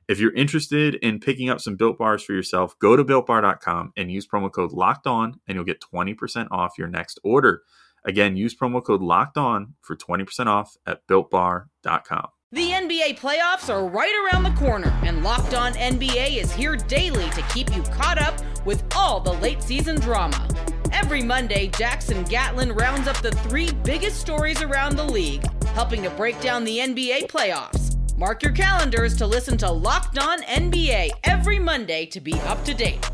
If 0.09 0.19
you're 0.19 0.35
interested 0.35 0.97
in 0.97 1.21
picking 1.21 1.49
up 1.49 1.61
some 1.61 1.77
built 1.77 1.99
bars 1.99 2.25
for 2.25 2.33
yourself, 2.33 2.77
go 2.81 2.97
to 2.97 3.05
builtbar.com 3.05 3.93
and 3.97 4.11
use 4.11 4.27
promo 4.27 4.51
code 4.51 4.73
locked 4.73 5.07
on, 5.07 5.41
and 5.47 5.55
you'll 5.55 5.65
get 5.65 5.81
20% 5.81 6.49
off 6.51 6.79
your 6.79 6.89
next 6.89 7.21
order. 7.23 7.63
Again, 8.05 8.37
use 8.37 8.57
promo 8.57 8.83
code 8.83 9.03
locked 9.03 9.37
on 9.37 9.75
for 9.83 9.95
20% 9.95 10.47
off 10.47 10.77
at 10.87 11.07
builtbar.com. 11.07 12.29
The 12.53 12.71
NBA 12.71 13.21
playoffs 13.21 13.73
are 13.73 13.87
right 13.87 14.13
around 14.25 14.43
the 14.43 14.59
corner, 14.59 14.93
and 15.05 15.23
Locked 15.23 15.55
On 15.55 15.73
NBA 15.75 16.39
is 16.39 16.51
here 16.53 16.75
daily 16.75 17.31
to 17.31 17.43
keep 17.43 17.73
you 17.73 17.83
caught 17.83 18.21
up 18.21 18.35
with 18.67 18.83
all 18.97 19.21
the 19.21 19.35
late 19.35 19.63
season 19.63 20.01
drama. 20.01 20.49
Every 20.93 21.23
Monday, 21.23 21.69
Jackson 21.69 22.25
Gatlin 22.25 22.73
rounds 22.73 23.09
up 23.09 23.21
the 23.23 23.31
three 23.31 23.71
biggest 23.85 24.21
stories 24.21 24.63
around 24.63 24.97
the 24.97 25.05
league, 25.05 25.45
helping 25.69 26.03
to 26.03 26.11
break 26.11 26.41
down 26.41 26.65
the 26.65 26.79
NBA 26.79 27.29
playoffs. 27.29 27.97
Mark 28.17 28.43
your 28.43 28.53
calendars 28.53 29.17
to 29.17 29.27
listen 29.27 29.57
to 29.59 29.71
Locked 29.71 30.19
On 30.19 30.43
NBA 30.43 31.11
every 31.25 31.59
Monday 31.59 32.07
to 32.07 32.21
be 32.21 32.35
up 32.41 32.65
to 32.65 32.75
date. 32.75 33.11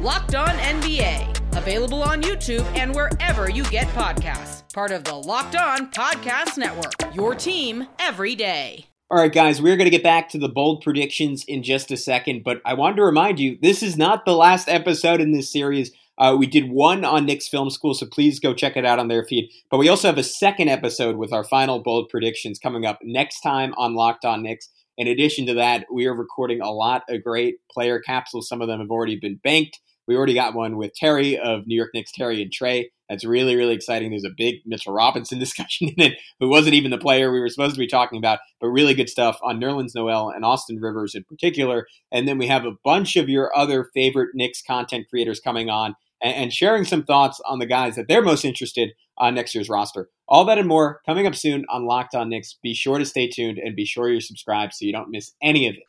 Locked 0.00 0.34
On 0.34 0.48
NBA, 0.48 1.56
available 1.56 2.02
on 2.02 2.22
YouTube 2.22 2.64
and 2.76 2.94
wherever 2.94 3.48
you 3.50 3.64
get 3.64 3.86
podcasts. 3.88 4.72
Part 4.72 4.90
of 4.90 5.04
the 5.04 5.14
Locked 5.14 5.56
On 5.56 5.90
Podcast 5.90 6.56
Network, 6.56 7.14
your 7.14 7.34
team 7.34 7.86
every 7.98 8.34
day. 8.34 8.86
All 9.10 9.18
right, 9.18 9.32
guys, 9.32 9.62
we're 9.62 9.76
going 9.78 9.86
to 9.86 9.90
get 9.90 10.02
back 10.02 10.28
to 10.30 10.38
the 10.38 10.50
bold 10.50 10.82
predictions 10.82 11.42
in 11.48 11.62
just 11.62 11.90
a 11.90 11.96
second, 11.96 12.44
but 12.44 12.60
I 12.66 12.74
wanted 12.74 12.96
to 12.96 13.04
remind 13.04 13.40
you 13.40 13.56
this 13.62 13.82
is 13.82 13.96
not 13.96 14.26
the 14.26 14.36
last 14.36 14.68
episode 14.68 15.22
in 15.22 15.32
this 15.32 15.50
series. 15.50 15.92
Uh, 16.18 16.36
we 16.36 16.46
did 16.46 16.70
one 16.70 17.04
on 17.04 17.24
Knicks 17.24 17.48
Film 17.48 17.70
School, 17.70 17.94
so 17.94 18.06
please 18.06 18.40
go 18.40 18.52
check 18.52 18.76
it 18.76 18.84
out 18.84 18.98
on 18.98 19.08
their 19.08 19.24
feed. 19.24 19.50
But 19.70 19.78
we 19.78 19.88
also 19.88 20.08
have 20.08 20.18
a 20.18 20.24
second 20.24 20.68
episode 20.68 21.16
with 21.16 21.32
our 21.32 21.44
final 21.44 21.78
bold 21.80 22.08
predictions 22.08 22.58
coming 22.58 22.84
up 22.84 22.98
next 23.02 23.40
time 23.40 23.72
on 23.78 23.94
Locked 23.94 24.24
On 24.24 24.42
Knicks. 24.42 24.68
In 24.96 25.06
addition 25.06 25.46
to 25.46 25.54
that, 25.54 25.86
we 25.92 26.06
are 26.06 26.14
recording 26.14 26.60
a 26.60 26.72
lot 26.72 27.02
of 27.08 27.22
great 27.22 27.56
player 27.70 28.00
capsules. 28.00 28.48
Some 28.48 28.60
of 28.60 28.66
them 28.66 28.80
have 28.80 28.90
already 28.90 29.14
been 29.14 29.38
banked. 29.44 29.78
We 30.08 30.16
already 30.16 30.34
got 30.34 30.54
one 30.54 30.76
with 30.76 30.94
Terry 30.94 31.38
of 31.38 31.66
New 31.66 31.76
York 31.76 31.90
Knicks, 31.94 32.10
Terry 32.10 32.42
and 32.42 32.52
Trey. 32.52 32.90
That's 33.08 33.24
really, 33.24 33.56
really 33.56 33.74
exciting. 33.74 34.10
There's 34.10 34.24
a 34.24 34.30
big 34.36 34.56
Mitchell 34.66 34.92
Robinson 34.92 35.38
discussion 35.40 35.88
in 35.88 36.02
it, 36.02 36.18
who 36.40 36.48
wasn't 36.48 36.74
even 36.74 36.90
the 36.90 36.98
player 36.98 37.30
we 37.30 37.40
were 37.40 37.48
supposed 37.48 37.74
to 37.74 37.78
be 37.78 37.86
talking 37.86 38.18
about, 38.18 38.40
but 38.60 38.68
really 38.68 38.94
good 38.94 39.08
stuff 39.08 39.38
on 39.42 39.60
Nerlens 39.60 39.94
Noel 39.94 40.30
and 40.30 40.44
Austin 40.44 40.80
Rivers 40.80 41.14
in 41.14 41.24
particular. 41.24 41.86
And 42.10 42.26
then 42.26 42.38
we 42.38 42.48
have 42.48 42.64
a 42.64 42.76
bunch 42.84 43.16
of 43.16 43.28
your 43.28 43.56
other 43.56 43.90
favorite 43.94 44.30
Knicks 44.34 44.62
content 44.62 45.06
creators 45.08 45.40
coming 45.40 45.70
on 45.70 45.94
and, 46.22 46.34
and 46.34 46.52
sharing 46.52 46.84
some 46.84 47.04
thoughts 47.04 47.40
on 47.46 47.58
the 47.58 47.66
guys 47.66 47.96
that 47.96 48.08
they're 48.08 48.22
most 48.22 48.44
interested 48.44 48.90
on 49.18 49.34
next 49.34 49.54
year's 49.54 49.68
roster. 49.68 50.08
All 50.28 50.44
that 50.44 50.58
and 50.58 50.68
more 50.68 51.00
coming 51.06 51.26
up 51.26 51.34
soon 51.34 51.64
on 51.70 51.86
Locked 51.86 52.14
On 52.14 52.28
Knicks. 52.28 52.56
Be 52.62 52.74
sure 52.74 52.98
to 52.98 53.04
stay 53.06 53.28
tuned 53.28 53.58
and 53.58 53.74
be 53.74 53.84
sure 53.84 54.08
you're 54.08 54.20
subscribed 54.20 54.74
so 54.74 54.84
you 54.84 54.92
don't 54.92 55.10
miss 55.10 55.32
any 55.42 55.68
of 55.68 55.74
it. 55.76 55.82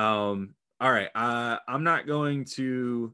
Um, 0.00 0.54
all 0.80 0.92
right. 0.92 1.08
Uh, 1.14 1.56
I'm 1.66 1.82
not 1.84 2.06
going 2.06 2.44
to 2.56 3.12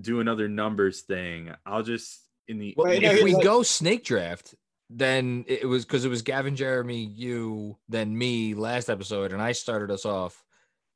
do 0.00 0.20
another 0.20 0.48
numbers 0.48 1.02
thing. 1.02 1.50
I'll 1.66 1.82
just 1.82 2.20
in 2.48 2.58
the 2.58 2.74
Wait, 2.76 3.02
if 3.02 3.18
no, 3.18 3.24
we 3.24 3.34
like- 3.34 3.44
go 3.44 3.62
snake 3.62 4.04
draft, 4.04 4.54
then 4.88 5.44
it 5.46 5.68
was 5.68 5.84
because 5.84 6.04
it 6.04 6.08
was 6.08 6.22
Gavin, 6.22 6.56
Jeremy, 6.56 7.04
you, 7.04 7.76
then 7.88 8.16
me 8.16 8.54
last 8.54 8.88
episode, 8.88 9.32
and 9.32 9.40
I 9.42 9.52
started 9.52 9.90
us 9.90 10.04
off 10.06 10.42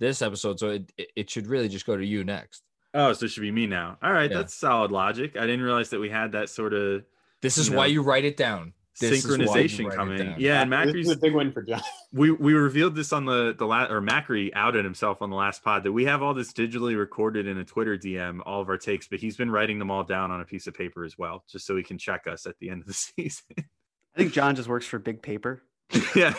this 0.01 0.23
episode. 0.23 0.59
So 0.59 0.71
it 0.71 0.93
it- 0.97 1.11
it 1.15 1.31
should 1.31 1.47
really 1.47 1.69
just 1.69 1.87
go 1.87 1.97
to 1.97 2.05
you 2.05 2.25
next. 2.25 2.63
Oh, 2.95 3.13
so 3.13 3.27
it 3.27 3.31
should 3.33 3.41
be 3.43 3.51
me 3.51 3.67
now. 3.67 3.99
All 4.03 4.13
right, 4.13 4.31
Yeah. 4.31 4.39
that's 4.39 4.55
solid 4.55 4.93
logic. 4.93 5.37
I 5.37 5.41
didn't 5.47 5.63
realize 5.63 5.91
that 5.91 6.01
we 6.01 6.09
had 6.11 6.33
that 6.33 6.49
sort 6.49 6.73
of 6.73 7.05
This 7.43 7.59
is 7.59 7.69
You 7.69 7.77
why 7.77 7.87
you 7.87 8.03
write 8.03 8.25
it 8.25 8.37
down. 8.37 8.73
This 9.01 9.25
is 9.25 9.27
why 9.27 9.35
you 9.59 9.69
synchronization 9.69 9.93
coming. 9.93 10.19
down. 10.19 10.35
Yeah, 10.39 10.63
and 10.63 10.73
this 10.95 11.07
is 11.09 11.11
a 11.11 11.17
big 11.17 11.35
win 11.35 11.51
for 11.51 11.63
John. 11.63 11.81
we 12.13 12.31
we 12.31 12.55
revealed 12.55 12.95
this 12.95 13.13
on 13.13 13.25
the 13.27 13.53
the 13.59 13.67
last 13.67 13.91
or 13.91 14.01
Macri 14.01 14.53
outed 14.55 14.85
himself 14.85 15.21
on 15.21 15.31
the 15.31 15.37
last 15.37 15.65
pod 15.65 15.83
that 15.83 15.91
we 15.93 16.05
have 16.05 16.23
all 16.23 16.33
this 16.33 16.53
digitally 16.53 16.97
recorded 16.97 17.49
in 17.49 17.59
a 17.59 17.65
Twitter 17.65 17.99
DM, 17.99 18.39
all 18.47 18.61
of 18.61 18.69
our 18.69 18.79
takes, 18.79 19.09
but 19.09 19.19
he's 19.19 19.37
been 19.37 19.51
writing 19.51 19.81
them 19.81 19.91
all 19.91 20.05
down 20.05 20.31
on 20.31 20.41
a 20.41 20.45
piece 20.45 20.69
of 20.69 20.75
paper 20.75 21.05
as 21.05 21.19
well, 21.19 21.43
just 21.51 21.67
so 21.67 21.77
he 21.77 21.83
can 21.83 21.99
check 21.99 22.29
us 22.29 22.47
at 22.47 22.57
the 22.61 22.71
end 22.71 22.83
of 22.83 22.87
the 22.87 22.93
season. 22.95 23.45
I 23.59 24.19
think 24.19 24.33
John 24.33 24.55
just 24.55 24.69
works 24.69 24.87
for 24.87 25.01
Big 25.01 25.21
Paper. 25.23 25.61
yeah. 26.15 26.35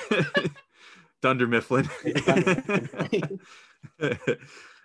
Dunder 1.22 1.48
Mifflin. 1.48 1.90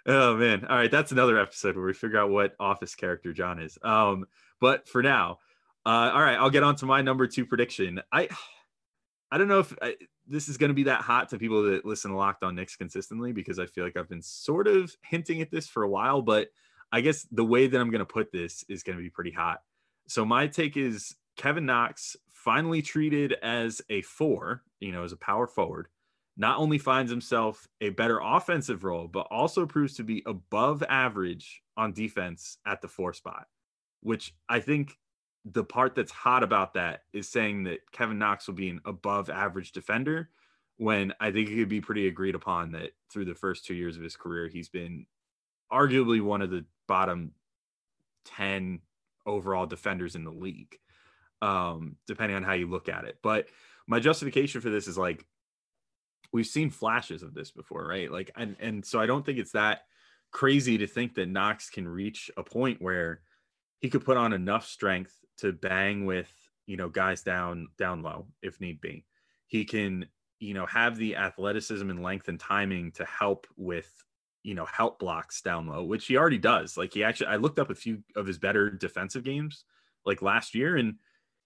Oh 0.07 0.37
man. 0.37 0.65
All 0.65 0.77
right. 0.77 0.91
That's 0.91 1.13
another 1.13 1.39
episode 1.39 1.77
where 1.77 1.87
we 1.87 1.93
figure 1.93 2.19
out 2.19 2.31
what 2.31 2.55
office 2.59 2.95
character 2.95 3.33
John 3.33 3.61
is. 3.61 3.79
Um, 3.83 4.27
but 4.61 4.89
for 4.89 5.03
now, 5.03 5.39
uh, 5.87 6.11
all 6.13 6.23
right, 6.23 6.37
I'll 6.37 6.51
get 6.51 6.63
on 6.63 6.77
to 6.77 6.87
my 6.87 7.03
number 7.03 7.27
two 7.27 7.47
prediction. 7.47 8.01
I 8.13 8.29
I 9.31 9.39
don't 9.39 9.49
know 9.49 9.61
if 9.61 9.75
I, 9.81 9.95
this 10.27 10.49
is 10.49 10.57
going 10.57 10.69
to 10.69 10.75
be 10.75 10.85
that 10.85 11.01
hot 11.01 11.29
to 11.31 11.39
people 11.39 11.63
that 11.65 11.85
listen 11.85 12.11
to 12.11 12.17
Locked 12.17 12.43
On 12.43 12.55
Knicks 12.55 12.77
consistently 12.77 13.33
because 13.33 13.59
I 13.59 13.67
feel 13.67 13.85
like 13.85 13.97
I've 13.97 14.09
been 14.09 14.23
sort 14.23 14.69
of 14.69 14.95
hinting 15.03 15.41
at 15.41 15.51
this 15.51 15.69
for 15.69 15.83
a 15.83 15.89
while, 15.89 16.23
but 16.23 16.49
I 16.93 17.01
guess 17.01 17.27
the 17.31 17.45
way 17.45 17.67
that 17.67 17.81
I'm 17.81 17.91
going 17.91 18.01
to 18.01 18.07
put 18.07 18.33
this 18.33 18.65
is 18.69 18.83
going 18.83 18.99
to 18.99 19.03
be 19.03 19.11
pretty 19.11 19.33
hot. 19.33 19.61
So 20.09 20.25
my 20.25 20.47
take 20.49 20.77
is 20.77 21.15
Kevin 21.37 21.67
Knox 21.67 22.17
finally 22.33 22.83
treated 22.83 23.35
as 23.43 23.81
a 23.89 24.03
four, 24.03 24.63
you 24.81 24.93
know, 24.93 25.05
as 25.05 25.13
a 25.13 25.17
power 25.17 25.47
forward, 25.47 25.89
not 26.37 26.59
only 26.59 26.79
finds 26.79 27.11
himself 27.11 27.69
a 27.81 27.90
better 27.90 28.21
offensive 28.23 28.85
role, 28.85 29.09
but 29.09 29.27
also 29.31 29.66
proves 29.66 29.95
to 29.97 30.05
be 30.05 30.23
above 30.27 30.83
average 30.88 31.62
on 31.77 31.93
defense 31.93 32.59
at 32.66 32.81
the 32.81 32.88
four 32.88 33.12
spot, 33.12 33.47
which 34.01 34.35
I 34.49 34.61
think 34.61 34.97
the 35.45 35.64
part 35.64 35.95
that's 35.95 36.12
hot 36.12 36.43
about 36.43 36.75
that 36.75 37.03
is 37.12 37.29
saying 37.29 37.64
that 37.64 37.90
Kevin 37.93 38.19
Knox 38.19 38.47
will 38.47 38.55
be 38.55 38.69
an 38.69 38.81
above 38.85 39.31
average 39.31 39.73
defender 39.73 40.31
when 40.81 41.12
I 41.21 41.31
think 41.31 41.51
it 41.51 41.57
could 41.57 41.69
be 41.69 41.83
pretty 41.83 42.07
agreed 42.07 42.35
upon 42.35 42.73
that 42.73 42.93
through 43.12 43.27
the 43.27 43.35
first 43.35 43.66
two 43.66 43.75
years 43.75 43.99
of 43.99 44.03
his 44.03 44.16
career, 44.16 44.49
he's 44.49 44.71
been 44.71 45.05
arguably 45.71 46.23
one 46.23 46.40
of 46.40 46.51
the 46.51 46.64
bottom 46.88 47.33
10 48.25 48.81
overall 49.27 49.66
defenders 49.66 50.14
in 50.14 50.25
the 50.25 50.31
league, 50.31 50.79
um, 51.43 51.97
depending 52.07 52.35
on 52.35 52.43
how 52.43 52.55
you 52.55 52.66
look 52.66 52.88
at 52.88 53.05
it. 53.05 53.19
But 53.23 53.49
my 53.87 54.01
justification 54.01 54.62
for 54.62 54.71
this 54.71 54.88
is 54.88 54.97
like, 54.97 55.27
we've 56.33 56.47
seen 56.47 56.71
flashes 56.71 57.23
of 57.23 57.35
this 57.35 57.51
before, 57.51 57.87
right? 57.87 58.11
Like, 58.11 58.31
and, 58.37 58.57
and 58.61 58.85
so 58.85 59.01
I 59.01 59.07
don't 59.07 59.25
think 59.25 59.38
it's 59.38 59.53
that 59.53 59.83
crazy 60.31 60.79
to 60.79 60.87
think 60.87 61.14
that 61.14 61.29
Knox 61.29 61.71
can 61.71 61.88
reach 61.88 62.31
a 62.37 62.43
point 62.43 62.81
where 62.81 63.21
he 63.81 63.90
could 63.90 64.05
put 64.05 64.16
on 64.16 64.33
enough 64.33 64.66
strength 64.66 65.14
to 65.38 65.53
bang 65.53 66.05
with 66.05 66.33
you 66.66 66.77
know 66.77 66.88
guys 66.88 67.23
down 67.23 67.69
down 67.79 68.03
low 68.03 68.27
if 68.43 68.61
need 68.61 68.81
be. 68.81 69.05
He 69.47 69.64
can 69.64 70.07
you 70.38 70.55
know 70.55 70.66
have 70.66 70.97
the 70.97 71.16
athleticism 71.16 71.88
and 71.88 72.03
length 72.03 72.29
and 72.29 72.38
timing 72.38 72.93
to 72.93 73.05
help 73.05 73.47
with 73.57 73.90
you 74.43 74.55
know 74.55 74.66
help 74.66 74.99
blocks 74.99 75.43
down 75.43 75.66
low, 75.66 75.83
which 75.83 76.07
he 76.07 76.16
already 76.16 76.38
does. 76.38 76.77
Like 76.77 76.95
he 76.95 77.03
actually, 77.03 77.29
I 77.29 77.37
looked 77.37 77.59
up 77.59 77.71
a 77.71 77.75
few 77.75 78.03
of 78.14 78.27
his 78.27 78.38
better 78.38 78.71
defensive 78.71 79.25
games 79.25 79.64
like 80.07 80.23
last 80.23 80.55
year, 80.55 80.77
and 80.77 80.97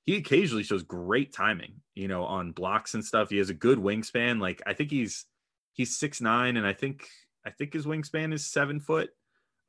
he 0.05 0.17
occasionally 0.17 0.63
shows 0.63 0.83
great 0.83 1.33
timing. 1.33 1.81
You 1.95 2.09
know 2.09 2.25
on 2.25 2.53
blocks 2.53 2.95
and 2.95 3.05
stuff. 3.05 3.31
He 3.31 3.39
has 3.39 3.51
a 3.51 3.55
good 3.55 3.79
wingspan. 3.79 4.41
Like 4.41 4.63
I 4.67 4.73
think 4.75 4.91
he's 4.91 5.27
he's 5.73 5.97
six 5.97 6.21
nine, 6.21 6.57
and 6.57 6.67
I 6.67 6.73
think 6.73 7.07
I 7.45 7.51
think 7.51 7.73
his 7.73 7.87
wingspan 7.87 8.33
is 8.33 8.47
seven 8.47 8.81
foot 8.81 9.11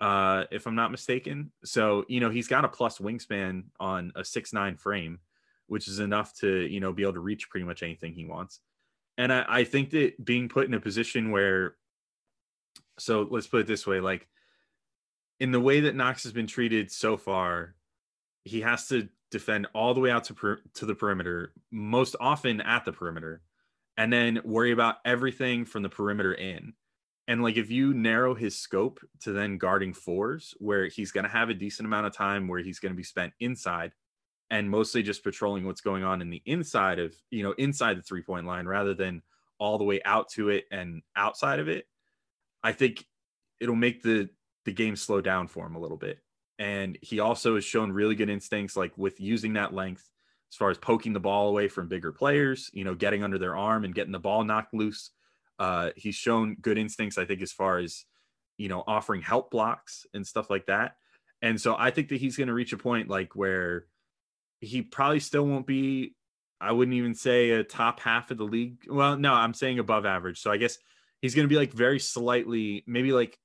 uh, 0.02 0.44
if 0.52 0.68
I'm 0.68 0.76
not 0.76 0.92
mistaken. 0.92 1.52
So, 1.64 2.06
you 2.08 2.20
know, 2.20 2.30
he's 2.30 2.48
got 2.48 2.66
a 2.66 2.70
plus 2.70 3.00
wingspan 3.00 3.64
on 3.80 4.12
a 4.16 4.24
six 4.24 4.54
nine 4.54 4.78
frame, 4.78 5.20
which 5.68 5.88
is 5.88 6.00
enough 6.00 6.34
to, 6.40 6.66
you 6.66 6.80
know, 6.80 6.94
be 6.94 7.04
able 7.04 7.14
to 7.14 7.20
reach 7.20 7.50
pretty 7.50 7.66
much 7.66 7.84
anything 7.84 8.14
he 8.14 8.26
wants. 8.26 8.60
And 9.18 9.32
I, 9.32 9.46
I 9.48 9.64
think 9.64 9.92
that 9.92 10.24
being 10.24 10.50
put 10.50 10.68
in 10.68 10.74
a 10.74 10.80
position 10.80 11.32
where, 11.32 11.76
so 13.00 13.28
let's 13.30 13.48
put 13.48 13.62
it 13.62 13.68
this 13.68 13.88
way, 13.88 14.00
like 14.00 14.28
in 15.40 15.52
the 15.52 15.60
way 15.60 15.82
that 15.82 15.96
Knox 15.96 16.24
has 16.24 16.34
been 16.34 16.48
treated 16.48 16.92
so 16.92 17.18
far, 17.18 17.76
he 18.46 18.62
has 18.62 18.88
to 18.88 19.10
defend 19.32 19.68
all 19.74 19.94
the 19.94 20.00
way 20.00 20.12
out 20.12 20.24
to 20.26 20.34
per, 20.34 20.60
to 20.76 20.86
the 20.86 20.96
perimeter, 20.96 21.52
most 21.72 22.16
often 22.22 22.62
at 22.62 22.86
the 22.86 22.94
perimeter, 22.94 23.42
and 23.98 24.14
then 24.14 24.40
worry 24.46 24.72
about 24.72 24.98
everything 25.04 25.66
from 25.66 25.84
the 25.84 25.90
perimeter 25.90 26.34
in. 26.34 26.74
And 27.28 27.42
like 27.42 27.58
if 27.58 27.72
you 27.72 27.94
narrow 27.94 28.36
his 28.36 28.58
scope 28.58 29.00
to 29.22 29.32
then 29.32 29.58
guarding 29.58 29.94
fours, 29.94 30.54
where 30.60 30.86
he's 30.86 31.12
going 31.12 31.24
to 31.24 31.30
have 31.30 31.50
a 31.50 31.56
decent 31.56 31.88
amount 31.88 32.06
of 32.06 32.14
time 32.14 32.48
where 32.48 32.60
he's 32.60 32.80
going 32.80 32.92
to 32.92 32.98
be 32.98 33.04
spent 33.04 33.34
inside 33.40 33.92
and 34.52 34.70
mostly 34.70 35.02
just 35.02 35.24
patrolling 35.24 35.66
what's 35.66 35.82
going 35.82 36.04
on 36.04 36.22
in 36.22 36.30
the 36.30 36.44
inside 36.46 37.00
of, 37.00 37.16
you 37.32 37.42
know, 37.42 37.54
inside 37.58 37.98
the 37.98 38.04
three 38.04 38.22
point 38.22 38.46
line 38.46 38.68
rather 38.68 38.94
than 38.94 39.24
all 39.58 39.80
the 39.80 39.84
way 39.84 40.02
out 40.06 40.30
to 40.30 40.50
it 40.50 40.66
and 40.72 41.02
outside 41.16 41.60
of 41.60 41.68
it, 41.68 41.88
I 42.64 42.74
think 42.74 43.06
it'll 43.60 43.76
make 43.76 44.04
the 44.04 44.30
the 44.66 44.74
game 44.74 44.96
slow 44.96 45.22
down 45.22 45.48
for 45.48 45.66
him 45.66 45.76
a 45.76 45.80
little 45.80 45.98
bit. 45.98 46.20
And 46.58 46.98
he 47.02 47.20
also 47.20 47.56
has 47.56 47.66
shown 47.66 47.92
really 47.92 48.16
good 48.16 48.30
instincts 48.30 48.78
like 48.78 48.98
with 48.98 49.20
using 49.20 49.54
that 49.54 49.74
length 49.74 50.10
as 50.52 50.56
far 50.56 50.70
as 50.70 50.78
poking 50.78 51.14
the 51.14 51.20
ball 51.20 51.50
away 51.50 51.68
from 51.68 51.88
bigger 51.88 52.12
players, 52.12 52.70
you 52.74 52.84
know, 52.84 52.96
getting 52.96 53.24
under 53.24 53.38
their 53.38 53.58
arm 53.58 53.84
and 53.84 53.94
getting 53.94 54.14
the 54.14 54.20
ball 54.20 54.44
knocked 54.44 54.74
loose 54.74 55.12
uh, 55.60 55.92
he's 55.96 56.16
shown 56.16 56.56
good 56.62 56.78
instincts, 56.78 57.18
I 57.18 57.26
think, 57.26 57.42
as 57.42 57.52
far 57.52 57.78
as 57.78 58.06
you 58.58 58.70
know, 58.70 58.84
offering 58.88 59.22
help 59.22 59.52
blocks 59.52 60.06
and 60.14 60.26
stuff 60.26 60.50
like 60.50 60.68
that. 60.68 60.96
And 61.42 61.60
so 61.60 61.76
I 61.78 61.92
think 61.92 62.08
that 62.10 62.22
he's 62.22 62.38
going 62.38 62.48
to 62.48 62.54
reach 62.54 62.72
a 62.72 62.78
point 62.78 63.10
like 63.10 63.36
where 63.36 63.86
he 64.62 64.82
probably 64.82 65.20
still 65.20 65.46
won't 65.46 65.68
be. 65.68 66.16
I 66.62 66.72
wouldn't 66.72 66.96
even 66.96 67.16
say 67.16 67.52
a 67.52 67.66
top 67.66 68.00
half 68.00 68.32
of 68.32 68.38
the 68.38 68.46
league. 68.46 68.78
Well, 68.88 69.18
no, 69.18 69.34
I'm 69.34 69.54
saying 69.54 69.80
above 69.80 70.06
average. 70.06 70.40
So 70.40 70.52
I 70.52 70.58
guess 70.58 70.78
he's 71.22 71.36
going 71.36 71.44
to 71.44 71.54
be 71.54 71.58
like 71.58 71.74
very 71.74 72.00
slightly, 72.00 72.86
maybe 72.88 73.12
like 73.12 73.38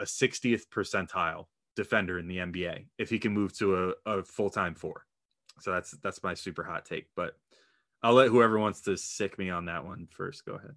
a 0.00 0.04
60th 0.04 0.62
percentile 0.74 1.44
defender 1.78 2.18
in 2.18 2.26
the 2.26 2.38
NBA 2.38 2.86
if 2.98 3.08
he 3.08 3.20
can 3.20 3.32
move 3.32 3.56
to 3.58 3.94
a, 4.06 4.18
a 4.18 4.24
full 4.24 4.50
time 4.50 4.74
four. 4.74 5.06
So 5.60 5.70
that's 5.70 5.92
that's 6.02 6.22
my 6.24 6.34
super 6.34 6.64
hot 6.64 6.84
take. 6.84 7.06
But 7.14 7.36
I'll 8.02 8.14
let 8.14 8.30
whoever 8.30 8.58
wants 8.58 8.80
to 8.82 8.96
sick 8.96 9.38
me 9.38 9.48
on 9.48 9.66
that 9.66 9.84
one 9.84 10.08
first. 10.10 10.44
Go 10.44 10.54
ahead. 10.54 10.74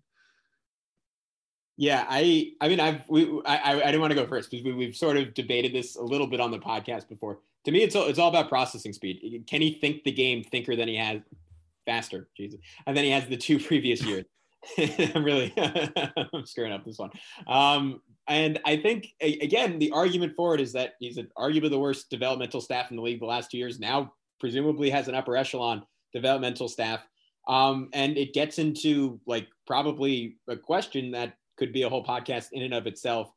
Yeah, 1.75 2.05
I 2.07 2.51
I 2.61 2.67
mean 2.69 2.79
I've 2.79 3.09
we 3.09 3.41
I 3.45 3.81
I 3.81 3.85
didn't 3.85 4.01
want 4.01 4.11
to 4.11 4.15
go 4.15 4.27
first 4.27 4.51
because 4.51 4.63
we, 4.63 4.73
we've 4.73 4.95
sort 4.95 5.17
of 5.17 5.33
debated 5.33 5.73
this 5.73 5.95
a 5.95 6.03
little 6.03 6.27
bit 6.27 6.39
on 6.39 6.51
the 6.51 6.59
podcast 6.59 7.09
before. 7.09 7.39
To 7.65 7.71
me, 7.71 7.81
it's 7.81 7.95
all 7.95 8.07
it's 8.07 8.19
all 8.19 8.29
about 8.29 8.47
processing 8.47 8.93
speed. 8.93 9.43
Can 9.47 9.61
he 9.61 9.73
think 9.73 10.03
the 10.03 10.11
game 10.11 10.43
thinker 10.43 10.75
than 10.75 10.87
he 10.87 10.95
has 10.97 11.21
faster? 11.87 12.29
Jesus, 12.37 12.59
and 12.85 12.95
then 12.95 13.05
he 13.05 13.09
has 13.09 13.25
the 13.25 13.37
two 13.37 13.59
previous 13.59 14.03
years. 14.03 14.25
I'm 15.15 15.23
really 15.23 15.51
I'm 15.57 16.45
screwing 16.45 16.71
up 16.71 16.85
this 16.85 16.99
one. 16.99 17.09
Um, 17.47 18.01
and 18.31 18.59
I 18.65 18.77
think 18.77 19.13
again 19.21 19.77
the 19.77 19.91
argument 19.91 20.33
for 20.35 20.55
it 20.55 20.61
is 20.61 20.71
that 20.73 20.93
he's 20.99 21.17
an 21.17 21.27
arguably 21.37 21.69
the 21.69 21.79
worst 21.79 22.09
developmental 22.09 22.61
staff 22.61 22.89
in 22.89 22.95
the 22.95 23.03
league 23.03 23.19
the 23.19 23.25
last 23.25 23.51
two 23.51 23.57
years. 23.57 23.79
Now 23.79 24.13
presumably 24.39 24.89
has 24.89 25.07
an 25.07 25.15
upper 25.15 25.35
echelon 25.35 25.83
developmental 26.13 26.69
staff. 26.69 27.05
Um, 27.47 27.89
and 27.93 28.17
it 28.17 28.33
gets 28.33 28.57
into 28.57 29.19
like 29.25 29.47
probably 29.67 30.37
a 30.47 30.55
question 30.55 31.11
that 31.11 31.33
could 31.57 31.73
be 31.73 31.83
a 31.83 31.89
whole 31.89 32.05
podcast 32.05 32.47
in 32.53 32.63
and 32.63 32.73
of 32.73 32.87
itself. 32.87 33.31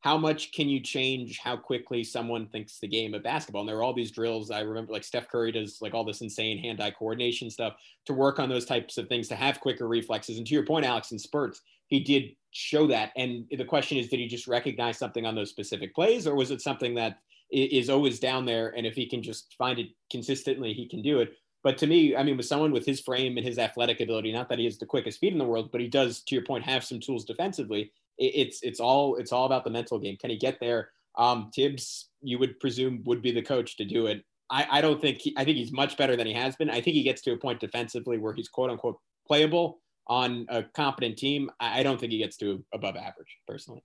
How 0.00 0.16
much 0.16 0.52
can 0.52 0.68
you 0.68 0.80
change 0.80 1.38
how 1.38 1.56
quickly 1.56 2.02
someone 2.02 2.48
thinks 2.48 2.78
the 2.78 2.88
game 2.88 3.14
of 3.14 3.22
basketball? 3.22 3.62
And 3.62 3.68
there 3.68 3.76
are 3.76 3.82
all 3.82 3.92
these 3.92 4.10
drills. 4.10 4.50
I 4.50 4.60
remember 4.60 4.92
like 4.92 5.04
Steph 5.04 5.28
Curry 5.28 5.52
does 5.52 5.78
like 5.80 5.94
all 5.94 6.04
this 6.04 6.22
insane 6.22 6.58
hand 6.58 6.80
eye 6.80 6.90
coordination 6.90 7.50
stuff 7.50 7.74
to 8.06 8.14
work 8.14 8.38
on 8.38 8.48
those 8.48 8.64
types 8.64 8.98
of 8.98 9.08
things 9.08 9.28
to 9.28 9.36
have 9.36 9.60
quicker 9.60 9.86
reflexes. 9.86 10.38
And 10.38 10.46
to 10.46 10.54
your 10.54 10.64
point, 10.64 10.86
Alex, 10.86 11.12
in 11.12 11.18
spurts, 11.18 11.60
he 11.86 12.00
did 12.00 12.34
show 12.50 12.86
that. 12.88 13.12
And 13.16 13.46
the 13.50 13.64
question 13.64 13.98
is, 13.98 14.08
did 14.08 14.20
he 14.20 14.26
just 14.26 14.46
recognize 14.46 14.98
something 14.98 15.26
on 15.26 15.34
those 15.34 15.50
specific 15.50 15.94
plays, 15.94 16.26
or 16.26 16.34
was 16.34 16.50
it 16.50 16.60
something 16.60 16.94
that 16.94 17.18
is 17.50 17.90
always 17.90 18.20
down 18.20 18.44
there? 18.44 18.74
And 18.76 18.86
if 18.86 18.94
he 18.94 19.06
can 19.06 19.22
just 19.22 19.54
find 19.58 19.78
it 19.78 19.88
consistently, 20.10 20.72
he 20.72 20.88
can 20.88 21.02
do 21.02 21.20
it. 21.20 21.32
But 21.62 21.76
to 21.78 21.86
me, 21.86 22.16
I 22.16 22.22
mean, 22.22 22.36
with 22.36 22.46
someone 22.46 22.72
with 22.72 22.86
his 22.86 23.00
frame 23.00 23.36
and 23.36 23.46
his 23.46 23.58
athletic 23.58 24.00
ability, 24.00 24.32
not 24.32 24.48
that 24.48 24.58
he 24.58 24.64
has 24.64 24.78
the 24.78 24.86
quickest 24.86 25.20
feet 25.20 25.32
in 25.32 25.38
the 25.38 25.44
world, 25.44 25.70
but 25.70 25.80
he 25.80 25.88
does, 25.88 26.22
to 26.22 26.34
your 26.34 26.44
point, 26.44 26.64
have 26.64 26.84
some 26.84 27.00
tools 27.00 27.24
defensively. 27.24 27.92
It's 28.18 28.62
it's 28.62 28.80
all 28.80 29.16
it's 29.16 29.32
all 29.32 29.46
about 29.46 29.64
the 29.64 29.70
mental 29.70 29.98
game. 29.98 30.16
Can 30.16 30.30
he 30.30 30.36
get 30.36 30.58
there? 30.60 30.90
Um, 31.16 31.50
Thibs, 31.54 32.08
you 32.22 32.38
would 32.38 32.60
presume, 32.60 33.02
would 33.04 33.22
be 33.22 33.32
the 33.32 33.42
coach 33.42 33.76
to 33.76 33.84
do 33.84 34.06
it. 34.06 34.24
I, 34.50 34.66
I 34.70 34.80
don't 34.80 35.00
think 35.00 35.18
he, 35.18 35.34
I 35.36 35.44
think 35.44 35.56
he's 35.56 35.72
much 35.72 35.96
better 35.96 36.16
than 36.16 36.26
he 36.26 36.32
has 36.34 36.56
been. 36.56 36.70
I 36.70 36.80
think 36.80 36.96
he 36.96 37.02
gets 37.02 37.22
to 37.22 37.32
a 37.32 37.36
point 37.36 37.60
defensively 37.60 38.18
where 38.18 38.32
he's 38.32 38.48
quote 38.48 38.70
unquote 38.70 38.98
playable 39.26 39.80
on 40.10 40.44
a 40.48 40.64
competent 40.64 41.16
team. 41.16 41.50
I, 41.60 41.84
don't 41.84 41.98
think 41.98 42.10
he 42.10 42.18
gets 42.18 42.36
to 42.38 42.62
above 42.74 42.96
average 42.96 43.38
personally. 43.46 43.84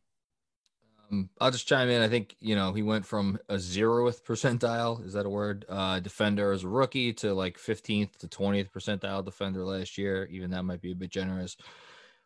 Um, 1.12 1.30
I'll 1.40 1.52
just 1.52 1.68
chime 1.68 1.88
in. 1.88 2.02
I 2.02 2.10
think 2.10 2.36
you 2.40 2.56
know 2.56 2.74
he 2.74 2.82
went 2.82 3.06
from 3.06 3.38
a 3.48 3.56
zeroth 3.56 4.24
percentile, 4.24 5.06
is 5.06 5.14
that 5.14 5.28
a 5.28 5.30
word? 5.30 5.66
Uh, 5.70 6.00
defender 6.00 6.52
as 6.52 6.64
a 6.64 6.68
rookie 6.68 7.14
to 7.14 7.34
like 7.36 7.60
15th 7.60 8.18
to 8.18 8.28
20th 8.28 8.72
percentile 8.72 9.24
defender 9.24 9.64
last 9.64 10.00
year. 10.00 10.28
Even 10.32 10.50
that 10.50 10.64
might 10.64 10.82
be 10.82 10.92
a 10.92 10.96
bit 10.96 11.12
generous, 11.12 11.58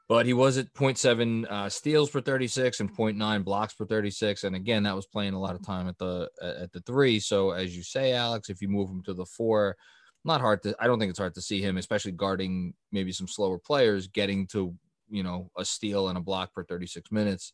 but 0.07 0.25
he 0.25 0.31
was 0.31 0.57
at 0.57 0.73
0.7 0.73 1.51
uh, 1.51 1.67
steals 1.67 2.09
per 2.09 2.21
36 2.21 2.79
and 2.79 2.95
0.9 2.95 3.43
blocks 3.43 3.73
per 3.73 3.85
36. 3.85 4.45
And 4.45 4.55
again, 4.55 4.83
that 4.83 4.95
was 4.95 5.07
playing 5.07 5.33
a 5.33 5.39
lot 5.39 5.55
of 5.55 5.65
time 5.65 5.89
at 5.89 5.97
the 5.97 6.29
at 6.41 6.71
the 6.71 6.79
three. 6.79 7.19
So 7.19 7.51
as 7.51 7.75
you 7.75 7.83
say, 7.83 8.13
Alex, 8.13 8.49
if 8.49 8.61
you 8.61 8.69
move 8.69 8.89
him 8.89 9.03
to 9.03 9.13
the 9.13 9.25
four, 9.25 9.75
not 10.23 10.41
hard 10.41 10.63
to. 10.63 10.75
I 10.79 10.87
don't 10.87 10.99
think 10.99 11.09
it's 11.09 11.19
hard 11.19 11.35
to 11.35 11.41
see 11.41 11.61
him, 11.61 11.77
especially 11.77 12.11
guarding 12.11 12.73
maybe 12.91 13.11
some 13.11 13.27
slower 13.27 13.57
players, 13.57 14.07
getting 14.07 14.47
to 14.47 14.75
you 15.09 15.23
know 15.23 15.49
a 15.57 15.65
steal 15.65 16.09
and 16.09 16.17
a 16.17 16.21
block 16.21 16.53
per 16.53 16.63
36 16.63 17.11
minutes. 17.11 17.53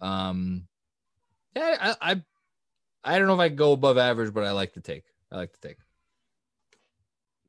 Um, 0.00 0.66
yeah, 1.56 1.94
I, 2.00 2.12
I, 2.12 2.22
I 3.04 3.18
don't 3.18 3.28
know 3.28 3.34
if 3.34 3.40
I 3.40 3.48
go 3.48 3.72
above 3.72 3.98
average, 3.98 4.32
but 4.32 4.44
I 4.44 4.52
like 4.52 4.74
to 4.74 4.80
take. 4.80 5.04
I 5.30 5.36
like 5.36 5.52
to 5.52 5.60
take. 5.60 5.76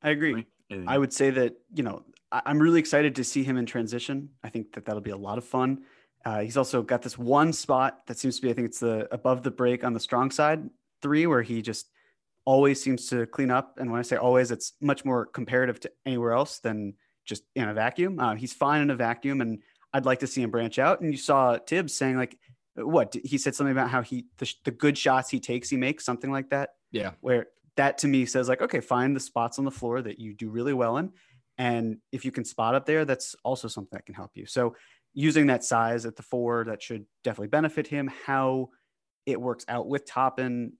I 0.01 0.09
agree. 0.11 0.45
I 0.87 0.97
would 0.97 1.13
say 1.13 1.29
that 1.29 1.55
you 1.73 1.83
know 1.83 2.03
I'm 2.31 2.59
really 2.59 2.79
excited 2.79 3.15
to 3.15 3.23
see 3.23 3.43
him 3.43 3.57
in 3.57 3.65
transition. 3.65 4.29
I 4.43 4.49
think 4.49 4.73
that 4.73 4.85
that'll 4.85 5.01
be 5.01 5.11
a 5.11 5.17
lot 5.17 5.37
of 5.37 5.45
fun. 5.45 5.83
Uh, 6.25 6.39
he's 6.39 6.57
also 6.57 6.81
got 6.81 7.03
this 7.03 7.17
one 7.17 7.53
spot 7.53 8.07
that 8.07 8.17
seems 8.17 8.37
to 8.37 8.41
be, 8.41 8.49
I 8.49 8.53
think 8.53 8.65
it's 8.65 8.79
the 8.79 9.07
above 9.13 9.43
the 9.43 9.51
break 9.51 9.83
on 9.83 9.93
the 9.93 9.99
strong 9.99 10.31
side 10.31 10.67
three, 11.01 11.27
where 11.27 11.43
he 11.43 11.61
just 11.61 11.91
always 12.45 12.81
seems 12.81 13.09
to 13.09 13.25
clean 13.25 13.51
up. 13.51 13.77
And 13.79 13.91
when 13.91 13.99
I 13.99 14.03
say 14.03 14.15
always, 14.15 14.51
it's 14.51 14.73
much 14.81 15.03
more 15.03 15.25
comparative 15.25 15.79
to 15.81 15.91
anywhere 16.05 16.33
else 16.33 16.59
than 16.59 16.93
just 17.25 17.43
in 17.55 17.67
a 17.67 17.73
vacuum. 17.73 18.19
Uh, 18.19 18.35
he's 18.35 18.53
fine 18.53 18.81
in 18.81 18.89
a 18.91 18.95
vacuum, 18.95 19.41
and 19.41 19.61
I'd 19.93 20.05
like 20.05 20.19
to 20.19 20.27
see 20.27 20.41
him 20.41 20.51
branch 20.51 20.79
out. 20.79 21.01
And 21.01 21.11
you 21.11 21.17
saw 21.17 21.57
Thibs 21.57 21.93
saying 21.93 22.17
like, 22.17 22.37
what 22.75 23.15
he 23.23 23.37
said 23.37 23.55
something 23.55 23.71
about 23.71 23.89
how 23.89 24.01
he 24.01 24.25
the, 24.37 24.53
the 24.65 24.71
good 24.71 24.97
shots 24.97 25.29
he 25.29 25.39
takes, 25.39 25.69
he 25.69 25.77
makes 25.77 26.03
something 26.05 26.31
like 26.31 26.49
that. 26.49 26.71
Yeah. 26.91 27.11
Where 27.21 27.47
that 27.77 27.97
to 27.99 28.07
me 28.07 28.25
says 28.25 28.49
like, 28.49 28.61
okay, 28.61 28.81
find 28.81 29.15
the 29.15 29.19
spots 29.19 29.59
on 29.59 29.65
the 29.65 29.71
floor 29.71 30.01
that 30.01 30.19
you 30.19 30.33
do 30.33 30.49
really 30.49 30.73
well 30.73 30.97
in, 30.97 31.11
and 31.57 31.97
if 32.11 32.25
you 32.25 32.31
can 32.31 32.45
spot 32.45 32.75
up 32.75 32.85
there, 32.85 33.05
that's 33.05 33.35
also 33.43 33.67
something 33.67 33.95
that 33.97 34.05
can 34.05 34.15
help 34.15 34.31
you. 34.35 34.45
So 34.45 34.75
using 35.13 35.47
that 35.47 35.63
size 35.63 36.05
at 36.05 36.17
the 36.17 36.23
four, 36.23 36.65
that 36.65 36.81
should 36.83 37.05
definitely 37.23 37.47
benefit 37.47 37.87
him. 37.87 38.11
How 38.25 38.69
it 39.25 39.39
works 39.39 39.65
out 39.69 39.87
with 39.87 40.05
Toppin, 40.05 40.73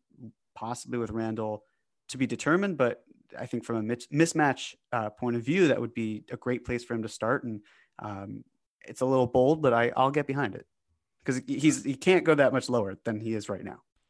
possibly 0.55 0.97
with 0.97 1.11
Randle, 1.11 1.63
to 2.09 2.17
be 2.17 2.25
determined. 2.25 2.77
But 2.77 3.03
I 3.37 3.45
think 3.45 3.65
from 3.65 3.77
a 3.77 3.95
mismatch 4.13 4.75
uh, 4.91 5.09
point 5.09 5.35
of 5.35 5.43
view, 5.43 5.67
that 5.67 5.79
would 5.79 5.93
be 5.93 6.23
a 6.31 6.37
great 6.37 6.65
place 6.65 6.83
for 6.83 6.93
him 6.93 7.03
to 7.03 7.09
start. 7.09 7.43
And 7.43 7.61
um, 7.99 8.43
it's 8.87 9.01
a 9.01 9.05
little 9.05 9.27
bold, 9.27 9.61
but 9.61 9.73
I, 9.73 9.91
I'll 9.95 10.11
get 10.11 10.27
behind 10.27 10.55
it 10.55 10.65
because 11.23 11.41
he's 11.47 11.83
he 11.83 11.95
can't 11.95 12.23
go 12.23 12.35
that 12.35 12.53
much 12.53 12.69
lower 12.69 12.95
than 13.03 13.19
he 13.19 13.33
is 13.33 13.49
right 13.49 13.63
now. 13.63 13.81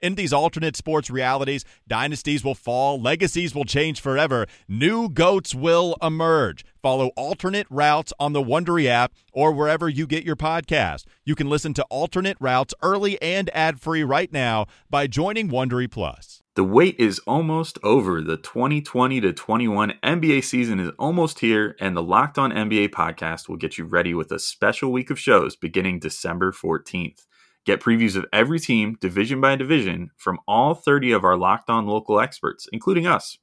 In 0.00 0.14
these 0.14 0.32
alternate 0.32 0.76
sports 0.76 1.10
realities, 1.10 1.64
dynasties 1.88 2.44
will 2.44 2.54
fall, 2.54 3.00
legacies 3.00 3.54
will 3.54 3.64
change 3.64 4.00
forever, 4.00 4.46
new 4.68 5.08
goats 5.08 5.54
will 5.54 5.96
emerge. 6.02 6.64
Follow 6.82 7.08
alternate 7.16 7.66
routes 7.70 8.12
on 8.20 8.32
the 8.32 8.42
Wondery 8.42 8.86
app 8.86 9.12
or 9.32 9.52
wherever 9.52 9.88
you 9.88 10.06
get 10.06 10.24
your 10.24 10.36
podcast. 10.36 11.04
You 11.24 11.34
can 11.34 11.48
listen 11.48 11.74
to 11.74 11.84
alternate 11.84 12.36
routes 12.40 12.74
early 12.82 13.20
and 13.20 13.50
ad-free 13.54 14.04
right 14.04 14.32
now 14.32 14.66
by 14.90 15.06
joining 15.06 15.48
Wondery 15.48 15.90
Plus. 15.90 16.42
The 16.56 16.64
wait 16.64 16.96
is 16.98 17.18
almost 17.26 17.78
over. 17.82 18.22
The 18.22 18.38
2020 18.38 19.20
to 19.20 19.32
21 19.34 19.92
NBA 20.02 20.42
season 20.42 20.80
is 20.80 20.90
almost 20.98 21.40
here, 21.40 21.76
and 21.80 21.94
the 21.94 22.02
Locked 22.02 22.38
On 22.38 22.50
NBA 22.50 22.88
podcast 22.90 23.46
will 23.46 23.56
get 23.56 23.76
you 23.76 23.84
ready 23.84 24.14
with 24.14 24.32
a 24.32 24.38
special 24.38 24.90
week 24.90 25.10
of 25.10 25.18
shows 25.18 25.54
beginning 25.54 25.98
December 25.98 26.52
14th. 26.52 27.26
Get 27.66 27.80
previews 27.80 28.14
of 28.14 28.24
every 28.32 28.60
team, 28.60 28.96
division 29.00 29.40
by 29.40 29.56
division, 29.56 30.12
from 30.16 30.38
all 30.46 30.74
30 30.74 31.10
of 31.12 31.24
our 31.24 31.36
Locked 31.36 31.68
On 31.68 31.84
local 31.84 32.20
experts, 32.20 32.68
including 32.72 33.06
us. 33.06 33.38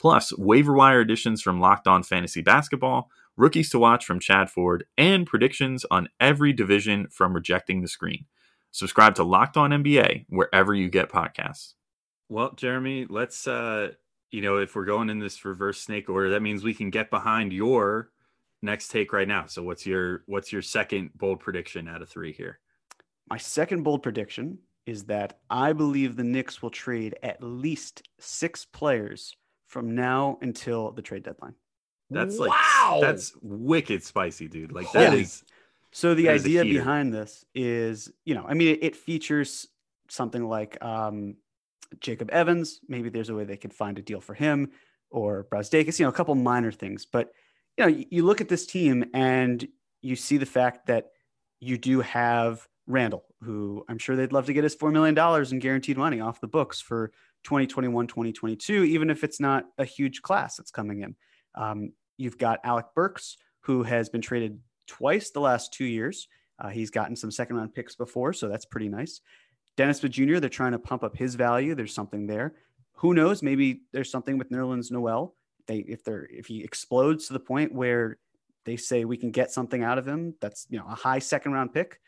Plus, 0.00 0.36
waiver 0.38 0.72
wire 0.72 1.02
editions 1.02 1.42
from 1.42 1.60
Locked 1.60 1.86
On 1.86 2.02
Fantasy 2.02 2.40
Basketball, 2.40 3.10
rookies 3.36 3.68
to 3.70 3.78
watch 3.78 4.06
from 4.06 4.20
Chad 4.20 4.48
Ford, 4.48 4.84
and 4.96 5.26
predictions 5.26 5.84
on 5.90 6.08
every 6.18 6.52
division 6.52 7.08
from 7.10 7.34
Rejecting 7.34 7.82
the 7.82 7.88
Screen. 7.88 8.24
Subscribe 8.70 9.14
to 9.16 9.24
Locked 9.24 9.56
On 9.56 9.70
NBA 9.70 10.26
wherever 10.28 10.74
you 10.74 10.88
get 10.88 11.10
podcasts. 11.10 11.74
Well, 12.28 12.52
Jeremy, 12.52 13.06
let's 13.08 13.46
uh 13.46 13.92
you 14.30 14.42
know, 14.42 14.58
if 14.58 14.74
we're 14.74 14.84
going 14.84 15.08
in 15.08 15.18
this 15.18 15.44
reverse 15.44 15.80
snake 15.80 16.10
order, 16.10 16.30
that 16.30 16.42
means 16.42 16.62
we 16.62 16.74
can 16.74 16.90
get 16.90 17.10
behind 17.10 17.52
your 17.52 18.10
next 18.60 18.88
take 18.88 19.12
right 19.12 19.28
now. 19.28 19.46
So 19.46 19.62
what's 19.62 19.86
your 19.86 20.22
what's 20.26 20.52
your 20.52 20.62
second 20.62 21.10
bold 21.14 21.40
prediction 21.40 21.88
out 21.88 22.02
of 22.02 22.08
3 22.08 22.32
here? 22.32 22.58
My 23.30 23.36
second 23.36 23.82
bold 23.82 24.02
prediction 24.02 24.58
is 24.86 25.04
that 25.04 25.38
I 25.50 25.72
believe 25.72 26.16
the 26.16 26.24
Knicks 26.24 26.62
will 26.62 26.70
trade 26.70 27.16
at 27.22 27.42
least 27.42 28.02
6 28.20 28.64
players 28.66 29.36
from 29.66 29.94
now 29.94 30.38
until 30.40 30.92
the 30.92 31.02
trade 31.02 31.24
deadline. 31.24 31.54
That's 32.10 32.38
like 32.38 32.50
Wow. 32.50 33.00
that's 33.02 33.34
wicked 33.42 34.02
spicy, 34.02 34.48
dude. 34.48 34.72
Like 34.72 34.90
that 34.92 35.10
Holy- 35.10 35.22
is 35.22 35.44
So 35.92 36.14
the 36.14 36.24
That 36.26 36.36
is 36.36 36.46
a 36.46 36.48
idea 36.58 36.64
behind 36.64 37.12
this 37.12 37.44
is, 37.54 38.10
you 38.24 38.34
know, 38.34 38.46
I 38.48 38.54
mean, 38.54 38.68
it, 38.68 38.78
it 38.82 38.96
features 38.96 39.66
something 40.08 40.48
like 40.48 40.82
um, 40.82 41.36
Jacob 42.00 42.30
Evans. 42.30 42.80
Maybe 42.88 43.10
there's 43.10 43.28
a 43.28 43.34
way 43.34 43.44
they 43.44 43.56
could 43.58 43.74
find 43.74 43.98
a 43.98 44.02
deal 44.02 44.20
for 44.22 44.32
him, 44.34 44.70
or 45.10 45.46
Brazdeikis. 45.50 45.98
You 45.98 46.06
know, 46.06 46.10
a 46.10 46.12
couple 46.14 46.34
minor 46.34 46.72
things. 46.72 47.04
But 47.04 47.32
you 47.76 47.84
know, 47.84 47.88
you, 47.88 48.06
you 48.10 48.24
look 48.24 48.40
at 48.40 48.48
this 48.48 48.66
team 48.66 49.04
and 49.12 49.66
you 50.00 50.16
see 50.16 50.38
the 50.38 50.46
fact 50.46 50.86
that 50.86 51.10
you 51.60 51.76
do 51.76 52.00
have 52.00 52.66
Randle, 52.88 53.24
who 53.42 53.84
I'm 53.88 53.98
sure 53.98 54.16
they'd 54.16 54.32
love 54.32 54.46
to 54.46 54.52
get 54.52 54.64
his 54.64 54.74
four 54.74 54.90
million 54.90 55.14
dollars 55.14 55.52
in 55.52 55.58
guaranteed 55.58 55.98
money 55.98 56.20
off 56.20 56.40
the 56.40 56.48
books 56.48 56.80
for 56.80 57.12
2021, 57.44 58.06
2022, 58.06 58.84
even 58.84 59.10
if 59.10 59.22
it's 59.22 59.38
not 59.38 59.66
a 59.76 59.84
huge 59.84 60.22
class 60.22 60.56
that's 60.56 60.70
coming 60.70 61.02
in. 61.02 61.14
Um, 61.54 61.92
you've 62.16 62.38
got 62.38 62.60
Alec 62.64 62.86
Burks, 62.94 63.36
who 63.60 63.82
has 63.82 64.08
been 64.08 64.22
traded 64.22 64.58
twice 64.86 65.30
the 65.30 65.40
last 65.40 65.72
two 65.72 65.84
years. 65.84 66.28
Uh, 66.58 66.68
he's 66.68 66.90
gotten 66.90 67.14
some 67.14 67.30
second 67.30 67.56
round 67.56 67.74
picks 67.74 67.94
before, 67.94 68.32
so 68.32 68.48
that's 68.48 68.64
pretty 68.64 68.88
nice. 68.88 69.20
Dennis 69.76 69.98
Smith 69.98 70.12
Jr., 70.12 70.38
they're 70.38 70.48
trying 70.48 70.72
to 70.72 70.78
pump 70.78 71.04
up 71.04 71.16
his 71.16 71.36
value. 71.36 71.74
There's 71.74 71.94
something 71.94 72.26
there. 72.26 72.54
Who 72.94 73.14
knows? 73.14 73.42
Maybe 73.42 73.82
there's 73.92 74.10
something 74.10 74.38
with 74.38 74.50
Nerlens 74.50 74.90
Noel. 74.90 75.36
They 75.66 75.78
if 75.78 76.02
they're 76.02 76.26
if 76.30 76.46
he 76.46 76.64
explodes 76.64 77.26
to 77.26 77.34
the 77.34 77.40
point 77.40 77.72
where 77.72 78.18
they 78.64 78.76
say 78.76 79.04
we 79.04 79.16
can 79.16 79.30
get 79.30 79.52
something 79.52 79.84
out 79.84 79.98
of 79.98 80.08
him, 80.08 80.34
that's 80.40 80.66
you 80.68 80.78
know 80.78 80.86
a 80.88 80.94
high 80.94 81.20
second 81.20 81.52
round 81.52 81.72
pick. 81.72 82.00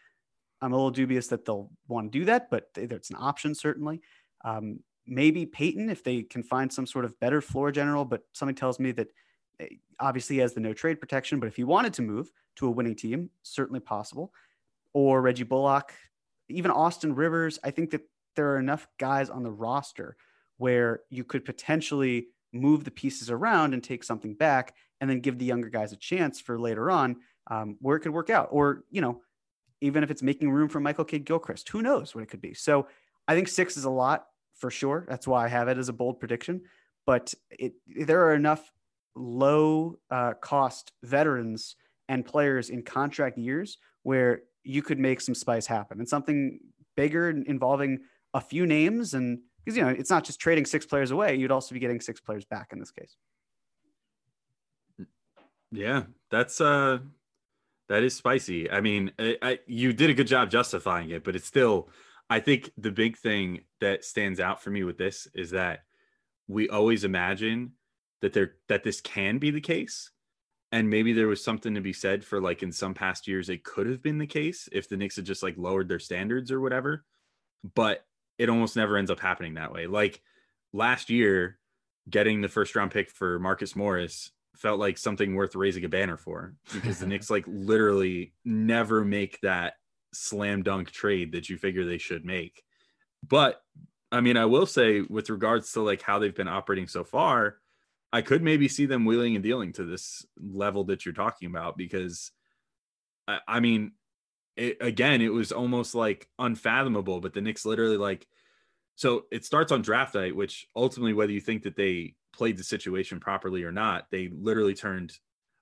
I'm 0.62 0.72
a 0.72 0.76
little 0.76 0.90
dubious 0.90 1.28
that 1.28 1.44
they'll 1.44 1.70
want 1.88 2.12
to 2.12 2.18
do 2.18 2.24
that, 2.26 2.50
but 2.50 2.68
it's 2.76 3.10
an 3.10 3.16
option 3.18 3.54
certainly. 3.54 4.00
Um, 4.44 4.80
maybe 5.06 5.46
Payton 5.46 5.90
if 5.90 6.04
they 6.04 6.22
can 6.22 6.42
find 6.42 6.72
some 6.72 6.86
sort 6.86 7.04
of 7.04 7.18
better 7.20 7.40
floor 7.40 7.72
general, 7.72 8.04
but 8.04 8.22
something 8.32 8.54
tells 8.54 8.78
me 8.78 8.92
that 8.92 9.08
eh, 9.58 9.68
obviously 9.98 10.36
he 10.36 10.40
has 10.40 10.52
the 10.52 10.60
no 10.60 10.72
trade 10.72 11.00
protection. 11.00 11.40
But 11.40 11.48
if 11.48 11.56
he 11.56 11.64
wanted 11.64 11.94
to 11.94 12.02
move 12.02 12.30
to 12.56 12.66
a 12.66 12.70
winning 12.70 12.96
team, 12.96 13.30
certainly 13.42 13.80
possible. 13.80 14.32
Or 14.92 15.22
Reggie 15.22 15.44
Bullock, 15.44 15.94
even 16.48 16.70
Austin 16.70 17.14
Rivers. 17.14 17.58
I 17.64 17.70
think 17.70 17.90
that 17.90 18.02
there 18.36 18.52
are 18.52 18.58
enough 18.58 18.86
guys 18.98 19.30
on 19.30 19.42
the 19.42 19.50
roster 19.50 20.16
where 20.58 21.00
you 21.10 21.24
could 21.24 21.44
potentially 21.44 22.28
move 22.52 22.84
the 22.84 22.90
pieces 22.90 23.30
around 23.30 23.72
and 23.72 23.82
take 23.82 24.04
something 24.04 24.34
back 24.34 24.74
and 25.00 25.08
then 25.08 25.20
give 25.20 25.38
the 25.38 25.44
younger 25.44 25.68
guys 25.68 25.92
a 25.92 25.96
chance 25.96 26.40
for 26.40 26.58
later 26.58 26.90
on 26.90 27.16
um, 27.50 27.76
where 27.80 27.96
it 27.96 28.00
could 28.00 28.12
work 28.12 28.30
out. 28.30 28.48
Or, 28.50 28.84
you 28.90 29.00
know, 29.00 29.22
even 29.80 30.02
if 30.02 30.10
it's 30.10 30.22
making 30.22 30.50
room 30.50 30.68
for 30.68 30.80
Michael 30.80 31.04
Kidd 31.04 31.24
Gilchrist, 31.24 31.68
who 31.68 31.82
knows 31.82 32.14
what 32.14 32.22
it 32.22 32.28
could 32.28 32.40
be. 32.40 32.54
So 32.54 32.86
I 33.26 33.34
think 33.34 33.48
six 33.48 33.76
is 33.76 33.84
a 33.84 33.90
lot 33.90 34.26
for 34.56 34.70
sure. 34.70 35.06
That's 35.08 35.26
why 35.26 35.44
I 35.44 35.48
have 35.48 35.68
it 35.68 35.78
as 35.78 35.88
a 35.88 35.92
bold 35.92 36.20
prediction. 36.20 36.62
But 37.06 37.32
it, 37.50 37.72
there 37.86 38.26
are 38.26 38.34
enough 38.34 38.72
low 39.16 39.98
uh, 40.10 40.34
cost 40.34 40.92
veterans 41.02 41.76
and 42.08 42.24
players 42.24 42.70
in 42.70 42.82
contract 42.82 43.38
years 43.38 43.78
where 44.02 44.42
you 44.62 44.82
could 44.82 44.98
make 44.98 45.20
some 45.20 45.34
spice 45.34 45.66
happen 45.66 45.98
and 45.98 46.08
something 46.08 46.60
bigger 46.96 47.30
involving 47.30 48.00
a 48.34 48.40
few 48.40 48.66
names 48.66 49.14
and 49.14 49.40
because 49.64 49.76
you 49.76 49.82
know 49.82 49.88
it's 49.88 50.10
not 50.10 50.22
just 50.22 50.38
trading 50.38 50.64
six 50.64 50.86
players 50.86 51.10
away 51.10 51.34
you'd 51.34 51.50
also 51.50 51.74
be 51.74 51.80
getting 51.80 52.00
six 52.00 52.20
players 52.20 52.44
back 52.44 52.68
in 52.72 52.78
this 52.78 52.90
case 52.90 53.16
Yeah, 55.72 56.04
that's 56.30 56.60
uh 56.60 56.98
that 57.90 58.04
is 58.04 58.14
spicy. 58.14 58.70
I 58.70 58.80
mean, 58.80 59.10
I, 59.18 59.36
I, 59.42 59.58
you 59.66 59.92
did 59.92 60.10
a 60.10 60.14
good 60.14 60.28
job 60.28 60.48
justifying 60.48 61.10
it, 61.10 61.24
but 61.24 61.34
it's 61.36 61.46
still 61.46 61.90
I 62.30 62.38
think 62.38 62.70
the 62.78 62.92
big 62.92 63.18
thing 63.18 63.62
that 63.80 64.04
stands 64.04 64.38
out 64.38 64.62
for 64.62 64.70
me 64.70 64.84
with 64.84 64.96
this 64.96 65.26
is 65.34 65.50
that 65.50 65.80
we 66.46 66.68
always 66.68 67.02
imagine 67.02 67.72
that 68.22 68.32
there 68.32 68.52
that 68.68 68.84
this 68.84 69.00
can 69.00 69.38
be 69.38 69.50
the 69.50 69.60
case. 69.60 70.10
And 70.72 70.88
maybe 70.88 71.12
there 71.12 71.26
was 71.26 71.42
something 71.42 71.74
to 71.74 71.80
be 71.80 71.92
said 71.92 72.24
for 72.24 72.40
like 72.40 72.62
in 72.62 72.70
some 72.70 72.94
past 72.94 73.26
years 73.26 73.48
it 73.48 73.64
could 73.64 73.88
have 73.88 74.00
been 74.00 74.18
the 74.18 74.26
case 74.26 74.68
if 74.70 74.88
the 74.88 74.96
Knicks 74.96 75.16
had 75.16 75.24
just 75.24 75.42
like 75.42 75.58
lowered 75.58 75.88
their 75.88 75.98
standards 75.98 76.52
or 76.52 76.60
whatever. 76.60 77.04
But 77.74 78.06
it 78.38 78.48
almost 78.48 78.76
never 78.76 78.96
ends 78.96 79.10
up 79.10 79.18
happening 79.18 79.54
that 79.54 79.72
way. 79.72 79.88
Like 79.88 80.22
last 80.72 81.10
year, 81.10 81.58
getting 82.08 82.40
the 82.40 82.48
first 82.48 82.76
round 82.76 82.92
pick 82.92 83.10
for 83.10 83.40
Marcus 83.40 83.74
Morris 83.74 84.30
felt 84.60 84.78
like 84.78 84.98
something 84.98 85.34
worth 85.34 85.56
raising 85.56 85.84
a 85.84 85.88
banner 85.88 86.18
for 86.18 86.54
because 86.72 86.98
the 86.98 87.06
Knicks 87.06 87.30
like 87.30 87.44
literally 87.46 88.34
never 88.44 89.04
make 89.04 89.40
that 89.40 89.74
slam 90.12 90.62
dunk 90.62 90.90
trade 90.90 91.32
that 91.32 91.48
you 91.48 91.56
figure 91.56 91.84
they 91.84 91.98
should 91.98 92.24
make. 92.24 92.62
But 93.26 93.60
I 94.12 94.20
mean, 94.20 94.36
I 94.36 94.44
will 94.46 94.66
say 94.66 95.00
with 95.00 95.30
regards 95.30 95.72
to 95.72 95.82
like 95.82 96.02
how 96.02 96.18
they've 96.18 96.34
been 96.34 96.48
operating 96.48 96.88
so 96.88 97.04
far, 97.04 97.56
I 98.12 98.22
could 98.22 98.42
maybe 98.42 98.68
see 98.68 98.86
them 98.86 99.04
wheeling 99.04 99.34
and 99.34 99.42
dealing 99.42 99.72
to 99.74 99.84
this 99.84 100.26
level 100.38 100.84
that 100.84 101.06
you're 101.06 101.14
talking 101.14 101.48
about 101.48 101.76
because 101.76 102.32
I, 103.28 103.38
I 103.46 103.60
mean, 103.60 103.92
it, 104.56 104.78
again, 104.80 105.22
it 105.22 105.32
was 105.32 105.52
almost 105.52 105.94
like 105.94 106.28
unfathomable. 106.38 107.20
But 107.20 107.32
the 107.32 107.40
Knicks 107.40 107.64
literally 107.64 107.96
like, 107.96 108.26
so 108.96 109.24
it 109.30 109.44
starts 109.44 109.72
on 109.72 109.80
draft 109.80 110.14
night, 110.14 110.36
which 110.36 110.66
ultimately, 110.74 111.14
whether 111.14 111.32
you 111.32 111.40
think 111.40 111.62
that 111.62 111.76
they 111.76 112.14
played 112.32 112.56
the 112.56 112.64
situation 112.64 113.20
properly 113.20 113.64
or 113.64 113.72
not, 113.72 114.06
they 114.10 114.28
literally 114.28 114.74
turned 114.74 115.12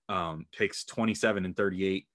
um, 0.08 0.46
picks 0.56 0.84
27 0.84 1.44
and 1.44 1.56
38 1.56 2.06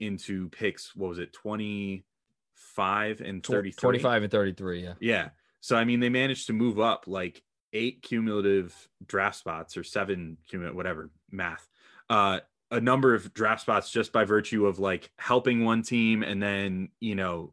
into 0.00 0.48
picks. 0.50 0.94
What 0.94 1.08
was 1.10 1.18
it, 1.18 1.32
25 1.32 3.20
and 3.20 3.44
33? 3.44 3.72
25 3.72 4.22
and 4.22 4.30
33. 4.30 4.82
Yeah. 4.82 4.94
Yeah. 5.00 5.28
So 5.60 5.76
I 5.76 5.84
mean, 5.84 6.00
they 6.00 6.08
managed 6.08 6.46
to 6.46 6.52
move 6.52 6.80
up 6.80 7.04
like 7.06 7.42
eight 7.72 8.02
cumulative 8.02 8.74
draft 9.06 9.36
spots 9.36 9.76
or 9.76 9.84
seven 9.84 10.38
cumulative, 10.48 10.76
whatever 10.76 11.10
math, 11.30 11.68
uh, 12.08 12.40
a 12.70 12.80
number 12.80 13.14
of 13.14 13.34
draft 13.34 13.62
spots 13.62 13.90
just 13.90 14.12
by 14.12 14.24
virtue 14.24 14.66
of 14.66 14.78
like 14.78 15.10
helping 15.18 15.64
one 15.64 15.82
team 15.82 16.22
and 16.22 16.42
then 16.42 16.88
you 17.00 17.14
know 17.14 17.52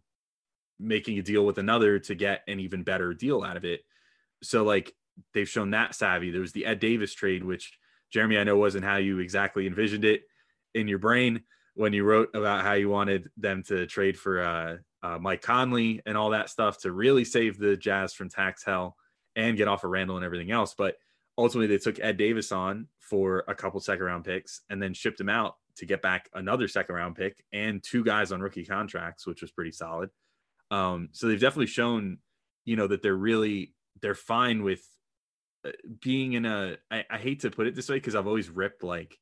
making 0.79 1.17
a 1.17 1.23
deal 1.23 1.45
with 1.45 1.57
another 1.57 1.97
to 1.97 2.13
get 2.15 2.43
an 2.47 2.59
even 2.59 2.83
better 2.83 3.13
deal 3.13 3.43
out 3.43 3.57
of 3.57 3.65
it. 3.65 3.81
So 4.43 4.63
like 4.63 4.93
they've 5.33 5.49
shown 5.49 5.71
that 5.71 5.95
savvy. 5.95 6.31
There 6.31 6.41
was 6.41 6.51
the 6.51 6.65
Ed 6.65 6.79
Davis 6.79 7.13
trade, 7.13 7.43
which 7.43 7.73
Jeremy, 8.11 8.37
I 8.37 8.43
know 8.43 8.57
wasn't 8.57 8.85
how 8.85 8.97
you 8.97 9.19
exactly 9.19 9.67
envisioned 9.67 10.05
it 10.05 10.23
in 10.73 10.87
your 10.87 10.99
brain 10.99 11.43
when 11.75 11.93
you 11.93 12.03
wrote 12.03 12.29
about 12.33 12.63
how 12.63 12.73
you 12.73 12.89
wanted 12.89 13.29
them 13.37 13.63
to 13.63 13.85
trade 13.85 14.17
for 14.17 14.41
uh, 14.41 14.77
uh, 15.03 15.17
Mike 15.19 15.41
Conley 15.41 16.01
and 16.05 16.17
all 16.17 16.31
that 16.31 16.49
stuff 16.49 16.79
to 16.79 16.91
really 16.91 17.23
save 17.23 17.57
the 17.57 17.77
Jazz 17.77 18.13
from 18.13 18.29
tax 18.29 18.63
hell 18.63 18.95
and 19.35 19.57
get 19.57 19.67
off 19.67 19.83
of 19.83 19.91
Randle 19.91 20.15
and 20.15 20.25
everything 20.25 20.51
else. 20.51 20.73
But 20.75 20.95
ultimately, 21.37 21.67
they 21.67 21.81
took 21.81 21.99
Ed 21.99 22.17
Davis 22.17 22.51
on 22.51 22.87
for 22.99 23.43
a 23.47 23.55
couple 23.55 23.79
second 23.79 24.05
round 24.05 24.25
picks 24.25 24.61
and 24.69 24.81
then 24.81 24.93
shipped 24.93 25.19
him 25.19 25.29
out 25.29 25.55
to 25.77 25.85
get 25.85 26.01
back 26.01 26.29
another 26.33 26.67
second 26.67 26.95
round 26.95 27.15
pick 27.15 27.43
and 27.53 27.83
two 27.83 28.03
guys 28.03 28.31
on 28.31 28.41
rookie 28.41 28.65
contracts, 28.65 29.27
which 29.27 29.41
was 29.41 29.51
pretty 29.51 29.71
solid. 29.71 30.09
Um, 30.71 31.09
so 31.11 31.27
they've 31.27 31.39
definitely 31.39 31.67
shown, 31.67 32.17
you 32.65 32.75
know, 32.75 32.87
that 32.87 33.01
they're 33.01 33.15
really 33.15 33.73
they're 34.01 34.15
fine 34.15 34.63
with 34.63 34.81
being 36.01 36.33
in 36.33 36.45
a. 36.45 36.77
I, 36.91 37.05
I 37.09 37.17
hate 37.17 37.41
to 37.41 37.51
put 37.51 37.67
it 37.67 37.75
this 37.75 37.89
way 37.89 37.97
because 37.97 38.15
I've 38.15 38.27
always 38.27 38.49
ripped 38.49 38.83
like 38.83 39.17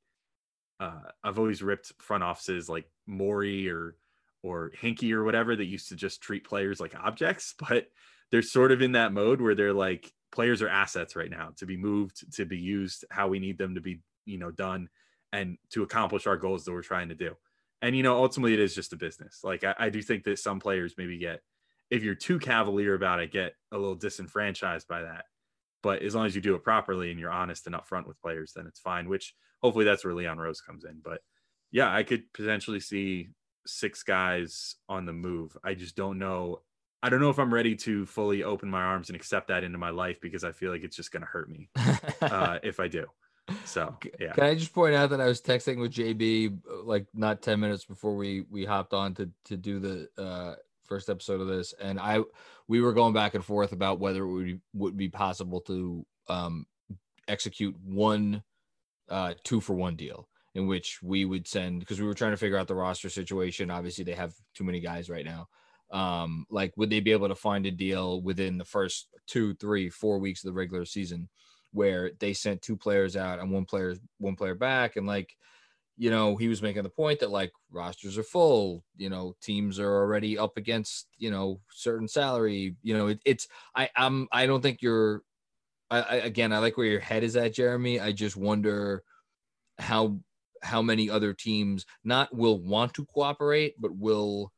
uh, 0.79 0.99
I've 1.23 1.39
always 1.39 1.61
ripped 1.61 1.93
front 1.99 2.23
offices 2.23 2.69
like 2.69 2.89
Morey 3.07 3.69
or 3.69 3.95
or 4.43 4.71
Hinkie 4.79 5.11
or 5.11 5.23
whatever 5.23 5.55
that 5.55 5.65
used 5.65 5.89
to 5.89 5.95
just 5.95 6.21
treat 6.21 6.47
players 6.47 6.79
like 6.79 6.95
objects, 6.95 7.55
but 7.69 7.87
they're 8.31 8.41
sort 8.41 8.71
of 8.71 8.81
in 8.81 8.93
that 8.93 9.13
mode 9.13 9.41
where 9.41 9.55
they're 9.55 9.73
like 9.73 10.11
players 10.31 10.61
are 10.61 10.69
assets 10.69 11.15
right 11.15 11.31
now 11.31 11.51
to 11.57 11.65
be 11.65 11.77
moved, 11.77 12.33
to 12.35 12.45
be 12.45 12.57
used 12.57 13.05
how 13.09 13.27
we 13.27 13.39
need 13.39 13.57
them 13.57 13.75
to 13.75 13.81
be, 13.81 14.01
you 14.25 14.37
know, 14.37 14.51
done 14.51 14.89
and 15.31 15.57
to 15.69 15.83
accomplish 15.83 16.27
our 16.27 16.37
goals 16.37 16.65
that 16.65 16.73
we're 16.73 16.81
trying 16.81 17.09
to 17.09 17.15
do. 17.15 17.35
And 17.81 17.95
you 17.95 18.03
know, 18.03 18.17
ultimately 18.17 18.53
it 18.53 18.59
is 18.59 18.75
just 18.75 18.93
a 18.93 18.97
business. 18.97 19.39
Like 19.43 19.63
I, 19.63 19.75
I 19.77 19.89
do 19.89 20.01
think 20.01 20.23
that 20.25 20.39
some 20.39 20.59
players 20.59 20.95
maybe 20.97 21.17
get 21.17 21.41
if 21.89 22.03
you're 22.03 22.15
too 22.15 22.39
cavalier 22.39 22.95
about 22.95 23.19
it, 23.19 23.31
get 23.31 23.53
a 23.71 23.77
little 23.77 23.95
disenfranchised 23.95 24.87
by 24.87 25.03
that. 25.03 25.25
But 25.85 26.01
as 26.01 26.15
long 26.15 26.25
as 26.25 26.33
you 26.33 26.41
do 26.41 26.55
it 26.55 26.63
properly 26.63 27.11
and 27.11 27.19
you're 27.19 27.29
honest 27.29 27.67
and 27.67 27.75
upfront 27.75 28.07
with 28.07 28.19
players, 28.19 28.53
then 28.55 28.65
it's 28.65 28.79
fine. 28.79 29.07
Which 29.07 29.35
hopefully 29.61 29.85
that's 29.85 30.03
where 30.03 30.15
Leon 30.15 30.39
Rose 30.39 30.59
comes 30.59 30.83
in. 30.83 30.99
But 31.03 31.21
yeah, 31.71 31.93
I 31.93 32.01
could 32.01 32.23
potentially 32.33 32.79
see 32.79 33.29
six 33.67 34.01
guys 34.01 34.77
on 34.89 35.05
the 35.05 35.13
move. 35.13 35.55
I 35.63 35.75
just 35.75 35.95
don't 35.95 36.17
know. 36.17 36.63
I 37.03 37.09
don't 37.09 37.21
know 37.21 37.29
if 37.29 37.37
I'm 37.37 37.53
ready 37.53 37.75
to 37.75 38.07
fully 38.07 38.41
open 38.43 38.67
my 38.67 38.81
arms 38.81 39.09
and 39.09 39.15
accept 39.15 39.49
that 39.49 39.63
into 39.63 39.77
my 39.77 39.91
life 39.91 40.19
because 40.19 40.43
I 40.43 40.53
feel 40.53 40.71
like 40.71 40.83
it's 40.83 40.95
just 40.95 41.11
going 41.11 41.21
to 41.21 41.27
hurt 41.27 41.51
me 41.51 41.69
uh, 42.23 42.57
if 42.63 42.79
I 42.79 42.87
do. 42.87 43.05
So 43.65 43.95
yeah. 44.19 44.33
Can 44.33 44.43
I 44.43 44.55
just 44.55 44.73
point 44.73 44.95
out 44.95 45.11
that 45.11 45.21
I 45.21 45.27
was 45.27 45.39
texting 45.39 45.79
with 45.79 45.93
JB 45.93 46.61
like 46.83 47.05
not 47.13 47.43
10 47.43 47.59
minutes 47.59 47.85
before 47.85 48.15
we 48.15 48.43
we 48.49 48.65
hopped 48.65 48.95
on 48.95 49.13
to 49.13 49.29
to 49.45 49.55
do 49.55 49.77
the 49.79 50.09
uh 50.17 50.55
first 50.85 51.09
episode 51.09 51.41
of 51.41 51.47
this 51.47 51.73
and 51.81 51.99
I 51.99 52.21
we 52.67 52.81
were 52.81 52.93
going 52.93 53.13
back 53.13 53.35
and 53.35 53.43
forth 53.43 53.71
about 53.71 53.99
whether 53.99 54.23
it 54.23 54.31
would 54.31 54.45
be, 54.45 54.59
would 54.73 54.97
be 54.97 55.09
possible 55.09 55.61
to 55.61 56.05
um 56.29 56.65
execute 57.27 57.75
one 57.83 58.43
uh 59.09 59.33
two 59.43 59.61
for 59.61 59.73
one 59.73 59.95
deal 59.95 60.27
in 60.55 60.67
which 60.67 61.03
we 61.03 61.25
would 61.25 61.47
send 61.47 61.81
because 61.81 61.99
we 61.99 62.07
were 62.07 62.13
trying 62.13 62.31
to 62.31 62.37
figure 62.37 62.57
out 62.57 62.67
the 62.67 62.73
roster 62.73 63.09
situation. 63.09 63.69
Obviously, 63.69 64.03
they 64.03 64.13
have 64.13 64.33
too 64.55 64.63
many 64.63 64.79
guys 64.79 65.09
right 65.09 65.25
now. 65.25 65.47
Um, 65.91 66.45
like, 66.49 66.75
would 66.77 66.89
they 66.89 67.01
be 67.01 67.11
able 67.11 67.27
to 67.27 67.35
find 67.35 67.65
a 67.65 67.71
deal 67.71 68.21
within 68.21 68.57
the 68.57 68.65
first 68.65 69.09
two, 69.27 69.53
three, 69.55 69.89
four 69.89 70.17
weeks 70.17 70.43
of 70.43 70.47
the 70.47 70.57
regular 70.57 70.85
season 70.85 71.29
where 71.73 72.11
they 72.19 72.31
sent 72.33 72.61
two 72.61 72.77
players 72.77 73.17
out 73.17 73.39
and 73.39 73.51
one 73.51 73.65
player, 73.65 73.95
one 74.17 74.37
player 74.37 74.55
back, 74.55 74.95
and 74.95 75.05
like, 75.05 75.35
you 75.97 76.09
know, 76.09 76.35
he 76.35 76.47
was 76.47 76.61
making 76.61 76.83
the 76.83 76.89
point 76.89 77.21
that 77.21 77.31
like 77.31 77.51
rosters 77.71 78.17
are 78.17 78.23
full, 78.23 78.83
you 78.97 79.09
know, 79.09 79.35
teams 79.41 79.79
are 79.79 80.01
already 80.01 80.37
up 80.37 80.57
against, 80.57 81.07
you 81.17 81.31
know, 81.31 81.61
certain 81.71 82.07
salary. 82.07 82.75
You 82.83 82.97
know, 82.97 83.07
it, 83.07 83.19
it's 83.25 83.47
I 83.75 83.89
I'm 83.95 84.27
I 84.31 84.45
don't 84.45 84.61
think 84.61 84.81
you're. 84.81 85.21
I, 85.89 86.01
I 86.01 86.15
again, 86.15 86.51
I 86.51 86.57
like 86.57 86.77
where 86.77 86.87
your 86.87 86.99
head 86.99 87.23
is 87.23 87.35
at, 87.35 87.53
Jeremy. 87.53 87.99
I 87.99 88.11
just 88.11 88.35
wonder 88.35 89.03
how 89.77 90.19
how 90.61 90.81
many 90.81 91.09
other 91.09 91.33
teams 91.33 91.85
not 92.03 92.35
will 92.35 92.59
want 92.59 92.95
to 92.95 93.05
cooperate, 93.05 93.75
but 93.79 93.95
will 93.95 94.51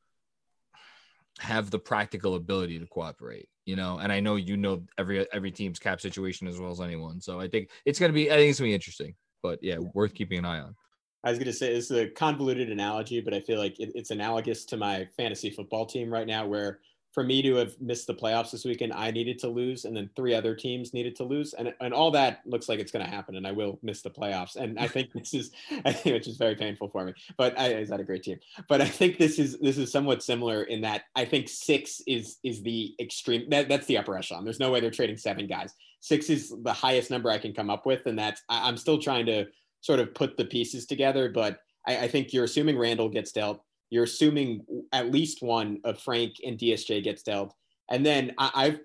have 1.39 1.69
the 1.69 1.80
practical 1.80 2.36
ability 2.36 2.80
to 2.80 2.88
cooperate. 2.88 3.47
You 3.65 3.76
know, 3.76 4.00
and 4.00 4.12
I 4.12 4.21
know 4.21 4.38
you 4.38 4.58
know 4.58 4.84
every 4.97 5.32
every 5.32 5.52
team's 5.52 5.78
cap 5.78 6.02
situation 6.02 6.47
as 6.47 6.60
well 6.60 6.71
as 6.71 6.82
anyone. 6.82 7.21
So 7.21 7.39
I 7.39 7.47
think 7.47 7.69
it's 7.86 8.00
gonna 8.00 8.13
be 8.13 8.32
I 8.32 8.36
think 8.36 8.50
it's 8.50 8.60
gonna 8.60 8.69
be 8.69 8.73
interesting. 8.73 9.13
But 9.43 9.60
yeah, 9.62 9.78
worth 9.78 10.15
keeping 10.15 10.39
an 10.39 10.45
eye 10.45 10.62
on. 10.62 10.76
I 11.23 11.30
was 11.30 11.39
going 11.39 11.47
to 11.47 11.53
say 11.53 11.73
it's 11.73 11.91
a 11.91 12.08
convoluted 12.08 12.69
analogy, 12.71 13.21
but 13.21 13.34
I 13.34 13.41
feel 13.41 13.60
like 13.60 13.80
it, 13.80 13.91
it's 13.95 14.12
analogous 14.12 14.65
to 14.65 14.77
my 14.77 15.08
fantasy 15.17 15.49
football 15.49 15.86
team 15.86 16.12
right 16.12 16.27
now, 16.27 16.45
where 16.45 16.80
for 17.17 17.23
me 17.23 17.41
to 17.41 17.56
have 17.56 17.73
missed 17.82 18.06
the 18.06 18.13
playoffs 18.13 18.51
this 18.51 18.63
weekend, 18.63 18.93
I 18.93 19.10
needed 19.10 19.39
to 19.39 19.47
lose, 19.47 19.86
and 19.86 19.97
then 19.97 20.08
three 20.15 20.36
other 20.36 20.53
teams 20.53 20.93
needed 20.93 21.15
to 21.15 21.23
lose, 21.23 21.53
and 21.53 21.73
and 21.82 21.91
all 21.91 22.12
that 22.12 22.41
looks 22.45 22.69
like 22.69 22.80
it's 22.80 22.91
going 22.91 23.03
to 23.03 23.10
happen, 23.10 23.36
and 23.36 23.47
I 23.47 23.51
will 23.51 23.80
miss 23.82 24.03
the 24.03 24.12
playoffs. 24.12 24.56
And 24.56 24.77
I 24.77 24.88
think 24.88 25.12
this 25.13 25.34
is, 25.34 25.49
I 25.86 25.93
think, 25.93 26.13
which 26.13 26.27
is 26.27 26.38
very 26.38 26.53
painful 26.53 26.89
for 26.89 27.06
me, 27.06 27.13
but 27.36 27.58
I 27.58 27.69
is 27.69 27.89
that 27.89 27.99
a 27.99 28.03
great 28.03 28.21
team? 28.21 28.38
But 28.69 28.82
I 28.82 28.88
think 28.88 29.17
this 29.17 29.39
is 29.39 29.58
this 29.58 29.80
is 29.80 29.91
somewhat 29.91 30.21
similar 30.21 30.65
in 30.65 30.82
that 30.82 31.06
I 31.15 31.25
think 31.25 31.49
six 31.49 32.01
is 32.06 32.38
is 32.43 32.62
the 32.62 32.93
extreme. 32.99 33.49
That, 33.49 33.67
that's 33.67 33.88
the 33.88 33.97
upper 33.97 34.15
echelon. 34.15 34.43
There's 34.43 34.60
no 34.60 34.69
way 34.69 34.80
they're 34.80 34.91
trading 34.91 35.17
seven 35.17 35.47
guys. 35.47 35.73
Six 36.01 36.30
is 36.30 36.53
the 36.62 36.73
highest 36.73 37.10
number 37.10 37.32
I 37.32 37.39
can 37.39 37.51
come 37.51 37.71
up 37.71 37.88
with, 37.88 38.06
and 38.06 38.19
that's 38.19 38.43
I, 38.47 38.67
I'm 38.67 38.77
still 38.77 38.99
trying 38.99 39.25
to 39.25 39.47
sort 39.81 39.99
of 39.99 40.13
put 40.13 40.37
the 40.37 40.45
pieces 40.45 40.85
together, 40.85 41.29
but 41.29 41.59
I, 41.87 41.97
I 41.97 42.07
think 42.07 42.33
you're 42.33 42.45
assuming 42.45 42.77
Randle 42.77 43.09
gets 43.09 43.31
dealt 43.31 43.61
you're 43.89 44.03
assuming 44.03 44.65
at 44.91 45.11
least 45.11 45.41
one 45.41 45.79
of 45.83 45.99
Frank 45.99 46.35
and 46.45 46.57
DSJ 46.57 47.03
gets 47.03 47.23
dealt. 47.23 47.53
And 47.89 48.05
then 48.05 48.33
I, 48.37 48.65
have 48.65 48.79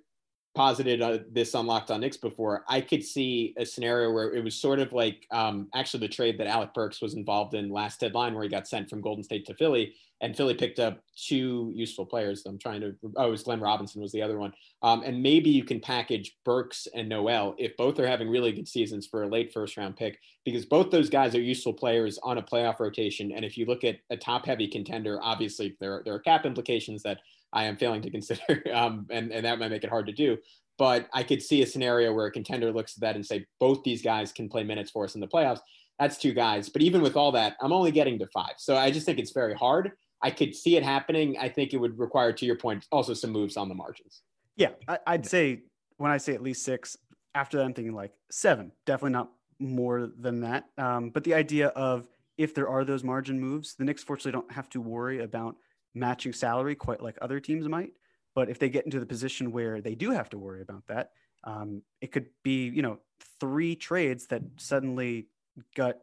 posited 0.55 1.03
uh, 1.03 1.19
this 1.31 1.55
on 1.55 1.67
Locked 1.67 1.91
On 1.91 2.01
Knicks 2.01 2.17
before. 2.17 2.65
I 2.69 2.81
could 2.81 3.03
see 3.03 3.55
a 3.57 3.67
scenario 3.67 4.13
where 4.13 4.33
it 4.33 4.45
was 4.45 4.55
sort 4.55 4.79
of 4.79 4.93
like 4.93 5.27
um, 5.33 5.69
actually 5.75 6.01
the 6.01 6.13
trade 6.13 6.39
that 6.39 6.47
Alec 6.47 6.73
Burks 6.75 7.03
was 7.03 7.15
involved 7.15 7.55
in 7.55 7.71
last 7.71 8.01
deadline, 8.01 8.35
where 8.35 8.45
he 8.45 8.49
got 8.49 8.69
sent 8.69 8.89
from 8.89 9.01
Golden 9.01 9.25
State 9.25 9.47
to 9.47 9.55
Philly, 9.55 9.95
and 10.23 10.37
Philly 10.37 10.55
picked 10.55 10.79
up 10.79 11.01
two 11.17 11.73
useful 11.75 12.07
players. 12.07 12.47
I'm 12.47 12.59
trying 12.59 12.81
to. 12.81 12.95
Oh, 13.17 13.27
it 13.27 13.31
was 13.31 13.43
Glenn 13.43 13.61
Robinson 13.61 14.01
was 14.01 14.13
the 14.13 14.23
other 14.23 14.39
one. 14.39 14.53
Um, 14.81 15.03
and 15.03 15.21
maybe 15.21 15.51
you 15.51 15.65
can 15.65 15.81
package 15.81 16.37
Burks 16.45 16.87
and 16.95 17.09
Noel 17.09 17.57
if 17.59 17.77
both 17.77 17.99
are 17.99 18.07
having 18.07 18.31
really 18.31 18.53
good 18.53 18.69
seasons 18.69 19.07
for 19.07 19.25
a 19.25 19.29
late 19.29 19.53
first 19.53 19.77
round 19.77 19.97
pick, 19.97 20.21
because 20.45 20.65
both 20.65 20.93
those 20.93 21.11
guys 21.11 21.35
are 21.35 21.41
useful 21.41 21.75
players 21.75 22.21
on 22.23 22.39
a 22.39 22.43
playoff 22.43 22.79
rotation. 22.79 23.33
And 23.33 23.45
if 23.45 23.59
you 23.59 23.67
look 23.67 23.83
at 23.83 23.97
a 24.11 24.17
top 24.17 24.47
heavy 24.47 24.69
contender, 24.69 25.19
obviously 25.21 25.77
there 25.81 26.03
there 26.05 26.15
are 26.15 26.21
cap 26.21 26.47
implications 26.47 27.03
that 27.03 27.19
I 27.53 27.65
am 27.65 27.77
failing 27.77 28.03
to 28.03 28.11
consider, 28.19 28.63
um, 28.73 29.07
and 29.11 29.33
and 29.33 29.45
that 29.45 29.59
might 29.59 29.71
make 29.71 29.85
it 29.85 29.91
hard 29.91 30.07
to 30.07 30.13
do. 30.13 30.39
But 30.79 31.09
I 31.13 31.25
could 31.25 31.43
see 31.43 31.63
a 31.63 31.67
scenario 31.67 32.13
where 32.13 32.27
a 32.27 32.33
contender 32.33 32.73
looks 32.73 32.97
at 32.97 33.01
that 33.01 33.17
and 33.17 33.27
say 33.27 33.45
both 33.59 33.83
these 33.83 34.03
guys 34.03 34.33
can 34.33 34.49
play 34.49 34.63
minutes 34.63 34.91
for 34.93 35.05
us 35.05 35.17
in 35.17 35.21
the 35.21 35.29
playoffs. 35.29 35.61
That's 35.99 36.17
two 36.17 36.33
guys. 36.33 36.69
But 36.69 36.83
even 36.83 37.03
with 37.03 37.17
all 37.17 37.33
that, 37.33 37.57
I'm 37.61 37.73
only 37.73 37.91
getting 37.91 38.19
to 38.21 38.27
five. 38.33 38.55
So 38.59 38.77
I 38.77 38.91
just 38.91 39.05
think 39.05 39.19
it's 39.19 39.33
very 39.33 39.55
hard. 39.55 39.93
I 40.23 40.31
could 40.31 40.55
see 40.55 40.77
it 40.77 40.83
happening. 40.83 41.37
I 41.39 41.49
think 41.49 41.73
it 41.73 41.79
would 41.79 41.99
require, 41.99 42.33
to 42.33 42.47
your 42.47 42.57
point, 42.57 42.87
also 42.93 43.15
some 43.15 43.31
moves 43.31 43.57
on 43.57 43.69
the 43.69 43.75
margins. 43.75 44.23
Yeah, 44.57 44.71
I, 44.87 45.17
would 45.17 45.27
say 45.27 45.63
when 45.97 46.11
I 46.11 46.19
say 46.19 46.35
at 46.35 46.43
least 46.43 46.65
six, 46.65 46.97
after 47.35 47.57
that 47.57 47.65
I'm 47.65 47.75
thinking 47.75 47.95
like 47.95 48.13
seven. 48.31 48.73
Definitely 48.87 49.13
not 49.13 49.31
more 49.59 50.11
than 50.19 50.41
that. 50.41 50.67
Um, 50.79 51.11
but 51.11 51.25
the 51.25 51.35
idea 51.35 51.69
of 51.69 52.07
if 52.39 52.55
there 52.55 52.69
are 52.69 52.85
those 52.85 53.05
margin 53.05 53.41
moves, 53.41 53.75
the 53.75 53.85
Knicks 53.85 54.03
fortunately 54.03 54.33
don't 54.33 54.53
have 54.53 54.69
to 54.71 54.81
worry 54.81 55.23
about 55.23 55.57
matching 55.95 56.33
salary 56.33 56.75
quite 56.75 57.03
like 57.03 57.19
other 57.21 57.41
teams 57.41 57.69
might. 57.69 57.93
But 58.35 58.49
if 58.49 58.59
they 58.59 58.69
get 58.69 58.85
into 58.85 59.01
the 59.01 59.07
position 59.07 59.53
where 59.53 59.81
they 59.81 59.95
do 59.95 60.11
have 60.11 60.31
to 60.31 60.39
worry 60.39 60.63
about 60.63 60.87
that, 60.89 61.11
um, 61.45 61.83
it 62.01 62.13
could 62.13 62.27
be 62.43 62.69
you 62.69 62.83
know 62.83 62.99
three 63.41 63.77
trades 63.77 64.27
that 64.29 64.43
suddenly 64.57 65.29
got 65.77 65.97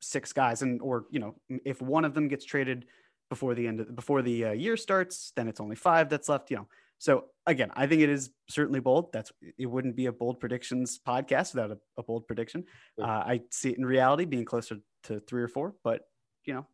six 0.00 0.32
guys, 0.32 0.62
and 0.62 0.80
or 0.80 1.06
you 1.10 1.18
know 1.18 1.34
if 1.64 1.82
one 1.82 2.04
of 2.04 2.14
them 2.14 2.28
gets 2.28 2.44
traded 2.44 2.86
before 3.32 3.54
the 3.54 3.66
end 3.66 3.80
of 3.80 3.96
before 3.96 4.20
the 4.20 4.44
uh, 4.44 4.52
year 4.52 4.76
starts, 4.76 5.32
then 5.36 5.48
it's 5.48 5.58
only 5.58 5.74
five 5.74 6.10
that's 6.10 6.28
left. 6.28 6.50
You 6.50 6.58
know, 6.58 6.68
so 6.98 7.24
again, 7.46 7.70
I 7.74 7.86
think 7.86 8.02
it 8.02 8.10
is 8.10 8.28
certainly 8.50 8.78
bold. 8.78 9.10
That's 9.10 9.32
it 9.56 9.64
wouldn't 9.64 9.96
be 9.96 10.04
a 10.04 10.12
bold 10.12 10.38
predictions 10.38 11.00
podcast 11.06 11.54
without 11.54 11.70
a, 11.70 11.78
a 11.96 12.02
bold 12.02 12.26
prediction. 12.26 12.64
Uh, 13.00 13.06
I 13.06 13.40
see 13.50 13.70
it 13.70 13.78
in 13.78 13.86
reality 13.86 14.26
being 14.26 14.44
closer 14.44 14.76
to 15.04 15.20
three 15.20 15.42
or 15.42 15.48
four, 15.48 15.74
but 15.82 16.02
you 16.44 16.52
know, 16.52 16.66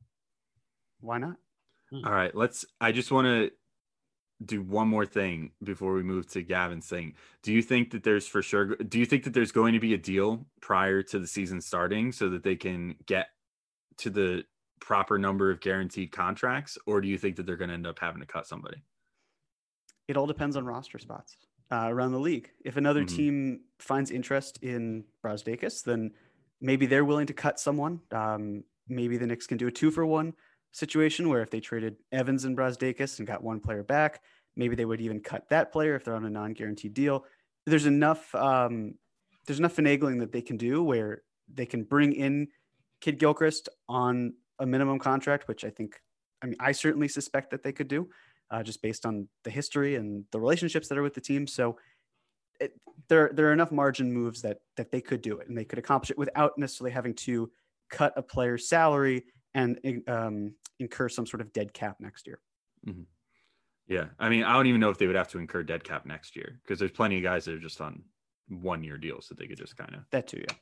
why 1.00 1.18
not? 1.18 1.36
All 2.04 2.12
right, 2.12 2.34
let's. 2.34 2.64
I 2.80 2.90
just 2.90 3.12
want 3.12 3.26
to 3.26 3.52
do 4.44 4.62
one 4.62 4.88
more 4.88 5.06
thing 5.06 5.52
before 5.62 5.94
we 5.94 6.02
move 6.02 6.26
to 6.30 6.42
Gavin's 6.42 6.88
thing. 6.88 7.14
Do 7.44 7.52
you 7.52 7.62
think 7.62 7.92
that 7.92 8.02
there's 8.02 8.26
for 8.26 8.42
sure? 8.42 8.74
Do 8.74 8.98
you 8.98 9.06
think 9.06 9.22
that 9.24 9.32
there's 9.32 9.52
going 9.52 9.74
to 9.74 9.80
be 9.80 9.94
a 9.94 9.98
deal 9.98 10.44
prior 10.60 11.04
to 11.04 11.20
the 11.20 11.26
season 11.28 11.60
starting 11.60 12.10
so 12.10 12.28
that 12.30 12.42
they 12.42 12.56
can 12.56 12.96
get 13.06 13.28
to 13.98 14.10
the 14.10 14.44
proper 14.80 15.18
number 15.18 15.50
of 15.50 15.60
guaranteed 15.60 16.12
contracts, 16.12 16.78
or 16.86 17.00
do 17.00 17.08
you 17.08 17.18
think 17.18 17.36
that 17.36 17.46
they're 17.46 17.56
going 17.56 17.68
to 17.68 17.74
end 17.74 17.86
up 17.86 17.98
having 17.98 18.20
to 18.20 18.26
cut 18.26 18.46
somebody? 18.46 18.82
It 20.06 20.16
all 20.16 20.26
depends 20.26 20.56
on 20.56 20.64
roster 20.64 20.98
spots 20.98 21.36
uh, 21.70 21.86
around 21.88 22.12
the 22.12 22.18
league. 22.20 22.50
If 22.64 22.76
another 22.76 23.02
Mhm. 23.04 23.08
team 23.16 23.60
finds 23.78 24.10
interest 24.10 24.62
in 24.62 25.04
Brazdeikis, 25.22 25.84
then 25.84 26.12
maybe 26.60 26.86
they're 26.86 27.04
willing 27.04 27.26
to 27.26 27.34
cut 27.34 27.60
someone. 27.60 28.00
Um, 28.10 28.64
maybe 28.88 29.18
the 29.18 29.26
Knicks 29.26 29.46
can 29.46 29.58
do 29.58 29.66
a 29.66 29.70
two 29.70 29.90
for 29.90 30.06
one 30.06 30.34
situation 30.72 31.28
where 31.28 31.42
if 31.42 31.50
they 31.50 31.60
traded 31.60 31.96
Evans 32.10 32.44
and 32.44 32.56
Brazdeikis 32.56 33.18
and 33.18 33.26
got 33.28 33.42
one 33.42 33.60
player 33.60 33.82
back, 33.82 34.22
maybe 34.56 34.74
they 34.76 34.84
would 34.84 35.00
even 35.00 35.20
cut 35.20 35.48
that 35.50 35.72
player 35.72 35.94
if 35.94 36.04
they're 36.04 36.14
on 36.14 36.24
a 36.24 36.30
non-guaranteed 36.30 36.94
deal. 36.94 37.24
There's 37.66 37.86
enough 37.86 38.34
um, 38.34 38.94
there's 39.46 39.58
enough 39.58 39.76
finagling 39.76 40.18
that 40.20 40.32
they 40.32 40.42
can 40.42 40.56
do 40.58 40.82
where 40.82 41.22
they 41.52 41.64
can 41.64 41.82
bring 41.84 42.12
in 42.12 42.48
Kidd-Gilchrist 43.00 43.68
on 43.88 44.34
a 44.58 44.66
minimum 44.66 44.98
contract, 44.98 45.48
which 45.48 45.64
I 45.64 45.70
think 45.70 46.00
I 46.42 46.46
mean 46.46 46.56
I 46.60 46.72
certainly 46.72 47.08
suspect 47.08 47.50
that 47.50 47.62
they 47.62 47.72
could 47.72 47.88
do, 47.88 48.08
uh, 48.50 48.62
just 48.62 48.82
based 48.82 49.06
on 49.06 49.28
the 49.44 49.50
history 49.50 49.96
and 49.96 50.24
the 50.32 50.40
relationships 50.40 50.88
that 50.88 50.98
are 50.98 51.02
with 51.02 51.14
the 51.14 51.20
team. 51.20 51.46
So 51.46 51.78
it, 52.60 52.72
there 53.08 53.30
there 53.32 53.48
are 53.48 53.52
enough 53.52 53.72
margin 53.72 54.12
moves 54.12 54.42
that 54.42 54.58
that 54.76 54.90
they 54.90 55.00
could 55.00 55.22
do 55.22 55.38
it 55.38 55.48
and 55.48 55.56
they 55.56 55.64
could 55.64 55.78
accomplish 55.78 56.10
it 56.10 56.18
without 56.18 56.58
necessarily 56.58 56.92
having 56.92 57.14
to 57.14 57.50
cut 57.90 58.12
a 58.16 58.22
player's 58.22 58.68
salary 58.68 59.24
and 59.54 59.78
um, 60.06 60.54
incur 60.78 61.08
some 61.08 61.26
sort 61.26 61.40
of 61.40 61.52
dead 61.52 61.72
cap 61.72 61.96
next 62.00 62.26
year. 62.26 62.40
Yeah, 63.86 64.06
I 64.18 64.28
mean, 64.28 64.44
I 64.44 64.52
don't 64.52 64.66
even 64.66 64.80
know 64.80 64.90
if 64.90 64.98
they 64.98 65.06
would 65.06 65.16
have 65.16 65.28
to 65.28 65.38
incur 65.38 65.62
dead 65.62 65.82
cap 65.82 66.04
next 66.04 66.36
year 66.36 66.60
because 66.62 66.78
there's 66.78 66.90
plenty 66.90 67.16
of 67.16 67.22
guys 67.22 67.46
that 67.46 67.54
are 67.54 67.58
just 67.58 67.80
on 67.80 68.02
one 68.48 68.84
year 68.84 68.98
deals 68.98 69.28
that 69.28 69.38
they 69.38 69.46
could 69.46 69.56
just 69.56 69.76
kind 69.76 69.94
of. 69.94 70.02
That 70.10 70.28
too, 70.28 70.42
yeah. 70.46 70.54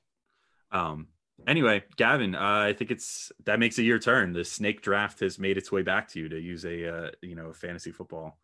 Um. 0.70 1.08
Anyway, 1.46 1.84
Gavin, 1.96 2.34
uh, 2.34 2.40
I 2.40 2.72
think 2.72 2.90
it's 2.90 3.30
that 3.44 3.60
makes 3.60 3.78
it 3.78 3.82
your 3.82 3.98
turn. 3.98 4.32
The 4.32 4.44
snake 4.44 4.82
draft 4.82 5.20
has 5.20 5.38
made 5.38 5.56
its 5.56 5.70
way 5.70 5.82
back 5.82 6.08
to 6.08 6.18
you 6.18 6.28
to 6.28 6.40
use 6.40 6.64
a 6.64 6.88
uh, 6.88 7.10
you 7.22 7.34
know 7.34 7.52
fantasy 7.52 7.92
football 7.92 8.38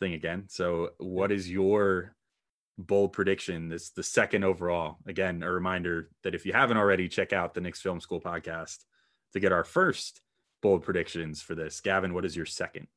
thing 0.00 0.14
again. 0.14 0.44
So, 0.48 0.90
what 0.98 1.30
is 1.30 1.50
your 1.50 2.14
bold 2.78 3.12
prediction? 3.12 3.68
This 3.68 3.90
the 3.90 4.02
second 4.02 4.44
overall. 4.44 4.98
Again, 5.06 5.42
a 5.42 5.50
reminder 5.50 6.10
that 6.24 6.34
if 6.34 6.44
you 6.44 6.52
haven't 6.52 6.76
already, 6.76 7.08
check 7.08 7.32
out 7.32 7.54
the 7.54 7.60
Knicks 7.60 7.80
Film 7.80 8.00
School 8.00 8.20
podcast 8.20 8.84
to 9.32 9.40
get 9.40 9.52
our 9.52 9.64
first 9.64 10.20
bold 10.62 10.82
predictions 10.82 11.40
for 11.40 11.54
this. 11.54 11.80
Gavin, 11.80 12.12
what 12.12 12.24
is 12.24 12.36
your 12.36 12.46
second? 12.46 12.88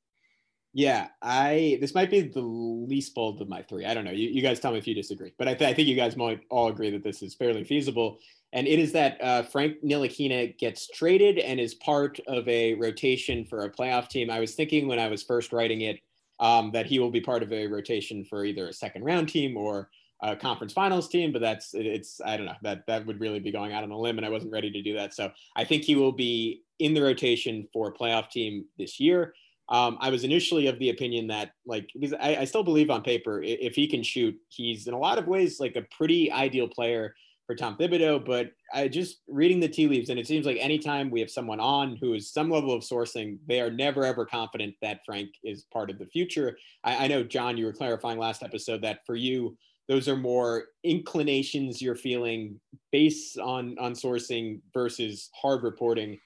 Yeah, 0.74 1.08
I 1.22 1.78
this 1.82 1.96
might 1.96 2.12
be 2.12 2.22
the 2.22 2.42
least 2.42 3.16
bold 3.16 3.42
of 3.42 3.50
my 3.50 3.64
three. 3.64 3.86
I 3.86 3.94
don't 3.94 4.06
know. 4.06 4.12
You, 4.12 4.30
you 4.30 4.42
guys 4.42 4.60
tell 4.60 4.72
me 4.72 4.78
if 4.78 4.88
you 4.88 4.94
disagree, 4.94 5.34
but 5.38 5.48
I, 5.48 5.56
th- 5.56 5.70
I 5.70 5.74
think 5.74 5.88
you 5.88 5.96
guys 5.96 6.16
might 6.16 6.42
all 6.50 6.68
agree 6.68 6.92
that 6.92 7.04
this 7.04 7.24
is 7.24 7.34
fairly 7.34 7.64
feasible. 7.64 8.20
And 8.52 8.68
it 8.68 8.80
is 8.80 8.92
that 8.94 9.22
uh, 9.22 9.44
Frank 9.44 9.78
Ntilikina 9.84 10.58
gets 10.58 10.88
traded 10.88 11.38
and 11.38 11.60
is 11.60 11.76
part 11.76 12.20
of 12.28 12.48
a 12.48 12.74
rotation 12.76 13.46
for 13.46 13.62
a 13.62 13.70
playoff 13.70 14.10
team. 14.10 14.32
I 14.32 14.40
was 14.40 14.56
thinking 14.56 14.88
when 14.88 15.00
I 15.00 15.08
was 15.08 15.22
first 15.22 15.54
writing 15.54 15.82
it 15.82 16.00
um, 16.40 16.72
that 16.72 16.86
he 16.88 17.00
will 17.00 17.12
be 17.12 17.22
part 17.22 17.44
of 17.44 17.54
a 17.54 17.68
rotation 17.68 18.26
for 18.26 18.46
either 18.46 18.68
a 18.68 18.74
second 18.74 19.04
round 19.04 19.30
team 19.30 19.56
or 19.56 19.90
a 20.22 20.36
conference 20.36 20.74
finals 20.74 21.08
team, 21.08 21.32
but 21.32 21.42
that's 21.42 21.74
it's 21.74 22.20
I 22.26 22.36
don't 22.36 22.46
know 22.46 22.56
that 22.64 22.86
that 22.88 23.06
would 23.06 23.20
really 23.20 23.40
be 23.40 23.52
going 23.52 23.72
out 23.72 23.84
on 23.84 23.92
a 23.92 23.98
limb, 23.98 24.18
and 24.18 24.26
I 24.26 24.30
wasn't 24.30 24.52
ready 24.52 24.70
to 24.72 24.82
do 24.82 24.94
that. 24.96 25.14
So 25.14 25.32
I 25.56 25.64
think 25.64 25.84
he 25.84 25.96
will 25.96 26.12
be 26.12 26.64
in 26.80 26.94
the 26.94 27.02
rotation 27.02 27.68
for 27.72 27.90
a 27.90 27.94
playoff 27.94 28.30
team 28.30 28.66
this 28.78 29.00
year. 29.00 29.34
Um, 29.70 29.98
I 30.02 30.10
was 30.10 30.24
initially 30.24 30.68
of 30.68 30.80
the 30.80 30.90
opinion 30.90 31.28
that, 31.28 31.52
like, 31.66 31.90
because 31.94 32.14
I, 32.20 32.38
I 32.38 32.46
still 32.46 32.64
believe 32.64 32.90
on 32.90 33.04
paper, 33.04 33.42
if 33.44 33.76
he 33.76 33.88
can 33.88 34.02
shoot, 34.02 34.36
he's 34.50 34.88
in 34.88 34.96
a 34.96 35.00
lot 35.00 35.20
of 35.20 35.28
ways 35.28 35.60
like 35.60 35.76
a 35.76 35.84
pretty 35.96 36.32
ideal 36.32 36.68
player 36.68 37.14
for 37.50 37.56
Tom 37.56 37.76
Thibodeau. 37.76 38.24
But 38.24 38.52
I 38.76 38.88
just 38.88 39.22
reading 39.28 39.60
the 39.60 39.68
tea 39.68 39.88
leaves, 39.88 40.10
and 40.10 40.20
it 40.20 40.28
seems 40.28 40.46
like 40.46 40.58
anytime 40.60 41.10
we 41.10 41.20
have 41.20 41.32
someone 41.32 41.60
on 41.60 41.98
who 42.00 42.14
is 42.14 42.32
some 42.32 42.48
level 42.52 42.72
of 42.72 42.84
sourcing, 42.84 43.40
they 43.48 43.60
are 43.60 43.72
never 43.72 44.06
ever 44.06 44.24
confident 44.24 44.76
that 44.84 45.04
Frank 45.04 45.32
is 45.44 45.66
part 45.74 45.90
of 45.90 45.98
the 45.98 46.06
future. 46.06 46.56
I, 46.84 47.06
I 47.06 47.08
know, 47.08 47.24
John, 47.24 47.58
you 47.58 47.66
were 47.66 47.74
clarifying 47.74 48.20
last 48.20 48.44
episode 48.44 48.84
that 48.84 49.00
for 49.04 49.16
you, 49.16 49.58
those 49.88 50.08
are 50.08 50.16
more 50.16 50.66
inclinations 50.84 51.82
you're 51.82 51.96
feeling 51.96 52.60
based 52.92 53.40
on 53.40 53.76
on 53.80 53.94
sourcing 53.94 54.62
versus 54.72 55.32
hard 55.34 55.64
reporting 55.64 56.20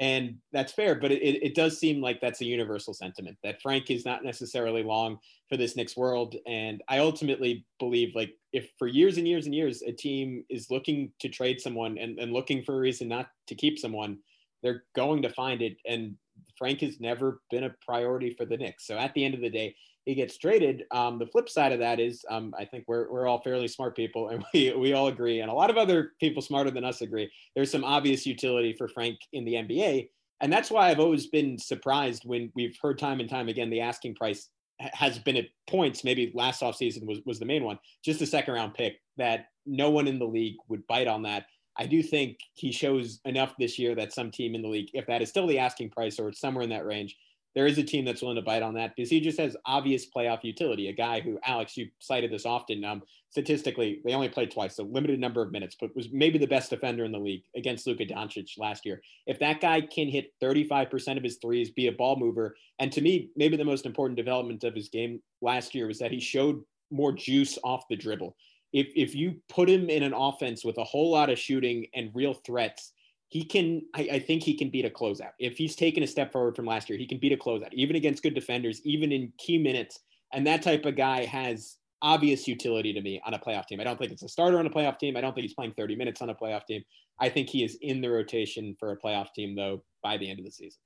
and 0.00 0.34
that's 0.52 0.72
fair 0.72 0.96
but 0.96 1.12
it, 1.12 1.42
it 1.42 1.54
does 1.54 1.78
seem 1.78 2.00
like 2.00 2.20
that's 2.20 2.40
a 2.40 2.44
universal 2.44 2.92
sentiment 2.92 3.36
that 3.44 3.62
frank 3.62 3.90
is 3.90 4.04
not 4.04 4.24
necessarily 4.24 4.82
long 4.82 5.18
for 5.48 5.56
this 5.56 5.76
Knicks 5.76 5.96
world. 5.96 6.36
And 6.46 6.82
i 6.88 6.98
ultimately 6.98 7.64
believe 7.78 8.14
like 8.14 8.32
if 8.52 8.70
for 8.78 8.88
years 8.88 9.18
and 9.18 9.28
years 9.28 9.46
and 9.46 9.54
years 9.54 9.82
a 9.82 9.92
team 9.92 10.44
is 10.50 10.70
looking 10.70 11.12
to 11.20 11.28
trade 11.28 11.60
someone 11.60 11.98
and, 11.98 12.18
and 12.18 12.32
looking 12.32 12.64
for 12.64 12.76
a 12.76 12.80
reason 12.80 13.06
not 13.08 13.28
to 13.46 13.54
keep 13.54 13.78
someone 13.78 14.18
they're 14.62 14.84
going 14.94 15.22
to 15.22 15.30
find 15.30 15.62
it. 15.62 15.76
And 15.86 16.16
frank 16.56 16.80
has 16.80 17.00
never 17.00 17.40
been 17.50 17.64
a 17.64 17.74
priority 17.84 18.34
for 18.34 18.44
the 18.44 18.56
Knicks. 18.56 18.86
So 18.86 18.96
at 18.96 19.14
the 19.14 19.24
end 19.24 19.34
of 19.34 19.40
the 19.40 19.50
day 19.50 19.74
he 20.04 20.14
gets 20.14 20.38
traded. 20.38 20.84
Um, 20.90 21.18
the 21.18 21.26
flip 21.26 21.48
side 21.48 21.72
of 21.72 21.78
that 21.80 22.00
is, 22.00 22.24
um, 22.30 22.54
I 22.58 22.64
think 22.64 22.84
we're, 22.88 23.10
we're 23.10 23.26
all 23.26 23.40
fairly 23.40 23.68
smart 23.68 23.96
people, 23.96 24.28
and 24.28 24.44
we, 24.54 24.72
we 24.74 24.92
all 24.92 25.08
agree, 25.08 25.40
and 25.40 25.50
a 25.50 25.54
lot 25.54 25.70
of 25.70 25.76
other 25.76 26.12
people 26.20 26.42
smarter 26.42 26.70
than 26.70 26.84
us 26.84 27.00
agree. 27.00 27.30
There's 27.54 27.70
some 27.70 27.84
obvious 27.84 28.26
utility 28.26 28.74
for 28.76 28.88
Frank 28.88 29.18
in 29.32 29.44
the 29.44 29.54
NBA, 29.54 30.08
and 30.40 30.52
that's 30.52 30.70
why 30.70 30.90
I've 30.90 31.00
always 31.00 31.26
been 31.26 31.58
surprised 31.58 32.22
when 32.24 32.50
we've 32.54 32.76
heard 32.80 32.98
time 32.98 33.20
and 33.20 33.28
time 33.28 33.48
again 33.48 33.70
the 33.70 33.80
asking 33.80 34.14
price 34.14 34.48
has 34.80 35.18
been 35.18 35.36
at 35.36 35.48
points. 35.66 36.04
Maybe 36.04 36.32
last 36.34 36.62
offseason 36.62 37.06
was 37.06 37.20
was 37.26 37.38
the 37.38 37.44
main 37.44 37.64
one, 37.64 37.78
just 38.02 38.22
a 38.22 38.26
second 38.26 38.54
round 38.54 38.74
pick 38.74 39.00
that 39.18 39.46
no 39.66 39.90
one 39.90 40.08
in 40.08 40.18
the 40.18 40.26
league 40.26 40.56
would 40.68 40.86
bite 40.86 41.08
on 41.08 41.22
that. 41.22 41.46
I 41.76 41.86
do 41.86 42.02
think 42.02 42.38
he 42.54 42.72
shows 42.72 43.20
enough 43.24 43.54
this 43.58 43.78
year 43.78 43.94
that 43.94 44.12
some 44.12 44.30
team 44.30 44.54
in 44.54 44.62
the 44.62 44.68
league, 44.68 44.90
if 44.92 45.06
that 45.06 45.22
is 45.22 45.28
still 45.28 45.46
the 45.46 45.58
asking 45.58 45.90
price 45.90 46.18
or 46.18 46.28
it's 46.28 46.40
somewhere 46.40 46.64
in 46.64 46.70
that 46.70 46.84
range, 46.84 47.16
there 47.54 47.66
is 47.66 47.78
a 47.78 47.82
team 47.82 48.04
that's 48.04 48.22
willing 48.22 48.36
to 48.36 48.42
bite 48.42 48.62
on 48.62 48.74
that 48.74 48.94
because 48.94 49.10
he 49.10 49.20
just 49.20 49.38
has 49.38 49.56
obvious 49.66 50.06
playoff 50.06 50.44
utility. 50.44 50.88
A 50.88 50.92
guy 50.92 51.20
who, 51.20 51.38
Alex, 51.44 51.76
you 51.76 51.88
cited 51.98 52.30
this 52.30 52.46
often. 52.46 52.84
Um, 52.84 53.02
statistically, 53.30 54.00
they 54.04 54.14
only 54.14 54.28
played 54.28 54.50
twice, 54.50 54.76
so 54.76 54.84
limited 54.84 55.18
number 55.18 55.42
of 55.42 55.50
minutes, 55.50 55.76
but 55.80 55.94
was 55.96 56.08
maybe 56.12 56.38
the 56.38 56.46
best 56.46 56.70
defender 56.70 57.04
in 57.04 57.12
the 57.12 57.18
league 57.18 57.42
against 57.56 57.86
Luka 57.86 58.06
Doncic 58.06 58.58
last 58.58 58.86
year. 58.86 59.02
If 59.26 59.38
that 59.40 59.60
guy 59.60 59.80
can 59.80 60.08
hit 60.08 60.32
35% 60.42 61.16
of 61.16 61.24
his 61.24 61.38
threes, 61.38 61.70
be 61.70 61.88
a 61.88 61.92
ball 61.92 62.16
mover, 62.16 62.56
and 62.78 62.92
to 62.92 63.00
me, 63.00 63.30
maybe 63.36 63.56
the 63.56 63.64
most 63.64 63.86
important 63.86 64.16
development 64.16 64.64
of 64.64 64.74
his 64.74 64.88
game 64.88 65.20
last 65.40 65.74
year 65.74 65.86
was 65.86 65.98
that 65.98 66.12
he 66.12 66.20
showed 66.20 66.62
more 66.90 67.12
juice 67.12 67.58
off 67.64 67.88
the 67.88 67.96
dribble. 67.96 68.36
If 68.72 68.88
if 68.94 69.14
you 69.14 69.40
put 69.48 69.68
him 69.68 69.90
in 69.90 70.04
an 70.04 70.12
offense 70.14 70.64
with 70.64 70.78
a 70.78 70.84
whole 70.84 71.10
lot 71.10 71.30
of 71.30 71.38
shooting 71.38 71.86
and 71.94 72.10
real 72.14 72.34
threats, 72.34 72.92
he 73.30 73.44
can 73.44 73.82
I, 73.94 74.08
I, 74.12 74.18
think 74.18 74.42
he 74.42 74.56
can 74.56 74.70
beat 74.70 74.84
a 74.84 74.90
closeout. 74.90 75.32
If 75.38 75.56
he's 75.56 75.74
taken 75.74 76.02
a 76.02 76.06
step 76.06 76.32
forward 76.32 76.54
from 76.56 76.66
last 76.66 76.90
year 76.90 76.98
he 76.98 77.06
can 77.06 77.18
beat 77.18 77.32
a 77.32 77.36
closeout 77.36 77.72
even 77.72 77.96
against 77.96 78.22
good 78.22 78.34
defenders 78.34 78.80
even 78.84 79.10
in 79.12 79.32
key 79.38 79.56
minutes. 79.56 80.00
And 80.32 80.46
that 80.46 80.62
type 80.62 80.84
of 80.84 80.96
guy 80.96 81.24
has 81.24 81.76
obvious 82.02 82.46
utility 82.46 82.92
to 82.92 83.00
me 83.00 83.20
on 83.26 83.34
a 83.34 83.38
playoff 83.38 83.66
team. 83.66 83.80
I 83.80 83.84
don't 83.84 83.98
think 83.98 84.12
it's 84.12 84.22
a 84.22 84.28
starter 84.28 84.58
on 84.58 84.66
a 84.66 84.70
playoff 84.70 84.98
team. 84.98 85.16
I 85.16 85.20
don't 85.20 85.34
think 85.34 85.42
he's 85.42 85.54
playing 85.54 85.74
30 85.76 85.96
minutes 85.96 86.22
on 86.22 86.30
a 86.30 86.34
playoff 86.34 86.66
team. 86.66 86.82
I 87.20 87.28
think 87.28 87.48
he 87.48 87.64
is 87.64 87.78
in 87.82 88.00
the 88.00 88.10
rotation 88.10 88.76
for 88.78 88.92
a 88.92 88.98
playoff 88.98 89.32
team 89.34 89.54
though 89.54 89.82
by 90.02 90.16
the 90.16 90.28
end 90.28 90.38
of 90.38 90.44
the 90.44 90.50
season 90.50 90.80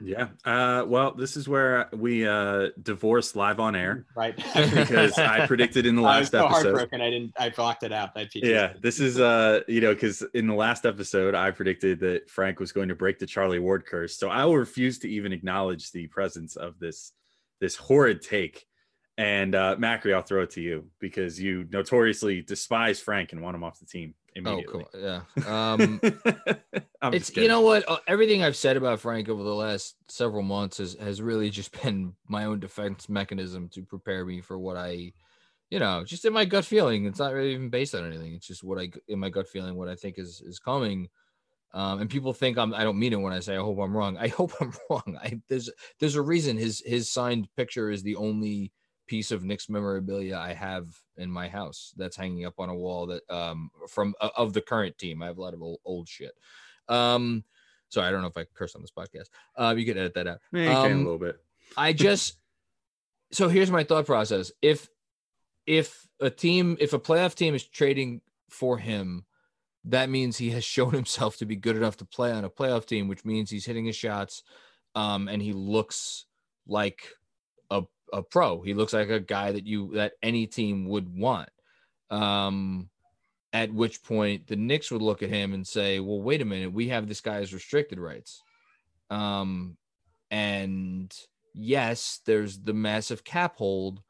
yeah. 0.00 0.28
Uh, 0.44 0.84
well, 0.86 1.12
this 1.12 1.36
is 1.36 1.48
where 1.48 1.88
we 1.92 2.26
uh, 2.26 2.68
divorced 2.82 3.34
live 3.34 3.58
on 3.58 3.74
air, 3.74 4.06
right? 4.14 4.36
because 4.36 5.18
I 5.18 5.46
predicted 5.46 5.86
in 5.86 5.96
the 5.96 6.02
last 6.02 6.14
I 6.34 6.42
was 6.42 6.50
so 6.52 6.56
episode. 6.56 6.62
Heartbroken, 6.64 7.00
I 7.00 7.10
didn't. 7.10 7.32
I 7.38 7.48
blocked 7.50 7.82
it 7.82 7.92
out. 7.92 8.10
I 8.14 8.28
yeah, 8.34 8.74
this 8.80 9.00
is 9.00 9.18
uh, 9.18 9.60
you 9.66 9.80
know, 9.80 9.94
because 9.94 10.22
in 10.34 10.46
the 10.46 10.54
last 10.54 10.86
episode 10.86 11.34
I 11.34 11.50
predicted 11.50 12.00
that 12.00 12.30
Frank 12.30 12.60
was 12.60 12.70
going 12.70 12.88
to 12.88 12.94
break 12.94 13.18
the 13.18 13.26
Charlie 13.26 13.58
Ward 13.58 13.86
curse, 13.86 14.16
so 14.16 14.28
I 14.28 14.44
will 14.44 14.56
refuse 14.56 14.98
to 15.00 15.08
even 15.08 15.32
acknowledge 15.32 15.90
the 15.90 16.06
presence 16.06 16.56
of 16.56 16.78
this 16.78 17.12
this 17.60 17.76
horrid 17.76 18.22
take. 18.22 18.64
And 19.16 19.56
uh, 19.56 19.74
Macri, 19.76 20.14
I'll 20.14 20.22
throw 20.22 20.42
it 20.42 20.50
to 20.50 20.60
you 20.60 20.86
because 21.00 21.40
you 21.40 21.66
notoriously 21.72 22.40
despise 22.40 23.00
Frank 23.00 23.32
and 23.32 23.42
want 23.42 23.56
him 23.56 23.64
off 23.64 23.80
the 23.80 23.86
team 23.86 24.14
immediately. 24.34 24.84
Oh, 24.94 24.98
cool. 24.98 25.22
yeah. 25.46 25.72
Um, 25.72 26.00
it's 27.12 27.34
you 27.36 27.48
know 27.48 27.60
what? 27.60 27.88
Uh, 27.88 27.98
everything 28.06 28.42
I've 28.42 28.56
said 28.56 28.76
about 28.76 29.00
Frank 29.00 29.28
over 29.28 29.42
the 29.42 29.54
last 29.54 29.96
several 30.08 30.42
months 30.42 30.78
has 30.78 30.94
has 30.94 31.22
really 31.22 31.50
just 31.50 31.72
been 31.82 32.14
my 32.28 32.44
own 32.44 32.60
defense 32.60 33.08
mechanism 33.08 33.68
to 33.70 33.82
prepare 33.82 34.24
me 34.24 34.40
for 34.40 34.58
what 34.58 34.76
I, 34.76 35.12
you 35.70 35.78
know, 35.78 36.04
just 36.04 36.24
in 36.24 36.32
my 36.32 36.44
gut 36.44 36.64
feeling. 36.64 37.06
It's 37.06 37.18
not 37.18 37.32
really 37.32 37.52
even 37.52 37.70
based 37.70 37.94
on 37.94 38.06
anything. 38.06 38.34
It's 38.34 38.46
just 38.46 38.64
what 38.64 38.78
I 38.78 38.90
in 39.08 39.18
my 39.18 39.30
gut 39.30 39.48
feeling 39.48 39.76
what 39.76 39.88
I 39.88 39.94
think 39.94 40.18
is 40.18 40.42
is 40.44 40.58
coming. 40.58 41.08
Um, 41.74 42.00
and 42.00 42.08
people 42.08 42.32
think 42.32 42.56
I'm 42.56 42.72
I 42.74 42.84
don't 42.84 42.98
mean 42.98 43.12
it 43.12 43.20
when 43.20 43.32
I 43.32 43.40
say 43.40 43.54
I 43.54 43.60
hope 43.60 43.78
I'm 43.78 43.96
wrong. 43.96 44.16
I 44.20 44.28
hope 44.28 44.52
I'm 44.60 44.72
wrong. 44.90 45.18
I 45.20 45.40
there's 45.48 45.70
there's 46.00 46.16
a 46.16 46.22
reason 46.22 46.56
his 46.56 46.82
his 46.84 47.10
signed 47.10 47.48
picture 47.56 47.90
is 47.90 48.02
the 48.02 48.16
only 48.16 48.72
piece 49.08 49.30
of 49.32 49.42
Knicks 49.42 49.68
memorabilia 49.68 50.36
I 50.36 50.52
have 50.52 50.86
in 51.16 51.30
my 51.30 51.48
house 51.48 51.92
that's 51.96 52.16
hanging 52.16 52.44
up 52.44 52.60
on 52.60 52.68
a 52.68 52.74
wall 52.74 53.06
that 53.06 53.28
um 53.28 53.70
from 53.88 54.14
of 54.20 54.52
the 54.52 54.60
current 54.60 54.96
team. 54.98 55.22
I 55.22 55.26
have 55.26 55.38
a 55.38 55.42
lot 55.42 55.54
of 55.54 55.62
old, 55.62 55.80
old 55.84 56.08
shit. 56.08 56.32
Um 56.88 57.44
Sorry, 57.90 58.06
I 58.06 58.10
don't 58.10 58.20
know 58.20 58.28
if 58.28 58.36
I 58.36 58.44
curse 58.54 58.74
on 58.74 58.82
this 58.82 58.90
podcast. 58.90 59.28
Um, 59.56 59.78
you 59.78 59.86
can 59.86 59.96
edit 59.96 60.12
that 60.12 60.26
out. 60.26 60.40
Yeah, 60.52 60.74
can 60.74 60.92
a 60.92 60.94
Um, 60.96 61.04
little 61.04 61.18
bit. 61.18 61.36
I 61.74 61.94
just 61.94 62.36
so 63.32 63.48
here's 63.48 63.70
my 63.70 63.82
thought 63.82 64.04
process. 64.06 64.52
If 64.62 64.88
if 65.66 66.06
a 66.20 66.28
team, 66.30 66.76
if 66.80 66.92
a 66.92 66.98
playoff 66.98 67.34
team 67.34 67.54
is 67.54 67.64
trading 67.64 68.20
for 68.50 68.76
him, 68.78 69.24
that 69.84 70.10
means 70.10 70.36
he 70.36 70.50
has 70.50 70.64
shown 70.74 70.92
himself 70.92 71.38
to 71.38 71.46
be 71.46 71.56
good 71.56 71.76
enough 71.76 71.96
to 71.98 72.04
play 72.04 72.30
on 72.30 72.44
a 72.44 72.50
playoff 72.50 72.84
team, 72.84 73.08
which 73.08 73.24
means 73.24 73.50
he's 73.50 73.64
hitting 73.66 73.86
his 73.86 73.96
shots, 73.96 74.42
um, 74.94 75.26
and 75.28 75.40
he 75.40 75.52
looks 75.54 76.26
like 76.66 77.08
a 77.70 77.82
a 78.12 78.22
pro. 78.22 78.62
He 78.62 78.74
looks 78.74 78.92
like 78.92 79.08
a 79.08 79.20
guy 79.20 79.52
that 79.52 79.66
you 79.66 79.92
that 79.94 80.12
any 80.22 80.46
team 80.46 80.88
would 80.88 81.08
want. 81.08 81.50
Um, 82.10 82.88
at 83.52 83.72
which 83.72 84.02
point 84.02 84.46
the 84.46 84.56
Knicks 84.56 84.90
would 84.90 85.02
look 85.02 85.22
at 85.22 85.30
him 85.30 85.54
and 85.54 85.66
say, 85.66 86.00
"Well, 86.00 86.20
wait 86.20 86.42
a 86.42 86.44
minute, 86.44 86.72
we 86.72 86.88
have 86.88 87.08
this 87.08 87.20
guy's 87.20 87.54
restricted 87.54 87.98
rights." 87.98 88.42
Um, 89.10 89.76
and 90.30 91.14
yes, 91.54 92.20
there's 92.26 92.58
the 92.58 92.74
massive 92.74 93.24
cap 93.24 93.56
hold, 93.56 94.02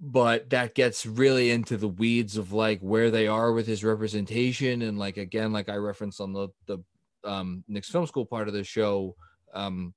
but 0.00 0.50
that 0.50 0.74
gets 0.74 1.06
really 1.06 1.50
into 1.50 1.76
the 1.76 1.88
weeds 1.88 2.36
of 2.36 2.52
like 2.52 2.80
where 2.80 3.10
they 3.10 3.26
are 3.26 3.52
with 3.52 3.66
his 3.66 3.84
representation 3.84 4.82
and 4.82 4.98
like 4.98 5.16
again, 5.16 5.52
like 5.52 5.68
I 5.68 5.76
referenced 5.76 6.20
on 6.20 6.32
the 6.32 6.48
the 6.66 6.78
um 7.24 7.64
Knicks 7.68 7.90
Film 7.90 8.06
School 8.06 8.26
part 8.26 8.48
of 8.48 8.54
the 8.54 8.64
show, 8.64 9.16
um, 9.54 9.94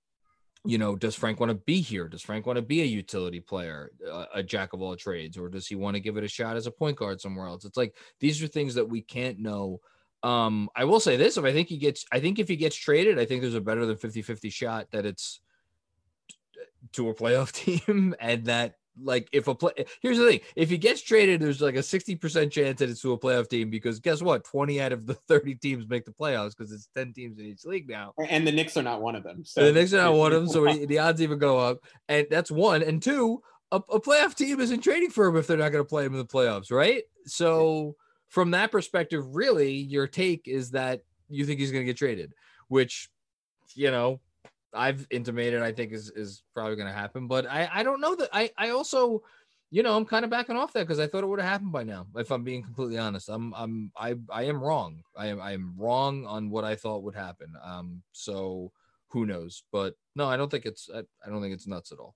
you 0.66 0.78
know, 0.78 0.96
does 0.96 1.16
Frank 1.16 1.40
want 1.40 1.50
to 1.50 1.56
be 1.56 1.82
here? 1.82 2.08
Does 2.08 2.22
Frank 2.22 2.46
want 2.46 2.56
to 2.56 2.62
be 2.62 2.82
a 2.82 2.86
utility 2.86 3.42
player, 3.42 3.92
a, 4.10 4.26
a 4.36 4.44
jack 4.44 4.74
of 4.74 4.82
all 4.82 4.96
trades, 4.96 5.38
or 5.38 5.50
does 5.50 5.68
he 5.68 5.76
want 5.76 5.96
to 5.96 6.00
give 6.00 6.16
it 6.16 6.24
a 6.24 6.28
shot 6.28 6.56
as 6.56 6.68
a 6.68 6.72
point 6.72 6.98
guard 6.98 7.20
somewhere 7.20 7.48
else? 7.48 7.66
It's 7.66 7.78
like 7.78 7.96
these 8.20 8.42
are 8.42 8.48
things 8.48 8.76
that 8.76 8.88
we 8.88 9.02
can't 9.02 9.40
know. 9.40 9.82
Um, 10.24 10.70
I 10.76 10.86
will 10.86 11.02
say 11.02 11.18
this: 11.18 11.36
if 11.36 11.44
I 11.44 11.52
think 11.52 11.68
he 11.68 11.78
gets, 11.78 12.06
I 12.12 12.22
think 12.22 12.40
if 12.40 12.48
he 12.48 12.56
gets 12.56 12.78
traded, 12.78 13.20
I 13.20 13.26
think 13.26 13.42
there's 13.42 13.56
a 13.56 13.62
better 13.62 13.86
than 13.86 13.98
50-50 13.98 14.52
shot 14.54 14.88
that 14.92 15.06
it's 15.06 15.42
to 16.94 17.10
a 17.10 17.14
playoff 17.14 17.52
team, 17.88 18.16
and 18.20 18.46
that 18.46 18.76
like 19.02 19.28
if 19.32 19.48
a 19.48 19.56
play 19.56 19.72
here's 20.02 20.18
the 20.20 20.28
thing 20.28 20.40
if 20.56 20.70
he 20.70 20.78
gets 20.78 21.02
traded 21.02 21.42
there's 21.42 21.62
like 21.62 21.76
a 21.76 21.80
60% 21.80 22.52
chance 22.52 22.80
that 22.80 22.90
it's 22.90 23.02
to 23.02 23.14
a 23.14 23.18
playoff 23.18 23.50
team 23.50 23.70
because 23.72 24.00
guess 24.00 24.22
what 24.22 24.44
20 24.44 24.80
out 24.80 24.92
of 24.92 25.08
the 25.08 25.14
30 25.28 25.56
teams 25.56 25.88
make 25.90 26.06
the 26.06 26.12
playoffs 26.12 26.56
because 26.56 26.72
it's 26.72 26.90
10 26.96 27.14
teams 27.14 27.40
in 27.40 27.46
each 27.46 27.66
league 27.66 27.90
now 27.90 28.14
And 28.30 28.46
the 28.46 28.52
Knicks 28.52 28.78
are 28.78 28.84
not 28.84 29.02
one 29.02 29.16
of 29.16 29.24
them. 29.24 29.44
so 29.44 29.66
the 29.66 29.72
Knicks 29.72 29.94
are 29.94 29.98
not 29.98 30.14
one 30.14 30.32
of 30.32 30.42
them, 30.42 30.48
so 30.54 30.72
the 30.86 31.00
odds 31.00 31.22
even 31.22 31.40
go 31.40 31.58
up. 31.58 31.80
And 32.08 32.28
that's 32.30 32.52
one. 32.52 32.84
And 32.84 33.02
two, 33.02 33.42
a, 33.72 33.78
a 33.78 34.00
playoff 34.00 34.36
team 34.36 34.60
isn't 34.60 34.82
trading 34.82 35.10
for 35.10 35.26
him 35.26 35.38
if 35.38 35.48
they're 35.48 35.58
not 35.58 35.72
going 35.72 35.84
to 35.84 35.90
play 35.90 36.06
him 36.06 36.14
in 36.14 36.20
the 36.20 36.26
playoffs, 36.26 36.72
right? 36.72 37.04
So 37.26 37.96
from 38.30 38.52
that 38.52 38.72
perspective, 38.72 39.24
really, 39.36 39.74
your 39.74 40.06
take 40.08 40.48
is 40.48 40.72
that 40.72 41.02
you 41.30 41.46
think 41.46 41.60
he's 41.60 41.72
going 41.72 41.82
to 41.84 41.86
get 41.90 41.98
traded, 41.98 42.34
which, 42.68 43.10
you 43.74 43.90
know, 43.90 44.20
I've 44.74 45.06
intimated 45.10 45.62
I 45.62 45.72
think 45.72 45.92
is 45.92 46.10
is 46.10 46.44
probably 46.54 46.76
going 46.76 46.88
to 46.88 46.94
happen. 46.94 47.28
But 47.28 47.50
I 47.50 47.70
I 47.74 47.84
don't 47.84 48.02
know 48.02 48.16
that 48.16 48.30
I 48.34 48.52
I 48.58 48.70
also. 48.70 49.24
You 49.72 49.82
know, 49.82 49.98
I'm 49.98 50.06
kind 50.06 50.24
of 50.24 50.30
backing 50.30 50.56
off 50.56 50.72
that 50.74 50.82
because 50.82 51.00
I 51.00 51.08
thought 51.08 51.24
it 51.24 51.28
would 51.28 51.40
have 51.42 51.50
happened 51.50 51.72
by 51.72 51.84
now. 51.84 52.06
If 52.16 52.30
I'm 52.30 52.44
being 52.44 52.62
completely 52.62 53.00
honest, 53.00 53.28
I'm 53.28 53.56
I'm 53.56 53.92
I 53.98 54.14
I 54.30 54.44
am 54.44 54.62
wrong. 54.62 55.02
I 55.18 55.26
am 55.28 55.42
I 55.42 55.54
am 55.54 55.74
wrong 55.76 56.28
on 56.28 56.52
what 56.52 56.64
I 56.64 56.76
thought 56.76 57.02
would 57.02 57.16
happen. 57.16 57.52
Um, 57.64 58.04
so 58.12 58.72
who 59.08 59.26
knows? 59.26 59.64
But 59.72 59.96
no, 60.16 60.28
I 60.28 60.38
don't 60.38 60.52
think 60.52 60.68
it's 60.68 60.92
I, 60.94 61.00
I 61.00 61.30
don't 61.30 61.42
think 61.42 61.56
it's 61.56 61.66
nuts 61.66 61.92
at 61.92 61.98
all. 61.98 62.14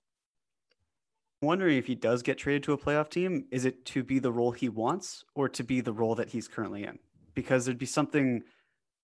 I'm 1.42 1.48
wondering 1.48 1.78
if 1.78 1.86
he 1.86 1.94
does 1.94 2.22
get 2.22 2.38
traded 2.38 2.64
to 2.64 2.72
a 2.72 2.78
playoff 2.78 3.10
team, 3.10 3.46
is 3.52 3.64
it 3.64 3.84
to 3.86 4.02
be 4.02 4.18
the 4.18 4.32
role 4.32 4.50
he 4.50 4.68
wants 4.68 5.24
or 5.34 5.48
to 5.48 5.62
be 5.62 5.80
the 5.80 5.92
role 5.92 6.16
that 6.16 6.30
he's 6.30 6.48
currently 6.48 6.84
in? 6.84 6.98
Because 7.34 7.64
there'd 7.64 7.78
be 7.78 7.86
something 7.86 8.42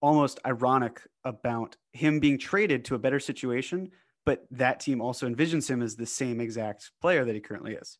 almost 0.04 0.38
ironic 0.46 1.00
about 1.24 1.76
him 1.94 2.20
being 2.20 2.38
traded 2.38 2.84
to 2.84 2.94
a 2.94 2.98
better 2.98 3.18
situation, 3.18 3.90
but 4.26 4.44
that 4.50 4.78
team 4.78 5.00
also 5.00 5.26
envisions 5.26 5.68
him 5.68 5.80
as 5.80 5.96
the 5.96 6.04
same 6.04 6.42
exact 6.42 6.90
player 7.00 7.24
that 7.24 7.34
he 7.34 7.40
currently 7.40 7.72
is. 7.72 7.96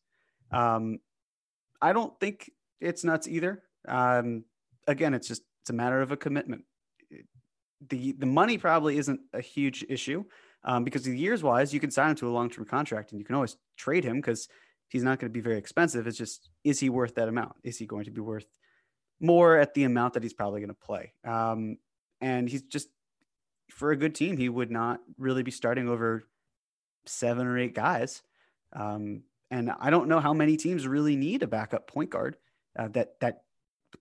Um, 0.51 0.99
I 1.81 1.95
don't 1.95 2.13
think 2.21 2.51
it's 2.79 3.05
nuts 3.05 3.27
either. 3.27 3.63
Um, 3.89 4.45
again, 4.87 5.15
it's 5.15 5.27
just 5.27 5.45
it's 5.63 5.71
a 5.71 5.73
matter 5.73 6.03
of 6.03 6.13
a 6.13 6.17
commitment. 6.17 6.65
The 7.89 8.13
the 8.13 8.27
money 8.27 8.59
probably 8.59 8.99
isn't 8.99 9.21
a 9.33 9.41
huge 9.41 9.83
issue 9.89 10.25
um, 10.63 10.85
because 10.85 11.09
years 11.09 11.43
wise, 11.43 11.73
you 11.73 11.81
can 11.81 11.91
sign 11.91 12.11
him 12.11 12.17
to 12.17 12.29
a 12.29 12.37
long 12.37 12.51
term 12.51 12.67
contract 12.67 13.13
and 13.13 13.19
you 13.19 13.25
can 13.25 13.35
always 13.35 13.57
trade 13.79 14.05
him 14.05 14.17
because 14.17 14.47
he's 14.89 15.03
not 15.03 15.21
going 15.21 15.31
to 15.31 15.35
be 15.35 15.41
very 15.41 15.57
expensive. 15.57 16.07
It's 16.07 16.19
just 16.19 16.51
is 16.65 16.81
he 16.81 16.91
worth 16.91 17.15
that 17.15 17.29
amount? 17.29 17.55
Is 17.63 17.79
he 17.79 17.87
going 17.87 18.05
to 18.05 18.11
be 18.11 18.21
worth 18.21 18.47
more 19.21 19.57
at 19.57 19.73
the 19.73 19.85
amount 19.85 20.13
that 20.15 20.23
he's 20.23 20.35
probably 20.35 20.61
going 20.61 20.69
to 20.69 20.87
play? 20.87 21.15
Um, 21.25 21.79
and 22.25 22.49
he's 22.49 22.63
just 22.63 22.89
for 23.71 23.91
a 23.91 23.97
good 23.97 24.15
team, 24.15 24.39
he 24.39 24.49
would 24.49 24.71
not 24.71 25.01
really 25.19 25.43
be 25.43 25.51
starting 25.51 25.91
over 25.91 26.27
seven 27.05 27.47
or 27.47 27.59
eight 27.59 27.75
guys. 27.75 28.23
Um, 28.73 29.25
and 29.51 29.71
I 29.79 29.91
don't 29.91 30.09
know 30.09 30.21
how 30.21 30.33
many 30.33 30.57
teams 30.57 30.89
really 30.89 31.17
need 31.17 31.43
a 31.43 31.47
backup 31.47 31.87
point 31.87 32.09
guard 32.09 32.39
uh, 32.79 32.89
that 32.89 33.21
that 33.21 33.43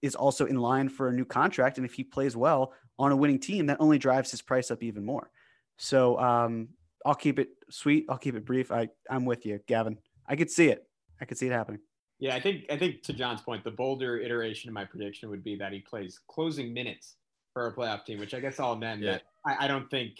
is 0.01 0.15
also 0.15 0.45
in 0.45 0.55
line 0.55 0.88
for 0.88 1.09
a 1.09 1.13
new 1.13 1.26
contract. 1.26 1.78
And 1.78 1.86
if 1.86 1.93
he 1.93 2.03
plays 2.05 2.36
well 2.36 2.71
on 2.97 3.11
a 3.11 3.15
winning 3.15 3.39
team, 3.39 3.65
that 3.65 3.82
only 3.82 3.99
drives 3.99 4.32
his 4.32 4.41
price 4.41 4.71
up 4.71 4.82
even 4.84 5.03
more. 5.03 5.30
So 5.78 6.17
um, 6.17 6.69
I'll 7.05 7.15
keep 7.15 7.39
it 7.39 7.49
sweet. 7.69 8.05
I'll 8.07 8.17
keep 8.17 8.36
it 8.36 8.45
brief. 8.45 8.71
I 8.71 8.88
I'm 9.09 9.26
with 9.26 9.45
you, 9.45 9.59
Gavin. 9.67 9.97
I 10.26 10.38
could 10.38 10.49
see 10.49 10.69
it. 10.69 10.88
I 11.19 11.26
could 11.26 11.38
see 11.38 11.47
it 11.47 11.51
happening. 11.51 11.82
Yeah, 12.19 12.36
I 12.36 12.39
think 12.39 12.65
I 12.71 12.78
think 12.78 13.03
to 13.03 13.11
John's 13.11 13.41
point, 13.41 13.65
the 13.65 13.71
bolder 13.71 14.17
iteration 14.17 14.69
of 14.69 14.74
my 14.74 14.86
prediction 14.86 15.30
would 15.30 15.43
be 15.43 15.57
that 15.57 15.74
he 15.74 15.82
plays 15.82 16.21
closing 16.30 16.74
minutes 16.74 17.17
for 17.54 17.68
a 17.68 17.74
playoff 17.74 18.06
team, 18.06 18.20
which 18.20 18.34
I 18.34 18.39
guess 18.39 18.60
all 18.60 18.76
men 18.76 19.01
Yeah. 19.01 19.20
I, 19.45 19.66
I 19.66 19.68
don't 19.68 19.89
think 19.89 20.14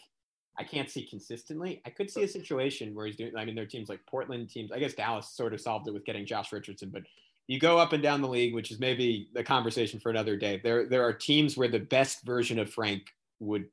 I 0.58 0.64
can't 0.64 0.90
see 0.90 1.06
consistently. 1.06 1.82
I 1.86 1.90
could 1.90 2.12
see 2.12 2.24
a 2.24 2.28
situation 2.28 2.94
where 2.94 3.08
he's 3.08 3.16
doing. 3.16 3.36
I 3.36 3.44
mean, 3.44 3.56
there 3.56 3.64
are 3.64 3.68
teams 3.68 3.90
like 3.90 4.06
Portland 4.06 4.50
teams. 4.50 4.72
I 4.72 4.80
guess 4.80 4.94
Dallas 4.94 5.30
sort 5.30 5.54
of 5.54 5.60
solved 5.60 5.88
it 5.88 5.94
with 5.94 6.06
getting 6.06 6.26
Josh 6.26 6.52
Richardson, 6.52 6.90
but 6.94 7.04
you 7.48 7.60
go 7.60 7.80
up 7.80 7.92
and 7.92 8.04
down 8.04 8.22
the 8.22 8.28
league, 8.28 8.54
which 8.54 8.72
is 8.72 8.80
maybe 8.80 9.30
the 9.34 9.44
conversation 9.44 10.00
for 10.00 10.12
another 10.12 10.38
day. 10.38 10.62
There 10.64 10.88
there 10.88 11.04
are 11.04 11.14
teams 11.14 11.58
where 11.58 11.68
the 11.68 11.80
best 11.80 12.24
version 12.24 12.60
of 12.60 12.72
Frank 12.72 13.04
would. 13.40 13.66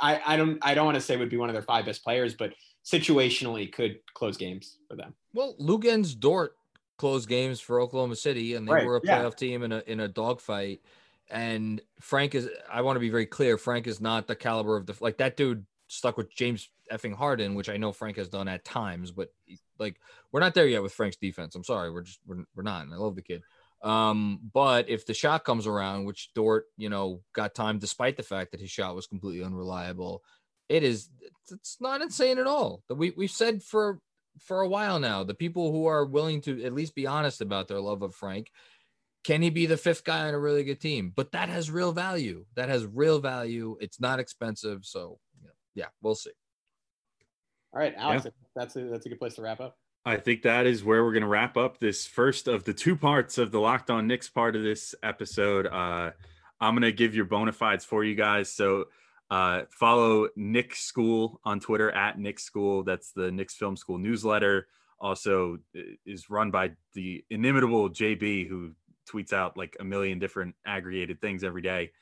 I, 0.00 0.20
I 0.24 0.36
don't 0.36 0.58
I 0.62 0.74
don't 0.74 0.84
want 0.84 0.94
to 0.96 1.00
say 1.00 1.16
would 1.16 1.30
be 1.30 1.36
one 1.36 1.48
of 1.48 1.54
their 1.54 1.62
five 1.62 1.84
best 1.84 2.04
players, 2.04 2.34
but 2.34 2.54
situationally 2.84 3.72
could 3.72 3.98
close 4.14 4.36
games 4.36 4.78
for 4.88 4.96
them. 4.96 5.14
Well, 5.32 5.56
Luguentz 5.60 6.18
Dort 6.18 6.56
closed 6.96 7.28
games 7.28 7.58
for 7.60 7.80
Oklahoma 7.80 8.14
City, 8.14 8.54
and 8.54 8.68
they 8.68 8.72
Right, 8.72 8.86
were 8.86 8.98
a 8.98 9.00
yeah. 9.02 9.22
playoff 9.22 9.36
team 9.36 9.64
in 9.64 9.72
a 9.72 9.82
in 9.86 10.00
a 10.00 10.08
dogfight. 10.08 10.80
And 11.30 11.80
Frank 12.00 12.34
is. 12.34 12.48
I 12.70 12.82
want 12.82 12.96
to 12.96 13.00
be 13.00 13.10
very 13.10 13.26
clear. 13.26 13.56
Frank 13.56 13.86
is 13.86 14.00
not 14.00 14.26
the 14.26 14.36
caliber 14.36 14.76
of 14.76 14.86
the 14.86 14.94
like 15.00 15.18
that 15.18 15.36
dude 15.36 15.64
stuck 15.88 16.16
with 16.16 16.34
James 16.34 16.68
effing 16.92 17.14
Harden, 17.14 17.54
which 17.54 17.68
I 17.68 17.76
know 17.76 17.92
Frank 17.92 18.16
has 18.16 18.28
done 18.28 18.48
at 18.48 18.64
times, 18.64 19.10
but 19.10 19.32
like 19.78 19.96
we're 20.32 20.40
not 20.40 20.54
there 20.54 20.66
yet 20.66 20.82
with 20.82 20.92
Frank's 20.92 21.16
defense. 21.16 21.54
I'm 21.54 21.64
sorry, 21.64 21.90
we're 21.90 22.02
just 22.02 22.20
we're, 22.26 22.44
we're 22.54 22.62
not. 22.62 22.84
And 22.84 22.92
I 22.92 22.96
love 22.96 23.16
the 23.16 23.22
kid. 23.22 23.42
Um, 23.82 24.40
but 24.52 24.88
if 24.88 25.04
the 25.04 25.14
shot 25.14 25.44
comes 25.44 25.66
around, 25.66 26.06
which 26.06 26.32
Dort, 26.34 26.66
you 26.76 26.88
know, 26.88 27.20
got 27.34 27.54
time 27.54 27.78
despite 27.78 28.16
the 28.16 28.22
fact 28.22 28.52
that 28.52 28.60
his 28.60 28.70
shot 28.70 28.94
was 28.94 29.06
completely 29.06 29.44
unreliable, 29.44 30.22
it 30.68 30.82
is 30.82 31.10
it's 31.50 31.76
not 31.80 32.00
insane 32.00 32.38
at 32.38 32.46
all. 32.46 32.82
That 32.88 32.94
we 32.96 33.12
we've 33.16 33.30
said 33.30 33.62
for 33.62 34.00
for 34.40 34.62
a 34.62 34.68
while 34.68 34.98
now, 34.98 35.22
the 35.22 35.34
people 35.34 35.70
who 35.70 35.86
are 35.86 36.04
willing 36.04 36.40
to 36.42 36.64
at 36.64 36.74
least 36.74 36.94
be 36.94 37.06
honest 37.06 37.40
about 37.40 37.68
their 37.68 37.80
love 37.80 38.02
of 38.02 38.14
Frank, 38.14 38.50
can 39.24 39.42
he 39.42 39.50
be 39.50 39.66
the 39.66 39.76
fifth 39.76 40.04
guy 40.04 40.28
on 40.28 40.34
a 40.34 40.38
really 40.38 40.64
good 40.64 40.80
team? 40.80 41.12
But 41.14 41.32
that 41.32 41.48
has 41.48 41.70
real 41.70 41.92
value. 41.92 42.44
That 42.54 42.68
has 42.68 42.86
real 42.86 43.20
value. 43.20 43.76
It's 43.80 43.98
not 43.98 44.20
expensive, 44.20 44.84
so 44.84 45.18
you 45.40 45.48
know, 45.48 45.52
yeah, 45.74 45.86
we'll 46.02 46.14
see. 46.14 46.30
All 47.72 47.80
right, 47.80 47.94
Alex, 47.96 48.26
that's 48.54 48.76
a 48.76 48.84
that's 48.84 49.06
a 49.06 49.08
good 49.08 49.18
place 49.18 49.34
to 49.34 49.42
wrap 49.42 49.60
up. 49.60 49.76
I 50.06 50.18
think 50.18 50.42
that 50.42 50.66
is 50.66 50.84
where 50.84 51.02
we're 51.02 51.12
going 51.12 51.22
to 51.22 51.28
wrap 51.28 51.56
up 51.56 51.78
this 51.78 52.06
first 52.06 52.46
of 52.46 52.64
the 52.64 52.74
two 52.74 52.94
parts 52.94 53.38
of 53.38 53.50
the 53.50 53.58
Locked 53.58 53.90
On 53.90 54.06
Knicks 54.06 54.28
part 54.28 54.54
of 54.54 54.62
this 54.62 54.94
episode. 55.02 55.66
Uh, 55.66 56.10
I'm 56.60 56.74
going 56.74 56.82
to 56.82 56.92
give 56.92 57.14
your 57.14 57.24
bona 57.24 57.52
fides 57.52 57.86
for 57.86 58.04
you 58.04 58.14
guys. 58.14 58.52
So 58.52 58.84
uh, 59.30 59.62
follow 59.70 60.28
Nick 60.36 60.74
School 60.74 61.40
on 61.44 61.58
Twitter 61.58 61.90
at 61.90 62.18
Nick 62.18 62.38
School. 62.38 62.84
That's 62.84 63.12
the 63.12 63.32
Knicks 63.32 63.54
Film 63.54 63.78
School 63.78 63.96
newsletter. 63.96 64.68
Also 65.00 65.58
uh, 65.76 65.80
is 66.04 66.28
run 66.28 66.50
by 66.50 66.72
the 66.92 67.24
inimitable 67.30 67.88
JB, 67.88 68.46
who 68.46 68.72
tweets 69.04 69.32
out 69.32 69.56
like 69.56 69.76
a 69.80 69.84
million 69.84 70.18
different 70.18 70.54
aggregated 70.66 71.20
things 71.20 71.44
every 71.44 71.62
day. 71.62 71.92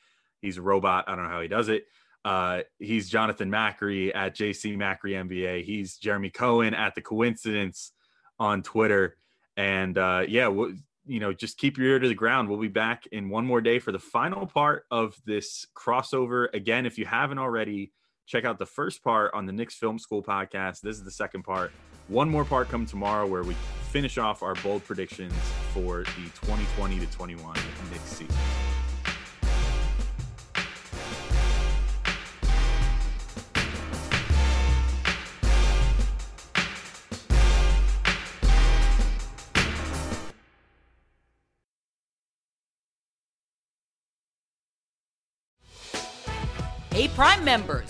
He's 0.41 0.57
a 0.57 0.61
robot. 0.61 1.05
I 1.07 1.15
don't 1.15 1.25
know 1.25 1.31
how 1.31 1.41
he 1.41 1.47
does 1.47 1.69
it. 1.69 1.85
Uh, 2.25 2.61
he's 2.79 3.09
Jonathan 3.09 3.51
Macri 3.51 4.15
at 4.15 4.35
JC 4.35 4.77
Macri 4.77 5.11
NBA. 5.11 5.63
He's 5.63 5.97
Jeremy 5.97 6.29
Cohen 6.29 6.73
at 6.73 6.95
the 6.95 7.01
Coincidence 7.01 7.91
on 8.39 8.63
Twitter. 8.63 9.17
And 9.57 9.97
uh, 9.97 10.25
yeah, 10.27 10.47
we'll, 10.47 10.73
you 11.05 11.19
know, 11.19 11.33
just 11.33 11.57
keep 11.57 11.77
your 11.77 11.87
ear 11.87 11.99
to 11.99 12.07
the 12.07 12.15
ground. 12.15 12.49
We'll 12.49 12.59
be 12.59 12.69
back 12.69 13.07
in 13.11 13.29
one 13.29 13.45
more 13.45 13.61
day 13.61 13.79
for 13.79 13.91
the 13.91 13.99
final 13.99 14.47
part 14.47 14.85
of 14.89 15.15
this 15.25 15.65
crossover. 15.75 16.47
Again, 16.53 16.85
if 16.85 16.97
you 16.97 17.05
haven't 17.05 17.39
already, 17.39 17.91
check 18.25 18.45
out 18.45 18.57
the 18.57 18.65
first 18.65 19.03
part 19.03 19.33
on 19.33 19.45
the 19.45 19.51
Knicks 19.51 19.75
Film 19.75 19.99
School 19.99 20.23
podcast. 20.23 20.81
This 20.81 20.95
is 20.95 21.03
the 21.03 21.11
second 21.11 21.43
part. 21.43 21.71
One 22.13 22.29
more 22.29 22.45
part 22.45 22.69
come 22.69 22.85
tomorrow 22.85 23.25
where 23.25 23.41
we 23.41 23.55
finish 23.89 24.19
off 24.19 24.43
our 24.43 24.53
bold 24.53 24.85
predictions 24.85 25.33
for 25.73 26.03
the 26.03 26.29
2020 26.41 26.99
to 26.99 27.07
21 27.07 27.55
next 27.89 28.03
season. 28.03 28.35
Hey, 46.91 47.07
Prime 47.07 47.43
members 47.43 47.89